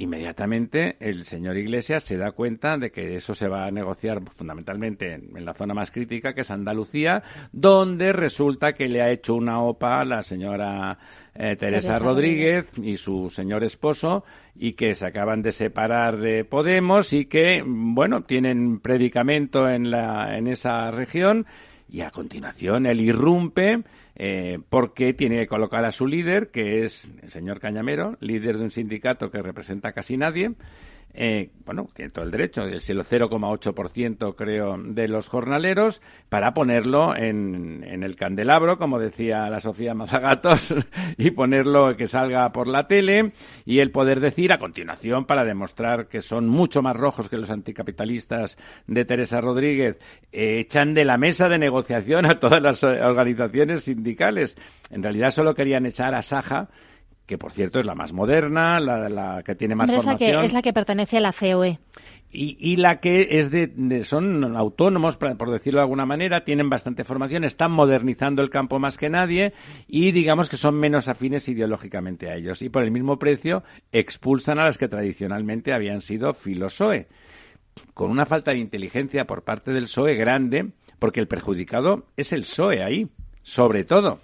Inmediatamente 0.00 0.96
el 1.00 1.24
señor 1.24 1.56
Iglesias 1.56 2.04
se 2.04 2.16
da 2.16 2.30
cuenta 2.30 2.78
de 2.78 2.92
que 2.92 3.16
eso 3.16 3.34
se 3.34 3.48
va 3.48 3.66
a 3.66 3.70
negociar 3.72 4.22
fundamentalmente 4.36 5.14
en, 5.14 5.44
la 5.44 5.54
zona 5.54 5.74
más 5.74 5.90
crítica, 5.90 6.34
que 6.34 6.42
es 6.42 6.50
Andalucía, 6.52 7.24
donde 7.50 8.12
resulta 8.12 8.74
que 8.74 8.86
le 8.86 9.02
ha 9.02 9.10
hecho 9.10 9.34
una 9.34 9.60
OPA 9.60 10.02
a 10.02 10.04
la 10.04 10.22
señora 10.22 10.98
eh, 11.34 11.56
Teresa, 11.56 11.98
Rodríguez 11.98 12.70
y 12.80 12.94
su 12.94 13.28
señor 13.28 13.64
esposo 13.64 14.22
y 14.54 14.74
que 14.74 14.94
se 14.94 15.04
acaban 15.04 15.42
de 15.42 15.50
separar 15.50 16.16
de 16.18 16.44
Podemos 16.44 17.12
y 17.12 17.24
que, 17.24 17.64
bueno, 17.66 18.22
tienen 18.22 18.78
predicamento 18.78 19.68
en, 19.68 19.90
la, 19.90 20.38
en 20.38 20.46
esa 20.46 20.92
región 20.92 21.44
y 21.88 22.02
a 22.02 22.10
continuación 22.10 22.86
él 22.86 23.00
irrumpe 23.00 23.82
eh, 24.18 24.58
porque 24.68 25.14
tiene 25.14 25.36
que 25.36 25.46
colocar 25.46 25.84
a 25.84 25.92
su 25.92 26.06
líder, 26.06 26.50
que 26.50 26.84
es 26.84 27.08
el 27.22 27.30
señor 27.30 27.60
Cañamero, 27.60 28.16
líder 28.20 28.58
de 28.58 28.64
un 28.64 28.70
sindicato 28.72 29.30
que 29.30 29.40
representa 29.40 29.92
casi 29.92 30.16
nadie, 30.16 30.52
eh, 31.14 31.50
bueno, 31.64 31.88
tiene 31.94 32.10
todo 32.10 32.24
el 32.24 32.30
derecho, 32.30 32.62
es 32.62 32.88
el 32.90 32.98
0,8% 33.00 34.34
creo 34.36 34.76
de 34.78 35.08
los 35.08 35.28
jornaleros, 35.28 36.00
para 36.28 36.54
ponerlo 36.54 37.16
en, 37.16 37.82
en, 37.84 38.02
el 38.04 38.14
candelabro, 38.14 38.78
como 38.78 38.98
decía 38.98 39.50
la 39.50 39.60
Sofía 39.60 39.94
Mazagatos, 39.94 40.74
y 41.18 41.30
ponerlo 41.32 41.96
que 41.96 42.06
salga 42.06 42.50
por 42.52 42.68
la 42.68 42.86
tele 42.86 43.32
y 43.64 43.80
el 43.80 43.90
poder 43.90 44.20
decir 44.20 44.52
a 44.52 44.58
continuación 44.58 45.24
para 45.24 45.44
demostrar 45.44 46.06
que 46.06 46.20
son 46.20 46.48
mucho 46.48 46.82
más 46.82 46.96
rojos 46.96 47.28
que 47.28 47.36
los 47.36 47.50
anticapitalistas 47.50 48.56
de 48.86 49.04
Teresa 49.04 49.40
Rodríguez, 49.40 49.98
eh, 50.30 50.60
echan 50.60 50.94
de 50.94 51.04
la 51.04 51.18
mesa 51.18 51.48
de 51.48 51.58
negociación 51.58 52.26
a 52.26 52.38
todas 52.38 52.62
las 52.62 52.84
organizaciones 52.84 53.84
sindicales. 53.84 54.56
En 54.90 55.02
realidad 55.02 55.30
solo 55.30 55.54
querían 55.54 55.86
echar 55.86 56.14
a 56.14 56.22
Saja 56.22 56.68
que 57.28 57.36
por 57.36 57.52
cierto 57.52 57.78
es 57.78 57.84
la 57.84 57.94
más 57.94 58.14
moderna, 58.14 58.80
la, 58.80 59.42
que 59.44 59.54
tiene 59.54 59.74
más 59.74 59.86
formación. 59.86 60.14
Es 60.14 60.20
la 60.34 60.40
que, 60.40 60.46
es 60.46 60.52
la 60.54 60.62
que 60.62 60.72
pertenece 60.72 61.18
a 61.18 61.20
la 61.20 61.32
COE. 61.32 61.78
Y, 62.32 62.56
y 62.58 62.76
la 62.76 63.00
que 63.00 63.38
es 63.38 63.50
de, 63.50 64.02
son 64.04 64.56
autónomos, 64.56 65.18
por 65.18 65.50
decirlo 65.50 65.80
de 65.80 65.84
alguna 65.84 66.06
manera, 66.06 66.42
tienen 66.42 66.70
bastante 66.70 67.04
formación, 67.04 67.44
están 67.44 67.70
modernizando 67.70 68.42
el 68.42 68.48
campo 68.48 68.78
más 68.78 68.96
que 68.96 69.10
nadie 69.10 69.52
y 69.86 70.12
digamos 70.12 70.48
que 70.48 70.56
son 70.56 70.74
menos 70.76 71.06
afines 71.06 71.46
ideológicamente 71.50 72.30
a 72.30 72.34
ellos. 72.34 72.62
Y 72.62 72.70
por 72.70 72.82
el 72.82 72.90
mismo 72.90 73.18
precio 73.18 73.62
expulsan 73.92 74.58
a 74.58 74.64
las 74.64 74.78
que 74.78 74.88
tradicionalmente 74.88 75.74
habían 75.74 76.00
sido 76.00 76.32
filosoe, 76.32 77.08
con 77.92 78.10
una 78.10 78.24
falta 78.24 78.52
de 78.52 78.58
inteligencia 78.58 79.26
por 79.26 79.44
parte 79.44 79.70
del 79.72 79.84
PSOE 79.84 80.14
grande, 80.14 80.70
porque 80.98 81.20
el 81.20 81.28
perjudicado 81.28 82.06
es 82.16 82.32
el 82.32 82.40
PSOE 82.40 82.82
ahí, 82.82 83.08
sobre 83.42 83.84
todo. 83.84 84.20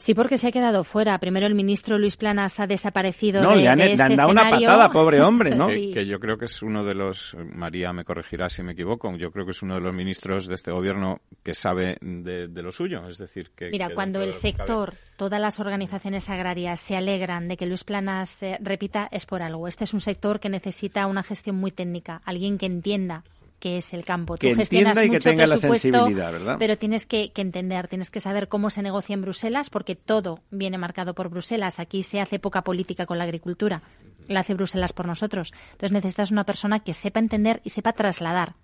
Sí, 0.00 0.14
porque 0.14 0.38
se 0.38 0.48
ha 0.48 0.52
quedado 0.52 0.82
fuera. 0.82 1.18
Primero 1.18 1.46
el 1.46 1.54
ministro 1.54 1.98
Luis 1.98 2.16
Planas 2.16 2.58
ha 2.58 2.66
desaparecido 2.66 3.42
no, 3.42 3.50
de, 3.50 3.56
le 3.56 3.68
han, 3.68 3.78
de 3.78 3.92
este 3.92 4.16
dado 4.16 4.30
una 4.30 4.48
patada, 4.48 4.90
pobre 4.90 5.20
hombre, 5.22 5.54
¿no? 5.54 5.66
Que, 5.68 6.06
yo 6.06 6.18
creo 6.18 6.38
que 6.38 6.46
es 6.46 6.62
uno 6.62 6.86
de 6.86 6.94
los, 6.94 7.36
María 7.54 7.92
me 7.92 8.02
corregirá 8.02 8.48
si 8.48 8.62
me 8.62 8.72
equivoco, 8.72 9.14
yo 9.16 9.30
creo 9.30 9.44
que 9.44 9.50
es 9.50 9.60
uno 9.60 9.74
de 9.74 9.82
los 9.82 9.94
ministros 9.94 10.46
de 10.46 10.54
este 10.54 10.72
gobierno 10.72 11.20
que 11.42 11.52
sabe 11.52 11.98
de, 12.00 12.48
lo 12.48 12.72
suyo. 12.72 13.06
Es 13.06 13.18
decir, 13.18 13.50
que... 13.50 13.68
Mira, 13.68 13.90
cuando 13.94 14.22
el 14.22 14.32
sector, 14.32 14.94
todas 15.18 15.38
las 15.38 15.60
organizaciones 15.60 16.30
agrarias 16.30 16.80
se 16.80 16.96
alegran 16.96 17.46
de 17.48 17.58
que 17.58 17.66
Luis 17.66 17.84
Planas 17.84 18.42
eh, 18.42 18.56
repita, 18.62 19.06
es 19.12 19.26
por 19.26 19.42
algo. 19.42 19.68
Este 19.68 19.84
es 19.84 19.92
un 19.92 20.00
sector 20.00 20.40
que 20.40 20.48
necesita 20.48 21.06
una 21.08 21.22
gestión 21.22 21.56
muy 21.56 21.72
técnica, 21.72 22.22
alguien 22.24 22.56
que 22.56 22.64
entienda 22.64 23.22
que 23.60 23.78
es 23.78 23.92
el 23.92 24.04
campo. 24.04 24.34
Que 24.34 24.50
Tú 24.50 24.56
gestionas 24.56 24.96
y 24.96 25.06
mucho 25.06 25.12
que 25.12 25.20
tenga 25.20 25.44
presupuesto, 25.44 25.88
la 25.88 25.98
sensibilidad, 25.98 26.32
¿verdad? 26.32 26.56
pero 26.58 26.76
tienes 26.76 27.06
que, 27.06 27.30
que, 27.30 27.42
entender, 27.42 27.86
tienes 27.86 28.10
que 28.10 28.20
saber 28.20 28.48
cómo 28.48 28.70
se 28.70 28.82
negocia 28.82 29.14
en 29.14 29.22
Bruselas, 29.22 29.70
porque 29.70 29.94
todo 29.94 30.40
viene 30.50 30.78
marcado 30.78 31.14
por 31.14 31.28
Bruselas. 31.28 31.78
Aquí 31.78 32.02
se 32.02 32.20
hace 32.20 32.40
poca 32.40 32.62
política 32.62 33.06
con 33.06 33.18
la 33.18 33.24
agricultura, 33.24 33.82
la 34.26 34.40
hace 34.40 34.54
Bruselas 34.54 34.92
por 34.92 35.06
nosotros. 35.06 35.52
Entonces 35.72 35.92
necesitas 35.92 36.30
una 36.32 36.44
persona 36.44 36.80
que 36.80 36.94
sepa 36.94 37.20
entender 37.20 37.60
y 37.62 37.70
sepa 37.70 37.92
trasladar. 37.92 38.54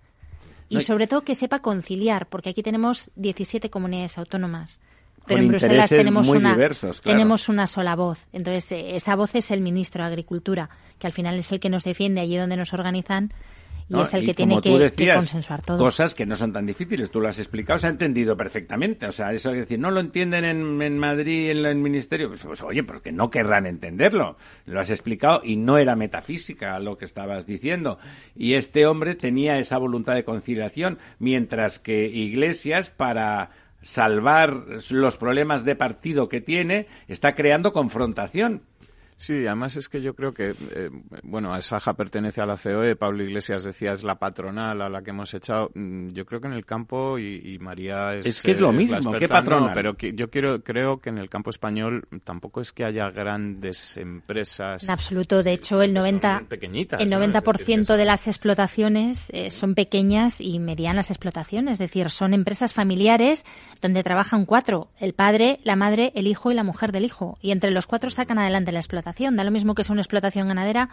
Y 0.68 0.80
sobre 0.80 1.06
todo 1.06 1.22
que 1.22 1.36
sepa 1.36 1.60
conciliar, 1.60 2.26
porque 2.26 2.50
aquí 2.50 2.62
tenemos 2.62 3.10
17 3.14 3.70
comunidades 3.70 4.18
autónomas. 4.18 4.80
Pero 5.26 5.40
en 5.40 5.48
Bruselas 5.48 5.90
tenemos 5.90 6.28
una, 6.28 6.52
diversos, 6.52 7.00
claro. 7.00 7.16
tenemos 7.16 7.48
una 7.48 7.66
sola 7.66 7.96
voz. 7.96 8.26
Entonces, 8.32 8.72
eh, 8.72 8.96
esa 8.96 9.16
voz 9.16 9.34
es 9.34 9.50
el 9.50 9.60
ministro 9.60 10.02
de 10.02 10.08
Agricultura, 10.08 10.70
que 10.98 11.06
al 11.06 11.12
final 11.12 11.36
es 11.36 11.50
el 11.50 11.60
que 11.60 11.68
nos 11.68 11.84
defiende 11.84 12.20
allí 12.20 12.36
donde 12.36 12.56
nos 12.56 12.72
organizan 12.72 13.32
y 13.88 13.92
¿no? 13.92 14.02
es 14.02 14.14
el 14.14 14.24
y 14.24 14.26
que 14.26 14.34
tiene 14.34 14.60
que, 14.60 14.78
decías, 14.78 15.14
que 15.14 15.14
consensuar 15.14 15.62
todo. 15.62 15.78
Cosas 15.78 16.14
que 16.14 16.26
no 16.26 16.34
son 16.34 16.52
tan 16.52 16.66
difíciles, 16.66 17.10
tú 17.10 17.20
lo 17.20 17.28
has 17.28 17.38
explicado, 17.38 17.78
se 17.78 17.86
ha 17.86 17.90
entendido 17.90 18.36
perfectamente. 18.36 19.06
O 19.06 19.12
sea, 19.12 19.32
eso 19.32 19.50
de 19.50 19.60
decir, 19.60 19.78
no 19.78 19.90
lo 19.90 20.00
entienden 20.00 20.44
en, 20.44 20.82
en 20.82 20.98
Madrid, 20.98 21.50
en 21.50 21.64
el 21.64 21.76
ministerio, 21.76 22.28
pues, 22.28 22.42
pues, 22.42 22.62
oye, 22.62 22.82
porque 22.82 23.12
no 23.12 23.30
querrán 23.30 23.66
entenderlo. 23.66 24.36
Lo 24.64 24.80
has 24.80 24.90
explicado 24.90 25.40
y 25.44 25.56
no 25.56 25.78
era 25.78 25.94
metafísica 25.94 26.78
lo 26.80 26.98
que 26.98 27.04
estabas 27.04 27.46
diciendo. 27.46 27.98
Y 28.34 28.54
este 28.54 28.86
hombre 28.86 29.14
tenía 29.14 29.58
esa 29.58 29.78
voluntad 29.78 30.14
de 30.14 30.24
conciliación, 30.24 30.98
mientras 31.18 31.78
que 31.78 32.06
Iglesias, 32.06 32.90
para 32.90 33.50
salvar 33.82 34.64
los 34.90 35.16
problemas 35.16 35.64
de 35.64 35.76
partido 35.76 36.28
que 36.28 36.40
tiene, 36.40 36.86
está 37.06 37.34
creando 37.34 37.72
confrontación. 37.72 38.62
Sí, 39.18 39.46
además 39.46 39.76
es 39.76 39.88
que 39.88 40.02
yo 40.02 40.14
creo 40.14 40.34
que, 40.34 40.50
eh, 40.50 40.90
bueno, 41.22 41.54
a 41.54 41.62
Saja 41.62 41.94
pertenece 41.94 42.42
a 42.42 42.46
la 42.46 42.56
COE, 42.56 42.96
Pablo 42.96 43.24
Iglesias 43.24 43.64
decía 43.64 43.92
es 43.92 44.04
la 44.04 44.16
patronal 44.16 44.82
a 44.82 44.90
la 44.90 45.02
que 45.02 45.10
hemos 45.10 45.32
echado. 45.32 45.70
Mm, 45.74 46.08
Yo 46.08 46.26
creo 46.26 46.40
que 46.40 46.48
en 46.48 46.52
el 46.52 46.66
campo, 46.66 47.18
y, 47.18 47.54
y 47.54 47.58
María 47.58 48.14
es. 48.14 48.26
Es 48.26 48.42
que 48.42 48.50
es 48.50 48.60
lo 48.60 48.72
mismo, 48.72 48.96
experta, 48.96 49.18
¿qué 49.18 49.28
patronal? 49.28 49.68
no, 49.68 49.72
pero 49.72 49.96
que 49.96 50.12
yo 50.12 50.28
quiero, 50.28 50.62
creo 50.62 51.00
que 51.00 51.08
en 51.08 51.16
el 51.16 51.30
campo 51.30 51.48
español 51.48 52.06
tampoco 52.24 52.60
es 52.60 52.72
que 52.72 52.84
haya 52.84 53.08
grandes 53.10 53.96
empresas. 53.96 54.84
En 54.84 54.90
absoluto, 54.90 55.42
de 55.42 55.52
hecho, 55.52 55.80
el 55.80 55.92
que 55.92 55.96
son 55.96 56.02
90, 56.02 56.42
pequeñitas, 56.48 57.00
el 57.00 57.08
¿no? 57.08 57.22
Es 57.22 57.30
90% 57.30 57.56
decir, 57.56 57.86
que 57.86 57.92
de 57.94 58.04
las 58.04 58.28
explotaciones 58.28 59.30
eh, 59.32 59.50
son 59.50 59.74
pequeñas 59.74 60.42
y 60.42 60.58
medianas 60.58 61.10
explotaciones, 61.10 61.74
es 61.74 61.78
decir, 61.78 62.10
son 62.10 62.34
empresas 62.34 62.74
familiares 62.74 63.46
donde 63.80 64.02
trabajan 64.02 64.44
cuatro, 64.44 64.90
el 64.98 65.14
padre, 65.14 65.58
la 65.64 65.74
madre, 65.74 66.12
el 66.14 66.26
hijo 66.26 66.52
y 66.52 66.54
la 66.54 66.64
mujer 66.64 66.92
del 66.92 67.06
hijo, 67.06 67.38
y 67.40 67.50
entre 67.52 67.70
los 67.70 67.86
cuatro 67.86 68.10
sacan 68.10 68.38
adelante 68.38 68.72
la 68.72 68.80
explotación. 68.80 69.05
Da 69.36 69.44
lo 69.44 69.50
mismo 69.50 69.74
que 69.74 69.84
sea 69.84 69.92
una 69.92 70.02
explotación 70.02 70.48
ganadera 70.48 70.88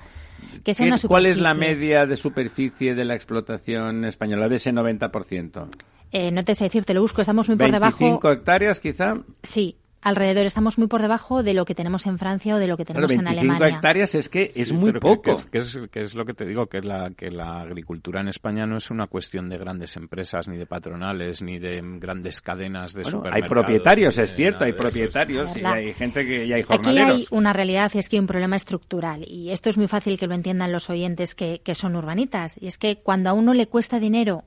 que 0.64 0.74
sea 0.74 0.86
¿Qué- 0.86 0.92
una 0.92 1.00
¿Cuál 1.08 1.26
es 1.26 1.38
la 1.38 1.52
superficie. 1.54 1.76
media 1.76 2.06
de 2.06 2.16
superficie 2.16 2.96
de 2.96 3.06
la 3.06 3.16
explotación 3.16 4.06
española 4.06 4.48
de 4.50 4.56
ese 4.56 4.72
90%? 4.72 5.68
Eh, 6.12 6.30
no 6.32 6.44
te 6.44 6.54
sé 6.54 6.66
decir, 6.66 6.86
te 6.86 6.94
lo 6.94 7.02
busco, 7.02 7.22
estamos 7.22 7.48
muy 7.50 7.58
por 7.58 7.72
25 7.72 8.04
debajo. 8.06 8.32
hectáreas 8.32 8.80
quizá. 8.80 9.16
Sí, 9.42 9.78
alrededor 10.04 10.46
estamos 10.46 10.78
muy 10.78 10.88
por 10.88 11.02
debajo 11.02 11.44
de 11.44 11.54
lo 11.54 11.66
que 11.66 11.76
tenemos 11.76 12.06
en 12.06 12.18
Francia 12.18 12.56
o 12.56 12.60
de 12.60 12.68
lo 12.68 12.78
que 12.78 12.86
Claro, 12.86 13.08
tenemos 13.08 13.12
en 13.12 13.26
25 13.26 13.52
Alemania. 13.56 13.76
hectáreas 13.78 14.16
es 14.16 14.30
que 14.30 14.52
es 14.56 14.68
Sí, 14.70 14.74
muy 14.76 14.94
que- 14.94 15.00
poco. 15.00 15.22
Que, 15.24 15.32
es, 15.32 15.46
que 15.46 15.58
es- 15.58 15.80
que 15.92 16.02
es 16.02 16.16
lo 16.16 16.26
que 16.26 16.34
te 16.34 16.46
digo, 16.46 16.68
que 16.68 16.82
la, 16.82 17.12
que 17.12 17.32
la 17.32 17.62
agricultura 17.62 18.22
en 18.22 18.28
España 18.28 18.66
no 18.66 18.78
es 18.78 18.92
una 18.92 19.08
cuestión 19.08 19.50
de 19.50 19.58
grandes 19.58 19.96
empresas, 19.98 20.48
ni 20.48 20.58
de 20.58 20.66
patronales, 20.66 21.42
ni 21.42 21.60
de 21.60 21.82
grandes 22.00 22.42
cadenas 22.42 22.94
de 22.94 23.04
Bueno, 23.04 23.18
hay 23.20 23.22
supermercados. 23.44 23.50
propietarios, 23.50 24.18
ni 24.18 24.24
es 24.24 24.36
cierto, 24.36 24.64
hay 24.66 24.74
propietarios 24.74 25.58
y 25.58 25.64
hay 25.66 25.94
gente 25.94 26.26
que 26.26 26.46
y 26.46 26.54
hay 26.54 26.62
Aquí 26.62 26.68
jornaleros. 26.74 27.10
hay 27.18 27.28
una 27.32 27.54
realidad 27.54 27.92
y 27.94 28.00
es 28.00 28.10
que 28.10 28.18
hay 28.18 28.22
un 28.22 28.28
problema 28.28 28.56
estructural 28.56 29.24
y 29.28 29.52
esto 29.52 29.70
es 29.70 29.78
muy 29.78 29.88
fácil 29.88 30.20
que 30.20 30.28
lo 30.28 30.36
entiendan 30.36 30.72
los 30.72 30.90
oyentes 30.90 31.36
que, 31.36 31.62
que 31.64 31.76
son 31.76 31.96
urbanitas 31.96 32.58
y 32.62 32.68
es 32.68 32.78
que 32.78 32.98
cuando 32.98 33.30
a 33.30 33.34
uno 33.34 33.54
le 33.54 33.68
cuesta 33.68 34.00
dinero 34.00 34.44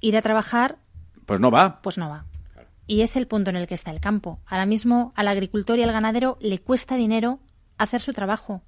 ir 0.00 0.16
a 0.16 0.22
trabajar, 0.22 0.78
Pues 1.26 1.40
no 1.40 1.50
va. 1.50 1.80
pues 1.82 1.98
no 1.98 2.08
va. 2.08 2.24
Y 2.90 3.02
es 3.02 3.14
el 3.14 3.28
punto 3.28 3.50
en 3.50 3.56
el 3.56 3.68
que 3.68 3.74
está 3.74 3.92
el 3.92 4.00
campo. 4.00 4.40
Ahora 4.46 4.66
mismo 4.66 5.12
al 5.14 5.28
agricultor 5.28 5.78
y 5.78 5.84
al 5.84 5.92
ganadero 5.92 6.38
le 6.40 6.58
cuesta 6.58 6.96
dinero 6.96 7.38
hacer 7.78 8.00
su 8.00 8.12
trabajo. 8.12 8.62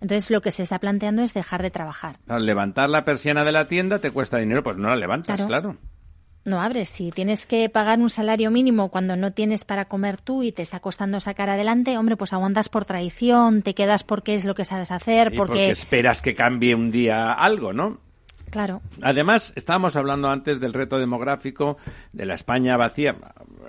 Entonces 0.00 0.30
lo 0.30 0.40
que 0.40 0.52
se 0.52 0.62
está 0.62 0.78
planteando 0.78 1.22
es 1.22 1.34
dejar 1.34 1.60
de 1.62 1.72
trabajar. 1.72 2.18
Claro, 2.24 2.40
levantar 2.40 2.88
la 2.88 3.04
persiana 3.04 3.42
de 3.42 3.50
la 3.50 3.66
tienda 3.66 3.98
te 3.98 4.12
cuesta 4.12 4.38
dinero, 4.38 4.62
pues 4.62 4.76
no 4.76 4.88
la 4.88 4.94
levantas, 4.94 5.34
Claro. 5.34 5.48
claro. 5.48 5.76
No 6.44 6.62
abres. 6.62 6.88
Si 6.88 7.10
tienes 7.10 7.46
que 7.46 7.68
pagar 7.68 7.98
un 7.98 8.10
salario 8.10 8.52
mínimo 8.52 8.90
cuando 8.90 9.16
no 9.16 9.32
tienes 9.32 9.64
para 9.64 9.86
comer 9.86 10.20
tú 10.20 10.44
y 10.44 10.52
te 10.52 10.62
está 10.62 10.78
costando 10.78 11.18
sacar 11.18 11.50
adelante, 11.50 11.98
hombre, 11.98 12.16
pues 12.16 12.32
aguantas 12.32 12.68
por 12.68 12.84
traición, 12.84 13.62
te 13.62 13.74
quedas 13.74 14.04
porque 14.04 14.36
es 14.36 14.44
lo 14.44 14.54
que 14.54 14.64
sabes 14.64 14.92
hacer, 14.92 15.34
Y 15.34 15.36
porque 15.36 15.70
esperas 15.70 16.22
que 16.22 16.36
cambie 16.36 16.76
un 16.76 16.92
día 16.92 17.32
algo, 17.32 17.72
¿no? 17.72 17.98
Claro. 18.50 18.80
Además, 19.02 19.52
estábamos 19.56 19.96
hablando 19.96 20.28
antes 20.28 20.60
del 20.60 20.72
reto 20.72 20.98
demográfico 20.98 21.76
de 22.12 22.26
la 22.26 22.34
España 22.34 22.76
vacía. 22.76 23.16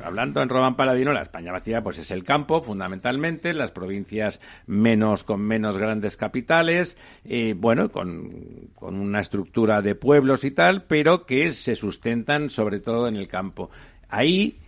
Hablando 0.04 0.42
en 0.42 0.50
Román 0.50 0.76
Paladino, 0.76 1.12
la 1.12 1.22
España 1.22 1.52
vacía 1.52 1.82
pues 1.82 1.98
es 2.00 2.12
el 2.12 2.24
campo, 2.24 2.62
fundamentalmente, 2.62 3.54
las 3.54 3.72
provincias 3.72 4.40
menos 4.68 5.24
con 5.24 5.42
menos 5.42 5.78
grandes 5.78 6.18
capitales, 6.18 6.98
eh, 7.26 7.54
bueno, 7.58 7.90
con, 7.90 8.70
con 8.76 9.00
una 9.00 9.20
estructura 9.20 9.82
de 9.82 9.96
pueblos 9.96 10.44
y 10.44 10.52
tal, 10.52 10.84
pero 10.84 11.26
que 11.26 11.52
se 11.52 11.76
sustentan 11.76 12.50
sobre 12.50 12.80
todo 12.80 13.08
en 13.08 13.16
el 13.16 13.28
campo. 13.28 13.70
Ahí 14.08 14.60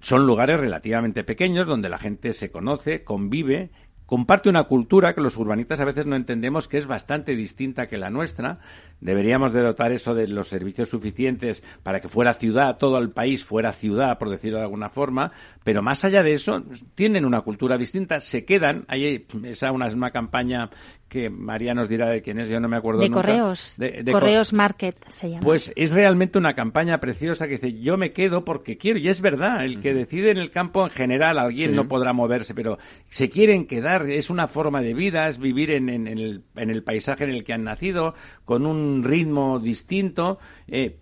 son 0.00 0.26
lugares 0.26 0.58
relativamente 0.58 1.24
pequeños 1.24 1.66
donde 1.66 1.88
la 1.88 1.98
gente 1.98 2.32
se 2.32 2.50
conoce, 2.50 3.04
convive 3.04 3.70
comparte 4.12 4.50
una 4.50 4.64
cultura 4.64 5.14
que 5.14 5.22
los 5.22 5.38
urbanistas 5.38 5.80
a 5.80 5.86
veces 5.86 6.04
no 6.04 6.16
entendemos 6.16 6.68
que 6.68 6.76
es 6.76 6.86
bastante 6.86 7.34
distinta 7.34 7.86
que 7.86 7.96
la 7.96 8.10
nuestra. 8.10 8.58
Deberíamos 9.00 9.54
de 9.54 9.62
dotar 9.62 9.90
eso 9.90 10.12
de 10.12 10.28
los 10.28 10.48
servicios 10.48 10.90
suficientes 10.90 11.62
para 11.82 11.98
que 11.98 12.10
fuera 12.10 12.34
ciudad, 12.34 12.76
todo 12.76 12.98
el 12.98 13.08
país 13.08 13.42
fuera 13.42 13.72
ciudad, 13.72 14.18
por 14.18 14.28
decirlo 14.28 14.58
de 14.58 14.64
alguna 14.64 14.90
forma, 14.90 15.32
pero 15.64 15.80
más 15.80 16.04
allá 16.04 16.22
de 16.22 16.34
eso, 16.34 16.62
tienen 16.94 17.24
una 17.24 17.40
cultura 17.40 17.78
distinta, 17.78 18.20
se 18.20 18.44
quedan, 18.44 18.84
hay 18.86 19.26
esa 19.44 19.72
una, 19.72 19.86
una 19.86 20.10
campaña 20.10 20.68
que 21.12 21.28
María 21.28 21.74
nos 21.74 21.90
dirá 21.90 22.08
de 22.08 22.22
quién 22.22 22.38
es, 22.38 22.48
yo 22.48 22.58
no 22.58 22.68
me 22.68 22.78
acuerdo. 22.78 23.02
De 23.02 23.10
Correos. 23.10 23.74
De, 23.76 24.02
Correos 24.10 24.54
Market 24.54 24.96
se 25.08 25.28
llama. 25.28 25.42
Pues 25.42 25.70
es 25.76 25.92
realmente 25.92 26.38
una 26.38 26.54
campaña 26.54 27.00
preciosa 27.00 27.44
que 27.44 27.58
dice, 27.58 27.74
yo 27.74 27.98
me 27.98 28.14
quedo 28.14 28.46
porque 28.46 28.78
quiero. 28.78 28.98
Y 28.98 29.10
es 29.10 29.20
verdad, 29.20 29.62
el 29.62 29.82
que 29.82 29.92
decide 29.92 30.30
en 30.30 30.38
el 30.38 30.50
campo 30.50 30.84
en 30.84 30.90
general, 30.90 31.38
alguien 31.38 31.76
no 31.76 31.86
podrá 31.86 32.14
moverse, 32.14 32.54
pero 32.54 32.78
se 33.10 33.28
quieren 33.28 33.66
quedar. 33.66 34.08
Es 34.08 34.30
una 34.30 34.46
forma 34.46 34.80
de 34.80 34.94
vida, 34.94 35.28
es 35.28 35.38
vivir 35.38 35.72
en, 35.72 35.90
en, 35.90 36.06
el, 36.06 36.44
en 36.56 36.70
el 36.70 36.82
paisaje 36.82 37.24
en 37.24 37.30
el 37.30 37.44
que 37.44 37.52
han 37.52 37.64
nacido, 37.64 38.14
con 38.46 38.64
un 38.64 39.04
ritmo 39.04 39.58
distinto. 39.58 40.38
Eh, 40.66 40.96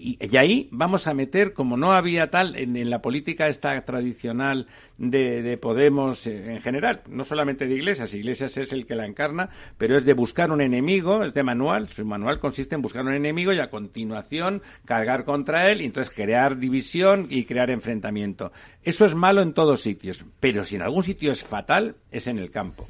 y, 0.00 0.36
ahí 0.36 0.68
vamos 0.72 1.06
a 1.06 1.14
meter, 1.14 1.52
como 1.52 1.76
no 1.76 1.92
había 1.92 2.30
tal 2.30 2.56
en, 2.56 2.88
la 2.88 3.02
política 3.02 3.48
esta 3.48 3.80
tradicional 3.84 4.66
de, 4.96 5.58
Podemos 5.60 6.26
eh, 6.26 6.54
en 6.54 6.60
general, 6.60 7.02
no 7.08 7.24
solamente 7.24 7.66
de 7.66 7.74
Iglesias, 7.74 8.14
Iglesias 8.14 8.56
es 8.56 8.72
el 8.72 8.86
que 8.86 8.96
la 8.96 9.06
encarna, 9.06 9.50
pero 9.76 9.96
es 9.96 10.04
de 10.04 10.14
buscar 10.14 10.50
un 10.50 10.62
enemigo, 10.62 11.22
es 11.22 11.34
de 11.34 11.42
manual, 11.42 11.88
su 11.88 12.04
manual 12.04 12.40
consiste 12.40 12.74
en 12.74 12.82
buscar 12.82 13.04
un 13.04 13.14
enemigo 13.14 13.52
y 13.52 13.60
a 13.60 13.68
continuación 13.68 14.62
cargar 14.86 15.24
contra 15.24 15.70
él 15.70 15.82
y 15.82 15.84
entonces 15.84 16.14
crear 16.14 16.58
división 16.58 17.26
y 17.28 17.44
crear 17.44 17.70
enfrentamiento. 17.70 18.52
Eso 18.82 19.04
es 19.04 19.14
malo 19.14 19.42
en 19.42 19.52
todos 19.52 19.82
sitios, 19.82 20.24
pero 20.40 20.64
si 20.64 20.76
en 20.76 20.82
algún 20.82 21.02
sitio 21.02 21.30
es 21.30 21.44
fatal, 21.44 21.96
es 22.10 22.26
en 22.26 22.38
el 22.38 22.50
campo. 22.50 22.86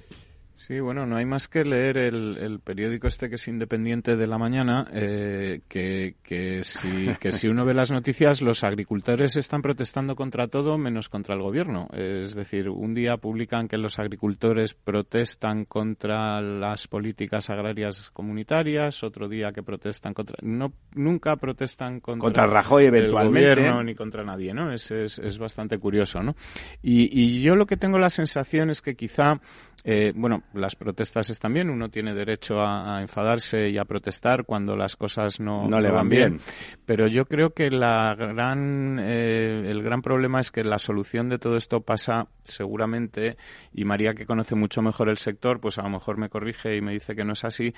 Sí, 0.70 0.78
bueno, 0.78 1.04
no 1.04 1.16
hay 1.16 1.24
más 1.24 1.48
que 1.48 1.64
leer 1.64 1.96
el, 1.96 2.60
periódico 2.62 3.08
este 3.08 3.28
que 3.28 3.34
es 3.34 3.48
independiente 3.48 4.14
de 4.14 4.28
la 4.28 4.38
mañana, 4.38 4.86
eh, 4.92 5.62
que, 5.66 6.14
que, 6.22 6.62
si, 6.62 7.08
que 7.18 7.32
si 7.32 7.48
uno 7.48 7.64
ve 7.64 7.74
las 7.74 7.90
noticias, 7.90 8.40
los 8.40 8.62
agricultores 8.62 9.36
están 9.36 9.62
protestando 9.62 10.14
contra 10.14 10.46
todo 10.46 10.78
menos 10.78 11.08
contra 11.08 11.34
el 11.34 11.42
gobierno. 11.42 11.88
Es 11.92 12.36
decir, 12.36 12.68
un 12.68 12.94
día 12.94 13.16
publican 13.16 13.66
que 13.66 13.78
los 13.78 13.98
agricultores 13.98 14.74
protestan 14.74 15.64
contra 15.64 16.40
las 16.40 16.86
políticas 16.86 17.50
agrarias 17.50 18.08
comunitarias, 18.12 19.02
otro 19.02 19.28
día 19.28 19.50
que 19.50 19.64
protestan 19.64 20.14
contra... 20.14 20.36
No, 20.42 20.72
nunca 20.94 21.34
protestan 21.34 21.98
contra, 21.98 22.22
contra 22.22 22.46
Rajoy 22.46 22.84
eventualmente. 22.84 23.48
El 23.48 23.56
gobierno 23.56 23.82
ni 23.82 23.96
contra 23.96 24.22
nadie, 24.22 24.54
¿no? 24.54 24.72
Es, 24.72 24.92
es, 24.92 25.18
es 25.18 25.36
bastante 25.36 25.78
curioso, 25.78 26.22
¿no? 26.22 26.36
Y, 26.80 27.10
y 27.20 27.42
yo 27.42 27.56
lo 27.56 27.66
que 27.66 27.76
tengo 27.76 27.98
la 27.98 28.08
sensación 28.08 28.70
es 28.70 28.80
que 28.80 28.94
quizá 28.94 29.40
eh, 29.84 30.12
bueno, 30.14 30.42
las 30.52 30.76
protestas 30.76 31.30
están 31.30 31.54
bien, 31.54 31.70
uno 31.70 31.88
tiene 31.88 32.14
derecho 32.14 32.60
a, 32.60 33.00
enfadarse 33.00 33.70
y 33.70 33.78
a 33.78 33.84
protestar 33.84 34.44
cuando 34.44 34.76
las 34.76 34.96
cosas 34.96 35.40
no, 35.40 35.68
le 35.68 35.90
van 35.90 36.08
bien. 36.08 36.40
Pero 36.84 37.06
yo 37.06 37.24
creo 37.26 37.50
que 37.50 37.70
la 37.70 38.14
gran, 38.14 38.98
eh, 39.00 39.64
el 39.66 39.82
gran 39.82 40.02
problema 40.02 40.40
es 40.40 40.50
que 40.50 40.64
la 40.64 40.78
solución 40.78 41.28
de 41.28 41.38
todo 41.38 41.56
esto 41.56 41.80
pasa 41.80 42.28
seguramente, 42.42 43.36
y 43.72 43.84
María 43.84 44.14
que 44.14 44.26
conoce 44.26 44.54
mucho 44.54 44.82
mejor 44.82 45.08
el 45.08 45.18
sector, 45.18 45.60
pues 45.60 45.78
a 45.78 45.82
lo 45.82 45.90
mejor 45.90 46.18
me 46.18 46.28
corrige 46.28 46.76
y 46.76 46.80
me 46.80 46.92
dice 46.92 47.14
que 47.14 47.24
no 47.24 47.32
es 47.32 47.44
así, 47.44 47.74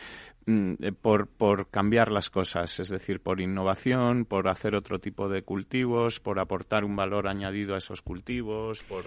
mm, 0.47 0.73
eh, 0.81 0.93
por, 0.93 1.29
por 1.29 1.69
cambiar 1.69 2.11
las 2.11 2.31
cosas, 2.31 2.81
es 2.81 2.89
decir, 2.89 3.21
por 3.21 3.41
innovación, 3.41 4.25
por 4.25 4.49
hacer 4.49 4.75
otro 4.75 4.99
tipo 4.99 5.29
de 5.29 5.43
cultivos, 5.43 6.21
por 6.21 6.41
aportar 6.41 6.85
un 6.85 6.97
valor 6.97 7.29
añadido 7.29 7.75
a 7.75 7.79
esos 7.79 8.03
cultivos, 8.03 8.83
por 8.85 9.05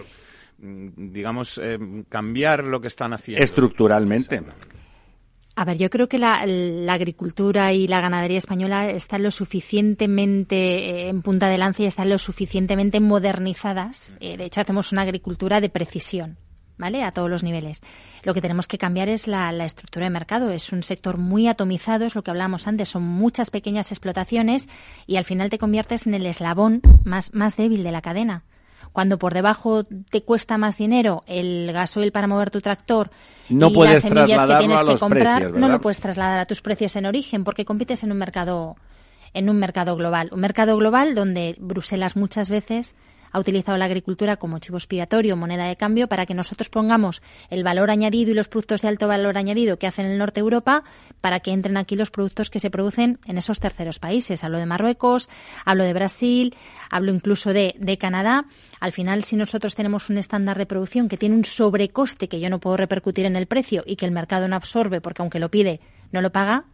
digamos, 0.58 1.60
eh, 1.62 1.78
cambiar 2.08 2.64
lo 2.64 2.80
que 2.80 2.88
están 2.88 3.12
haciendo. 3.12 3.44
Estructuralmente. 3.44 4.42
A 5.58 5.64
ver, 5.64 5.78
yo 5.78 5.88
creo 5.88 6.06
que 6.06 6.18
la, 6.18 6.40
agricultura 6.92 7.72
y 7.72 7.88
la 7.88 8.02
ganadería 8.02 8.36
española 8.36 8.90
están 8.90 9.22
lo 9.22 9.30
suficientemente 9.30 10.56
eh, 10.56 11.08
en 11.08 11.22
punta 11.22 11.48
de 11.48 11.56
lanza 11.56 11.82
y 11.82 11.86
están 11.86 12.10
lo 12.10 12.18
suficientemente 12.18 13.00
modernizadas. 13.00 14.18
Eh, 14.20 14.36
de 14.36 14.44
hecho, 14.44 14.60
hacemos 14.60 14.92
una 14.92 15.02
agricultura 15.02 15.62
de 15.62 15.70
precisión, 15.70 16.36
¿vale? 16.76 17.04
A 17.04 17.10
todos 17.10 17.30
los 17.30 17.42
niveles. 17.42 17.80
Lo 18.22 18.34
que 18.34 18.42
tenemos 18.42 18.68
que 18.68 18.76
cambiar 18.76 19.08
es 19.08 19.26
la, 19.26 19.50
la, 19.50 19.64
estructura 19.64 20.04
de 20.04 20.10
mercado. 20.10 20.50
Es 20.50 20.72
un 20.72 20.82
sector 20.82 21.16
muy 21.16 21.48
atomizado, 21.48 22.04
es 22.04 22.14
lo 22.14 22.22
que 22.22 22.30
hablábamos 22.30 22.66
antes. 22.66 22.90
Son 22.90 23.02
muchas 23.02 23.48
pequeñas 23.48 23.92
explotaciones 23.92 24.68
y 25.06 25.16
al 25.16 25.24
final 25.24 25.48
te 25.48 25.56
conviertes 25.56 26.06
en 26.06 26.12
el 26.12 26.26
eslabón 26.26 26.82
más, 27.04 27.32
más 27.32 27.56
débil 27.56 27.82
de 27.82 27.92
la 27.92 28.02
cadena 28.02 28.44
cuando 28.92 29.18
por 29.18 29.34
debajo 29.34 29.84
te 29.84 30.22
cuesta 30.22 30.58
más 30.58 30.78
dinero 30.78 31.22
el 31.26 31.70
gasoil 31.72 32.12
para 32.12 32.26
mover 32.26 32.50
tu 32.50 32.60
tractor 32.60 33.10
y 33.48 33.54
las 33.54 34.02
semillas 34.02 34.46
que 34.46 34.56
tienes 34.56 34.84
que 34.84 34.96
comprar, 34.96 35.52
no 35.52 35.68
lo 35.68 35.80
puedes 35.80 36.00
trasladar 36.00 36.38
a 36.38 36.46
tus 36.46 36.62
precios 36.62 36.96
en 36.96 37.06
origen 37.06 37.44
porque 37.44 37.64
compites 37.64 38.02
en 38.02 38.12
un 38.12 38.18
mercado 38.18 38.76
en 39.34 39.50
un 39.50 39.58
mercado 39.58 39.96
global, 39.96 40.30
un 40.32 40.40
mercado 40.40 40.76
global 40.78 41.14
donde 41.14 41.56
Bruselas 41.58 42.16
muchas 42.16 42.48
veces 42.48 42.96
ha 43.32 43.38
utilizado 43.38 43.78
la 43.78 43.84
agricultura 43.86 44.36
como 44.36 44.58
chivo 44.58 44.78
expiatorio, 44.78 45.36
moneda 45.36 45.64
de 45.64 45.76
cambio, 45.76 46.08
para 46.08 46.26
que 46.26 46.34
nosotros 46.34 46.68
pongamos 46.68 47.22
el 47.50 47.64
valor 47.64 47.90
añadido 47.90 48.30
y 48.30 48.34
los 48.34 48.48
productos 48.48 48.82
de 48.82 48.88
alto 48.88 49.08
valor 49.08 49.38
añadido 49.38 49.78
que 49.78 49.86
hacen 49.86 50.06
en 50.06 50.12
el 50.12 50.18
norte 50.18 50.40
de 50.40 50.44
Europa 50.44 50.84
para 51.20 51.40
que 51.40 51.52
entren 51.52 51.76
aquí 51.76 51.96
los 51.96 52.10
productos 52.10 52.50
que 52.50 52.60
se 52.60 52.70
producen 52.70 53.18
en 53.26 53.38
esos 53.38 53.60
terceros 53.60 53.98
países. 53.98 54.44
Hablo 54.44 54.58
de 54.58 54.66
Marruecos, 54.66 55.28
hablo 55.64 55.84
de 55.84 55.92
Brasil, 55.92 56.54
hablo 56.90 57.12
incluso 57.12 57.52
de 57.52 57.98
Canadá. 57.98 58.46
Al 58.80 58.92
final, 58.92 59.24
si 59.24 59.36
nosotros 59.36 59.74
tenemos 59.74 60.10
un 60.10 60.18
estándar 60.18 60.58
de 60.58 60.66
producción 60.66 61.08
que 61.08 61.16
tiene 61.16 61.36
un 61.36 61.44
sobrecoste 61.44 62.28
que 62.28 62.40
yo 62.40 62.50
no 62.50 62.60
puedo 62.60 62.76
repercutir 62.76 63.26
en 63.26 63.36
el 63.36 63.46
precio 63.46 63.82
y 63.86 63.96
que 63.96 64.06
el 64.06 64.12
mercado 64.12 64.48
no 64.48 64.56
absorbe 64.56 65.00
porque 65.00 65.22
aunque 65.22 65.38
lo 65.38 65.50
pide, 65.50 65.80
no 66.12 66.20
lo 66.22 66.32
paga, 66.32 66.64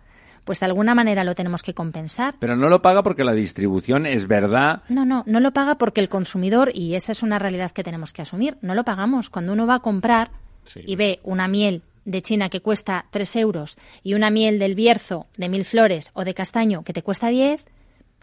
pues 0.45 0.61
de 0.61 0.66
alguna 0.66 0.95
manera 0.95 1.24
lo 1.24 1.34
tenemos 1.34 1.62
que 1.62 1.74
compensar. 1.74 2.34
Pero 2.38 2.57
no 2.57 2.68
lo 2.68 2.82
paga 2.82 3.03
porque 3.03 3.24
la 3.24 3.32
distribución 3.32 4.07
es 4.07 4.26
verdad. 4.26 4.82
No, 4.88 5.05
no, 5.05 5.24
no 5.26 5.40
lo 5.40 5.53
paga 5.53 5.76
porque 5.76 6.01
el 6.01 6.09
consumidor, 6.09 6.70
y 6.74 6.95
esa 6.95 7.12
es 7.12 7.22
una 7.22 7.38
realidad 7.38 7.70
que 7.70 7.84
tenemos 7.84 8.12
que 8.12 8.22
asumir, 8.22 8.57
no 8.61 8.74
lo 8.74 8.84
pagamos. 8.84 9.30
Cuando 9.30 9.53
uno 9.53 9.66
va 9.66 9.76
a 9.76 9.80
comprar 9.80 10.30
y 10.74 10.97
ve 10.97 11.20
una 11.22 11.49
miel 11.49 11.82
de 12.05 12.22
China 12.22 12.49
que 12.49 12.61
cuesta 12.61 13.07
3 13.11 13.36
euros 13.36 13.76
y 14.03 14.14
una 14.14 14.30
miel 14.30 14.59
del 14.59 14.74
Bierzo 14.74 15.26
de 15.36 15.49
mil 15.49 15.64
flores 15.64 16.11
o 16.14 16.24
de 16.24 16.34
castaño 16.34 16.82
que 16.82 16.93
te 16.93 17.03
cuesta 17.03 17.28
10, 17.28 17.64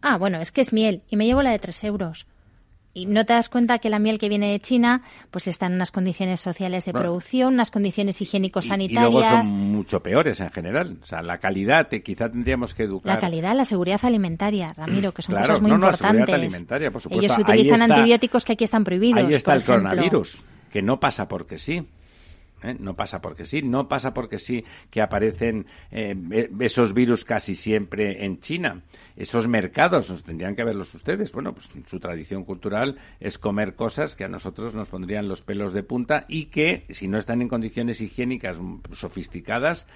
ah, 0.01 0.17
bueno, 0.17 0.39
es 0.41 0.51
que 0.51 0.61
es 0.61 0.74
miel 0.74 1.01
y 1.09 1.15
me 1.15 1.26
llevo 1.26 1.41
la 1.41 1.51
de 1.51 1.59
3 1.59 1.84
euros 1.86 2.28
y 3.00 3.06
no 3.06 3.26
te 3.26 3.34
das 3.34 3.50
cuenta 3.50 3.80
que 3.80 3.89
la 3.89 4.00
miel 4.00 4.20
que 4.20 4.30
viene 4.30 4.52
de 4.52 4.60
China 4.60 5.04
pues 5.32 5.47
está 5.47 5.68
en 5.68 5.74
unas 5.74 5.91
condiciones 5.91 6.39
sociales 6.39 6.86
de 6.86 6.93
producción, 6.93 7.54
unas 7.54 7.72
condiciones 7.72 8.22
higiénico-sanitarias. 8.22 9.10
Y, 9.10 9.14
luego 9.14 9.43
son 9.43 9.72
mucho 9.72 10.02
peores 10.02 10.39
en 10.41 10.52
general. 10.52 10.97
O 11.02 11.06
sea, 11.06 11.22
la 11.22 11.38
calidad, 11.38 11.88
quizá 11.89 12.30
tendríamos 12.30 12.74
que 12.74 12.84
educar. 12.84 13.16
La 13.16 13.20
calidad, 13.20 13.56
la 13.56 13.66
seguridad 13.66 14.00
alimentaria, 14.04 14.74
Ramiro, 14.74 15.14
que 15.14 15.22
son 15.22 15.36
cosas 15.36 15.62
muy 15.62 15.72
importantes. 15.72 16.36
alimentaria, 16.36 16.91
por 16.91 17.02
Ellos 17.10 17.38
utilizan 17.38 17.82
antibióticos 17.82 18.45
que 18.45 18.54
aquí 18.54 18.64
están 18.64 18.84
prohibidos. 18.84 19.24
Ahí 19.24 19.34
está 19.34 19.54
el 19.54 19.64
coronavirus, 19.64 20.39
que 20.72 20.82
no 20.82 21.00
pasa 21.00 21.28
porque 21.28 21.58
sí. 21.58 21.88
¿Eh? 22.64 22.76
No 22.80 22.95
pasa 22.95 23.22
porque 23.22 23.45
sí, 23.45 23.62
no 23.62 23.88
pasa 23.88 24.14
porque 24.14 24.38
sí 24.38 24.64
que 24.89 25.01
aparecen 25.01 25.66
eh, 25.91 26.16
e, 26.32 26.49
esos 26.60 26.93
virus 26.93 27.26
casi 27.26 27.55
siempre 27.55 28.26
en 28.26 28.39
China. 28.39 28.82
Esos 29.16 29.47
mercados, 29.47 30.10
nos 30.10 30.24
tendrían 30.24 30.55
que 30.55 30.64
verlos 30.64 30.93
ustedes. 30.93 31.32
Bueno, 31.32 31.53
pues 31.53 31.70
su 31.88 31.99
tradición 31.99 32.43
cultural 32.43 32.97
es 33.20 33.38
comer 33.38 33.76
cosas 33.76 34.16
que 34.16 34.24
a 34.24 34.30
nosotros 34.30 34.74
nos 34.74 34.89
pondrían 34.89 35.28
los 35.28 35.41
pelos 35.41 35.74
de 35.74 35.84
punta 35.84 36.26
y 36.28 36.45
que, 36.45 36.86
si 36.89 37.07
no 37.07 37.18
están 37.18 37.41
en 37.41 37.49
condiciones 37.49 38.01
higiénicas 38.01 38.60
sofisticadas, 38.91 39.88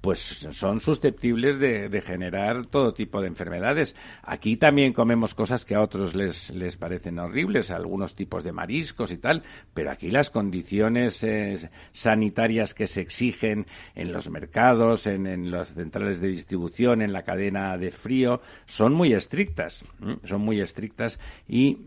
pues 0.00 0.18
son 0.52 0.80
susceptibles 0.80 1.58
de, 1.58 1.88
generar 2.00 2.66
todo 2.66 2.94
tipo 2.94 3.20
de 3.20 3.26
enfermedades. 3.26 3.96
Aquí 4.22 4.56
también 4.56 4.92
comemos 4.92 5.34
cosas 5.34 5.64
que 5.64 5.74
a 5.74 5.82
otros 5.82 6.14
les, 6.14 6.50
les 6.50 6.76
parecen 6.76 7.18
horribles, 7.18 7.70
algunos 7.70 8.14
tipos 8.14 8.44
de 8.44 8.52
mariscos 8.52 9.10
y 9.10 9.18
tal, 9.18 9.42
pero 9.74 9.90
aquí 9.90 10.10
las 10.10 10.30
condiciones 10.30 11.24
eh, 11.24 11.70
sanitarias 11.92 12.74
que 12.74 12.86
se 12.86 13.00
exigen 13.00 13.66
en 13.94 14.12
los 14.12 14.30
mercados, 14.30 15.06
en, 15.06 15.26
en, 15.26 15.50
las 15.50 15.74
centrales 15.74 16.20
de 16.20 16.28
distribución, 16.28 17.02
en 17.02 17.12
la 17.12 17.24
cadena 17.24 17.76
de 17.76 17.90
frío, 17.90 18.40
son 18.66 18.94
muy 18.94 19.12
estrictas, 19.12 19.84
son 20.24 20.42
muy 20.42 20.60
estrictas 20.60 21.18
y 21.48 21.78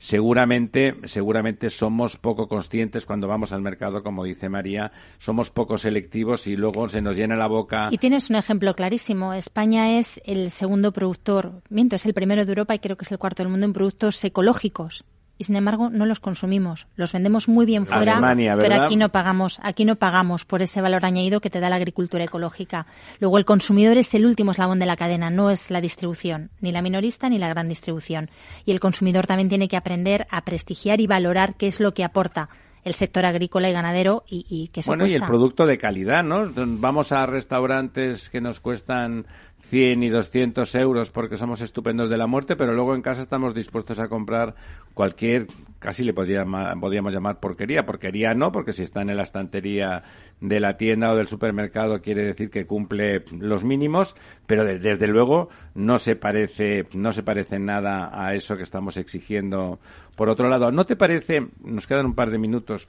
seguramente, 0.00 0.96
seguramente 1.04 1.68
somos 1.68 2.16
poco 2.16 2.48
conscientes 2.48 3.04
cuando 3.04 3.28
vamos 3.28 3.52
al 3.52 3.60
mercado, 3.60 4.02
como 4.02 4.24
dice 4.24 4.48
María, 4.48 4.90
somos 5.18 5.50
poco 5.50 5.76
selectivos 5.78 6.46
y 6.46 6.56
luego 6.56 6.88
se 6.88 7.02
nos 7.02 7.16
llena 7.16 7.36
la 7.36 7.46
boca. 7.46 7.88
Y 7.90 7.98
tienes 7.98 8.30
un 8.30 8.36
ejemplo 8.36 8.74
clarísimo. 8.74 9.34
España 9.34 9.98
es 9.98 10.20
el 10.24 10.50
segundo 10.50 10.92
productor, 10.92 11.62
miento, 11.68 11.96
es 11.96 12.06
el 12.06 12.14
primero 12.14 12.44
de 12.44 12.50
Europa 12.50 12.74
y 12.74 12.78
creo 12.78 12.96
que 12.96 13.04
es 13.04 13.12
el 13.12 13.18
cuarto 13.18 13.42
del 13.42 13.52
mundo 13.52 13.66
en 13.66 13.74
productos 13.74 14.24
ecológicos. 14.24 15.04
Y 15.40 15.44
sin 15.44 15.56
embargo 15.56 15.88
no 15.88 16.04
los 16.04 16.20
consumimos. 16.20 16.86
Los 16.96 17.14
vendemos 17.14 17.48
muy 17.48 17.64
bien 17.64 17.86
fuera, 17.86 18.20
pero 18.60 18.82
aquí 18.82 18.96
no 18.96 19.08
pagamos, 19.08 19.58
aquí 19.62 19.86
no 19.86 19.96
pagamos 19.96 20.44
por 20.44 20.60
ese 20.60 20.82
valor 20.82 21.06
añadido 21.06 21.40
que 21.40 21.48
te 21.48 21.60
da 21.60 21.70
la 21.70 21.76
agricultura 21.76 22.24
ecológica. 22.24 22.84
Luego 23.20 23.38
el 23.38 23.46
consumidor 23.46 23.96
es 23.96 24.14
el 24.14 24.26
último 24.26 24.50
eslabón 24.50 24.80
de 24.80 24.84
la 24.84 24.96
cadena, 24.96 25.30
no 25.30 25.50
es 25.50 25.70
la 25.70 25.80
distribución, 25.80 26.50
ni 26.60 26.72
la 26.72 26.82
minorista 26.82 27.30
ni 27.30 27.38
la 27.38 27.48
gran 27.48 27.70
distribución. 27.70 28.28
Y 28.66 28.72
el 28.72 28.80
consumidor 28.80 29.26
también 29.26 29.48
tiene 29.48 29.66
que 29.66 29.78
aprender 29.78 30.26
a 30.30 30.44
prestigiar 30.44 31.00
y 31.00 31.06
valorar 31.06 31.54
qué 31.54 31.68
es 31.68 31.80
lo 31.80 31.94
que 31.94 32.04
aporta 32.04 32.50
el 32.84 32.92
sector 32.92 33.24
agrícola 33.24 33.70
y 33.70 33.72
ganadero 33.72 34.24
y, 34.28 34.44
y 34.48 34.68
que 34.68 34.80
eso 34.80 34.90
Bueno, 34.90 35.06
y 35.06 35.12
el 35.12 35.22
producto 35.22 35.64
de 35.64 35.78
calidad, 35.78 36.22
¿no? 36.22 36.50
Vamos 36.54 37.12
a 37.12 37.24
restaurantes 37.24 38.28
que 38.28 38.42
nos 38.42 38.60
cuestan 38.60 39.26
100 39.70 40.02
y 40.02 40.08
200 40.08 40.74
euros 40.74 41.10
porque 41.12 41.36
somos 41.36 41.60
estupendos 41.60 42.10
de 42.10 42.16
la 42.16 42.26
muerte, 42.26 42.56
pero 42.56 42.74
luego 42.74 42.96
en 42.96 43.02
casa 43.02 43.22
estamos 43.22 43.54
dispuestos 43.54 44.00
a 44.00 44.08
comprar 44.08 44.56
cualquier, 44.94 45.46
casi 45.78 46.02
le 46.02 46.12
podríamos 46.12 47.14
llamar 47.14 47.38
porquería. 47.38 47.86
Porquería 47.86 48.34
no, 48.34 48.50
porque 48.50 48.72
si 48.72 48.82
está 48.82 49.02
en 49.02 49.16
la 49.16 49.22
estantería 49.22 50.02
de 50.40 50.58
la 50.58 50.76
tienda 50.76 51.12
o 51.12 51.16
del 51.16 51.28
supermercado 51.28 52.00
quiere 52.02 52.24
decir 52.24 52.50
que 52.50 52.66
cumple 52.66 53.24
los 53.38 53.62
mínimos, 53.62 54.16
pero 54.46 54.64
desde 54.64 55.06
luego 55.06 55.50
no 55.76 55.98
se 55.98 56.16
parece, 56.16 56.88
no 56.92 57.12
se 57.12 57.22
parece 57.22 57.60
nada 57.60 58.10
a 58.12 58.34
eso 58.34 58.56
que 58.56 58.64
estamos 58.64 58.96
exigiendo. 58.96 59.78
Por 60.16 60.28
otro 60.28 60.48
lado, 60.48 60.72
¿no 60.72 60.84
te 60.84 60.96
parece, 60.96 61.46
nos 61.62 61.86
quedan 61.86 62.06
un 62.06 62.14
par 62.16 62.30
de 62.30 62.38
minutos, 62.38 62.88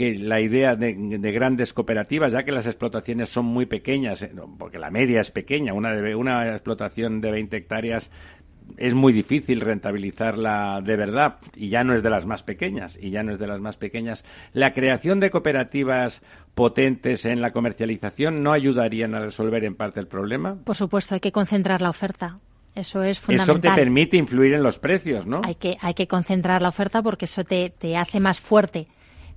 que 0.00 0.14
la 0.14 0.40
idea 0.40 0.76
de, 0.76 0.94
grandes 1.30 1.74
cooperativas, 1.74 2.32
ya 2.32 2.42
que 2.42 2.52
las 2.52 2.66
explotaciones 2.66 3.28
son 3.28 3.44
muy 3.44 3.66
pequeñas, 3.66 4.22
eh, 4.22 4.32
porque 4.58 4.78
la 4.78 4.90
media 4.90 5.20
es 5.20 5.30
pequeña, 5.30 5.74
una, 5.74 5.92
de, 5.92 6.14
una 6.14 6.52
explotación 6.52 7.20
de 7.20 7.30
20 7.30 7.54
hectáreas 7.58 8.10
es 8.78 8.94
muy 8.94 9.12
difícil 9.12 9.60
rentabilizarla 9.60 10.80
de 10.82 10.96
verdad 10.96 11.36
y 11.54 11.68
ya 11.68 11.84
no 11.84 11.92
es 11.92 12.02
de 12.02 12.08
las 12.08 12.24
más 12.24 12.44
pequeñas 12.44 12.96
y 12.98 13.10
ya 13.10 13.22
no 13.22 13.32
es 13.32 13.38
de 13.38 13.46
las 13.46 13.60
más 13.60 13.76
pequeñas. 13.76 14.24
La 14.54 14.72
creación 14.72 15.20
de 15.20 15.28
cooperativas 15.28 16.22
potentes 16.54 17.26
en 17.26 17.42
la 17.42 17.52
comercialización 17.52 18.42
no 18.42 18.52
ayudarían 18.52 19.14
a 19.14 19.20
resolver 19.20 19.64
en 19.64 19.74
parte 19.74 20.00
el 20.00 20.06
problema. 20.06 20.56
Por 20.64 20.76
supuesto, 20.76 21.14
hay 21.14 21.20
que 21.20 21.32
concentrar 21.32 21.82
la 21.82 21.90
oferta. 21.90 22.38
Eso 22.74 23.02
es 23.02 23.20
fundamental. 23.20 23.56
Eso 23.56 23.60
te 23.60 23.78
permite 23.78 24.16
influir 24.16 24.54
en 24.54 24.62
los 24.62 24.78
precios, 24.78 25.26
¿no? 25.26 25.42
Hay 25.44 25.56
que, 25.56 25.76
hay 25.82 25.92
que 25.92 26.06
concentrar 26.06 26.62
la 26.62 26.70
oferta 26.70 27.02
porque 27.02 27.26
eso 27.26 27.44
te, 27.44 27.68
te 27.68 27.98
hace 27.98 28.18
más 28.18 28.40
fuerte 28.40 28.86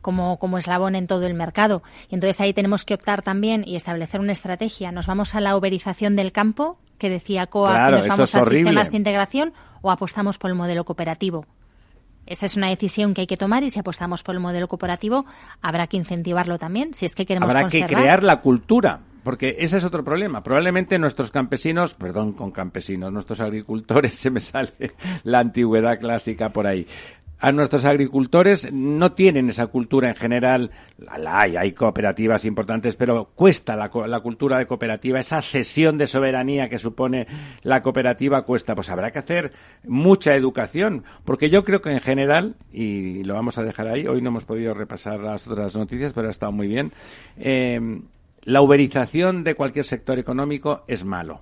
como, 0.03 0.37
como 0.37 0.59
eslabón 0.59 0.93
en 0.93 1.07
todo 1.07 1.25
el 1.25 1.33
mercado. 1.33 1.81
Y 2.09 2.13
entonces 2.13 2.39
ahí 2.41 2.53
tenemos 2.53 2.85
que 2.85 2.93
optar 2.93 3.23
también 3.23 3.63
y 3.65 3.75
establecer 3.75 4.19
una 4.19 4.33
estrategia. 4.33 4.91
¿Nos 4.91 5.07
vamos 5.07 5.33
a 5.33 5.41
la 5.41 5.57
uberización 5.57 6.15
del 6.15 6.31
campo, 6.31 6.77
que 6.99 7.09
decía 7.09 7.47
COA, 7.47 7.87
que 7.87 7.91
nos 7.93 8.07
vamos 8.07 8.35
a 8.35 8.41
sistemas 8.41 8.91
de 8.91 8.97
integración, 8.97 9.53
o 9.81 9.89
apostamos 9.89 10.37
por 10.37 10.51
el 10.51 10.55
modelo 10.55 10.85
cooperativo? 10.85 11.47
Esa 12.25 12.45
es 12.45 12.55
una 12.55 12.69
decisión 12.69 13.13
que 13.13 13.21
hay 13.21 13.27
que 13.27 13.37
tomar 13.37 13.63
y 13.63 13.69
si 13.69 13.79
apostamos 13.79 14.23
por 14.23 14.35
el 14.35 14.41
modelo 14.41 14.67
cooperativo 14.67 15.25
habrá 15.61 15.87
que 15.87 15.97
incentivarlo 15.97 16.57
también, 16.57 16.93
si 16.93 17.05
es 17.05 17.15
que 17.15 17.25
queremos 17.25 17.49
Habrá 17.49 17.67
que 17.67 17.85
crear 17.85 18.23
la 18.23 18.39
cultura, 18.39 19.01
porque 19.23 19.57
ese 19.59 19.77
es 19.77 19.83
otro 19.83 20.05
problema. 20.05 20.41
Probablemente 20.41 20.97
nuestros 20.99 21.31
campesinos, 21.31 21.95
perdón 21.95 22.31
con 22.31 22.51
campesinos, 22.51 23.11
nuestros 23.11 23.41
agricultores, 23.41 24.13
se 24.19 24.29
me 24.29 24.39
sale 24.39 24.93
la 25.23 25.39
antigüedad 25.39 25.99
clásica 25.99 26.49
por 26.49 26.65
ahí 26.65 26.87
a 27.43 27.51
nuestros 27.51 27.83
agricultores 27.83 28.71
no 28.71 29.11
tienen 29.11 29.49
esa 29.49 29.67
cultura 29.67 30.07
en 30.07 30.15
general. 30.15 30.71
La 30.97 31.41
hay, 31.41 31.57
hay 31.57 31.73
cooperativas 31.73 32.45
importantes, 32.45 32.95
pero 32.95 33.31
cuesta 33.35 33.75
la, 33.75 33.91
la, 34.07 34.21
cultura 34.21 34.57
de 34.57 34.65
cooperativa, 34.65 35.19
esa 35.19 35.41
cesión 35.41 35.97
de 35.97 36.07
soberanía 36.07 36.69
que 36.69 36.79
supone 36.79 37.27
la 37.63 37.81
cooperativa 37.81 38.43
cuesta. 38.43 38.75
Pues 38.75 38.89
habrá 38.89 39.11
que 39.11 39.19
hacer 39.19 39.51
mucha 39.85 40.35
educación, 40.35 41.03
porque 41.25 41.49
yo 41.49 41.65
creo 41.65 41.81
que 41.81 41.91
en 41.91 41.99
general, 41.99 42.55
y 42.71 43.25
lo 43.25 43.33
vamos 43.33 43.57
a 43.57 43.63
dejar 43.63 43.89
ahí, 43.89 44.07
hoy 44.07 44.21
no 44.21 44.29
hemos 44.29 44.45
podido 44.45 44.73
repasar 44.73 45.19
las 45.19 45.45
otras 45.45 45.75
noticias, 45.75 46.13
pero 46.13 46.27
ha 46.29 46.31
estado 46.31 46.53
muy 46.53 46.69
bien, 46.69 46.93
eh, 47.35 47.77
la 48.43 48.61
uberización 48.61 49.43
de 49.43 49.55
cualquier 49.55 49.83
sector 49.83 50.17
económico 50.17 50.85
es 50.87 51.03
malo 51.03 51.41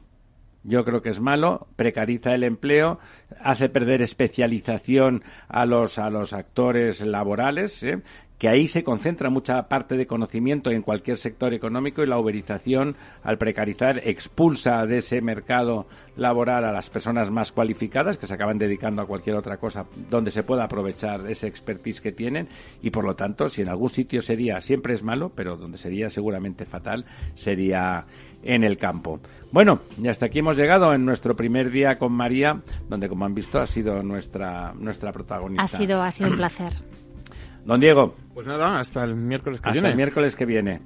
yo 0.63 0.83
creo 0.83 1.01
que 1.01 1.09
es 1.09 1.19
malo, 1.19 1.67
precariza 1.75 2.33
el 2.33 2.43
empleo, 2.43 2.99
hace 3.39 3.69
perder 3.69 4.01
especialización 4.01 5.23
a 5.47 5.65
los, 5.65 5.97
a 5.97 6.09
los 6.09 6.33
actores 6.33 7.01
laborales, 7.01 7.81
¿eh? 7.83 8.01
que 8.41 8.49
ahí 8.49 8.67
se 8.67 8.83
concentra 8.83 9.29
mucha 9.29 9.67
parte 9.69 9.95
de 9.97 10.07
conocimiento 10.07 10.71
en 10.71 10.81
cualquier 10.81 11.17
sector 11.17 11.53
económico 11.53 12.01
y 12.01 12.07
la 12.07 12.17
uberización, 12.17 12.95
al 13.21 13.37
precarizar, 13.37 14.01
expulsa 14.03 14.83
de 14.87 14.97
ese 14.97 15.21
mercado 15.21 15.85
laboral 16.15 16.65
a 16.65 16.71
las 16.71 16.89
personas 16.89 17.29
más 17.29 17.51
cualificadas 17.51 18.17
que 18.17 18.25
se 18.25 18.33
acaban 18.33 18.57
dedicando 18.57 19.03
a 19.03 19.05
cualquier 19.05 19.35
otra 19.35 19.57
cosa 19.57 19.85
donde 20.09 20.31
se 20.31 20.41
pueda 20.41 20.63
aprovechar 20.63 21.29
ese 21.29 21.45
expertise 21.45 22.01
que 22.01 22.13
tienen 22.13 22.47
y, 22.81 22.89
por 22.89 23.05
lo 23.05 23.15
tanto, 23.15 23.47
si 23.47 23.61
en 23.61 23.69
algún 23.69 23.91
sitio 23.91 24.23
sería, 24.23 24.59
siempre 24.59 24.95
es 24.95 25.03
malo, 25.03 25.29
pero 25.35 25.55
donde 25.55 25.77
sería 25.77 26.09
seguramente 26.09 26.65
fatal, 26.65 27.05
sería 27.35 28.07
en 28.43 28.63
el 28.63 28.77
campo. 28.77 29.19
Bueno, 29.51 29.81
y 30.01 30.07
hasta 30.07 30.27
aquí 30.27 30.39
hemos 30.39 30.57
llegado 30.57 30.93
en 30.93 31.05
nuestro 31.05 31.35
primer 31.35 31.71
día 31.71 31.97
con 31.97 32.13
María, 32.13 32.61
donde, 32.89 33.09
como 33.09 33.25
han 33.25 33.35
visto, 33.35 33.59
ha 33.59 33.67
sido 33.67 34.01
nuestra, 34.03 34.73
nuestra 34.73 35.11
protagonista. 35.11 35.63
Ha 35.63 35.67
sido, 35.67 36.01
ha 36.01 36.11
sido 36.11 36.29
un 36.29 36.37
placer. 36.37 36.73
Don 37.65 37.79
Diego. 37.79 38.15
Pues 38.33 38.47
nada, 38.47 38.79
hasta 38.79 39.03
el 39.03 39.15
miércoles 39.15 39.61
que 39.61 39.69
hasta 39.69 39.73
viene. 39.73 39.89
el 39.89 39.95
miércoles 39.95 40.35
que 40.35 40.45
viene. 40.45 40.81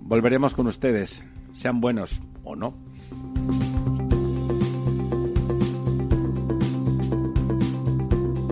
Volveremos 0.00 0.54
con 0.54 0.66
ustedes, 0.66 1.24
sean 1.54 1.80
buenos 1.80 2.20
o 2.44 2.56
no. 2.56 2.74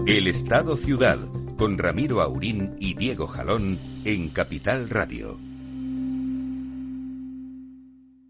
El 0.06 0.26
Estado 0.26 0.76
Ciudad, 0.76 1.18
con 1.58 1.76
Ramiro 1.76 2.22
Aurín 2.22 2.76
y 2.80 2.94
Diego 2.94 3.26
Jalón 3.26 3.78
en 4.04 4.30
Capital 4.30 4.88
Radio. 4.88 5.47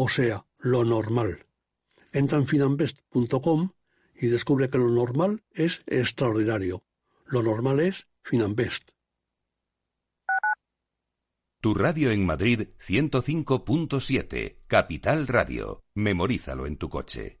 o 0.00 0.08
sea, 0.08 0.46
lo 0.60 0.84
normal. 0.84 1.44
Entra 2.12 2.38
en 2.38 2.46
finanbest.com 2.46 3.72
y 4.14 4.28
descubre 4.28 4.70
que 4.70 4.78
lo 4.78 4.90
normal 4.90 5.42
es 5.52 5.82
extraordinario. 5.86 6.84
Lo 7.26 7.42
normal 7.42 7.80
es 7.80 8.06
Finanbest. 8.22 8.92
Tu 11.60 11.74
radio 11.74 12.12
en 12.12 12.24
Madrid 12.24 12.68
105.7, 12.86 14.58
Capital 14.68 15.26
Radio. 15.26 15.82
Memorízalo 15.94 16.66
en 16.66 16.76
tu 16.76 16.88
coche. 16.88 17.40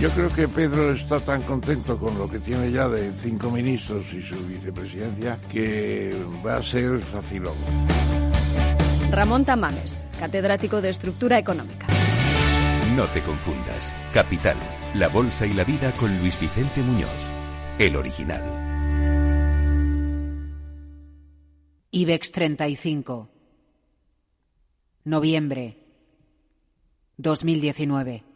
Yo 0.00 0.08
creo 0.12 0.30
que 0.30 0.48
Pedro 0.48 0.92
está 0.92 1.20
tan 1.20 1.42
contento 1.42 1.98
con 1.98 2.16
lo 2.16 2.26
que 2.26 2.38
tiene 2.38 2.72
ya 2.72 2.88
de 2.88 3.12
cinco 3.12 3.50
ministros 3.50 4.10
y 4.14 4.22
su 4.22 4.34
vicepresidencia 4.46 5.36
que 5.52 6.16
va 6.44 6.56
a 6.56 6.62
ser 6.62 7.00
facilón. 7.00 7.52
Ramón 9.10 9.44
Tamames, 9.44 10.06
catedrático 10.18 10.80
de 10.80 10.88
Estructura 10.88 11.38
Económica. 11.38 11.86
No 12.96 13.04
te 13.08 13.20
confundas. 13.20 13.92
Capital, 14.14 14.56
la 14.94 15.08
Bolsa 15.08 15.44
y 15.46 15.52
la 15.52 15.64
Vida 15.64 15.92
con 15.92 16.18
Luis 16.20 16.40
Vicente 16.40 16.80
Muñoz, 16.80 17.10
el 17.78 17.94
original. 17.94 18.42
IBEX 21.90 22.32
35. 22.32 23.28
Noviembre 25.04 25.76
2019. 27.18 28.29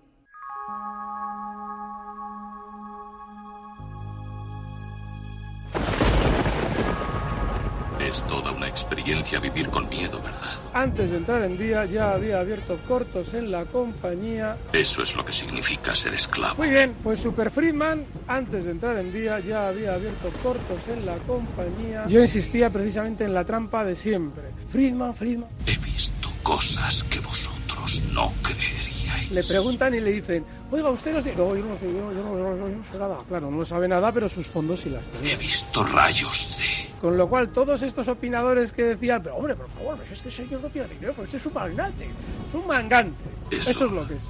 Es 8.14 8.22
toda 8.28 8.52
una 8.52 8.68
experiencia 8.68 9.40
vivir 9.40 9.68
con 9.70 9.88
miedo, 9.88 10.20
¿verdad? 10.22 10.56
Antes 10.72 11.10
de 11.10 11.16
entrar 11.16 11.42
en 11.42 11.58
día 11.58 11.84
ya 11.84 12.12
había 12.12 12.38
abierto 12.38 12.78
cortos 12.86 13.34
en 13.34 13.50
la 13.50 13.64
compañía. 13.64 14.56
Eso 14.72 15.02
es 15.02 15.16
lo 15.16 15.24
que 15.24 15.32
significa 15.32 15.96
ser 15.96 16.14
esclavo. 16.14 16.54
Muy 16.58 16.70
bien, 16.70 16.94
pues 17.02 17.18
Super 17.18 17.50
Friedman, 17.50 18.04
antes 18.28 18.66
de 18.66 18.70
entrar 18.70 18.96
en 18.98 19.12
día 19.12 19.40
ya 19.40 19.66
había 19.66 19.94
abierto 19.94 20.30
cortos 20.44 20.86
en 20.86 21.04
la 21.04 21.16
compañía. 21.26 22.06
Yo 22.06 22.20
insistía 22.20 22.70
precisamente 22.70 23.24
en 23.24 23.34
la 23.34 23.44
trampa 23.44 23.84
de 23.84 23.96
siempre. 23.96 24.44
Friedman, 24.70 25.12
Friedman. 25.16 25.50
He 25.66 25.76
visto 25.78 26.30
cosas 26.44 27.02
que 27.02 27.18
vosotros 27.18 28.00
no 28.12 28.32
creeríais. 28.42 28.93
Le 29.30 29.42
preguntan 29.44 29.94
y 29.94 30.00
le 30.00 30.12
dicen, 30.12 30.44
oiga, 30.70 30.90
usted 30.90 31.14
los... 31.14 31.24
No, 31.24 31.54
yo 31.56 31.64
no 31.64 31.78
sé, 31.78 31.86
yo, 31.86 32.12
yo 32.12 32.22
no, 32.22 32.38
yo 32.38 32.56
no- 32.56 32.68
yo 32.68 32.76
no 32.76 32.84
sé 32.90 32.98
nada. 32.98 33.18
Claro, 33.28 33.50
no 33.50 33.64
sabe 33.64 33.88
nada, 33.88 34.12
pero 34.12 34.28
sus 34.28 34.46
fondos 34.46 34.80
sí 34.80 34.90
las 34.90 35.04
tenía. 35.06 35.32
He 35.32 35.36
visto 35.36 35.84
rayos 35.84 36.56
de... 36.58 36.94
Con 37.00 37.16
lo 37.16 37.28
cual, 37.28 37.48
todos 37.50 37.82
estos 37.82 38.08
opinadores 38.08 38.72
que 38.72 38.82
decían, 38.82 39.22
pero 39.22 39.36
hombre, 39.36 39.54
por 39.56 39.68
favor, 39.70 39.96
pues 39.96 40.10
este 40.12 40.30
señor 40.30 40.60
no 40.62 40.68
tiene 40.68 40.88
dinero, 40.88 41.12
pues 41.14 41.26
este 41.26 41.36
es 41.38 41.46
un 41.46 41.54
magnate, 41.54 42.04
es 42.04 42.54
un 42.54 42.66
mangante. 42.66 43.24
Eso. 43.50 43.70
Eso 43.70 43.86
es 43.86 43.92
lo 43.92 44.06
que 44.08 44.14
es. 44.14 44.24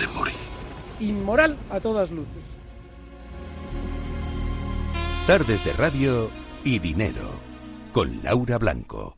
de 0.00 0.06
morir. 0.08 0.34
Inmoral 1.00 1.56
a 1.70 1.80
todas 1.80 2.10
luces. 2.10 2.58
Tardes 5.26 5.64
de 5.64 5.72
radio 5.72 6.30
y 6.64 6.78
dinero 6.78 7.30
con 7.92 8.20
Laura 8.22 8.58
Blanco. 8.58 9.16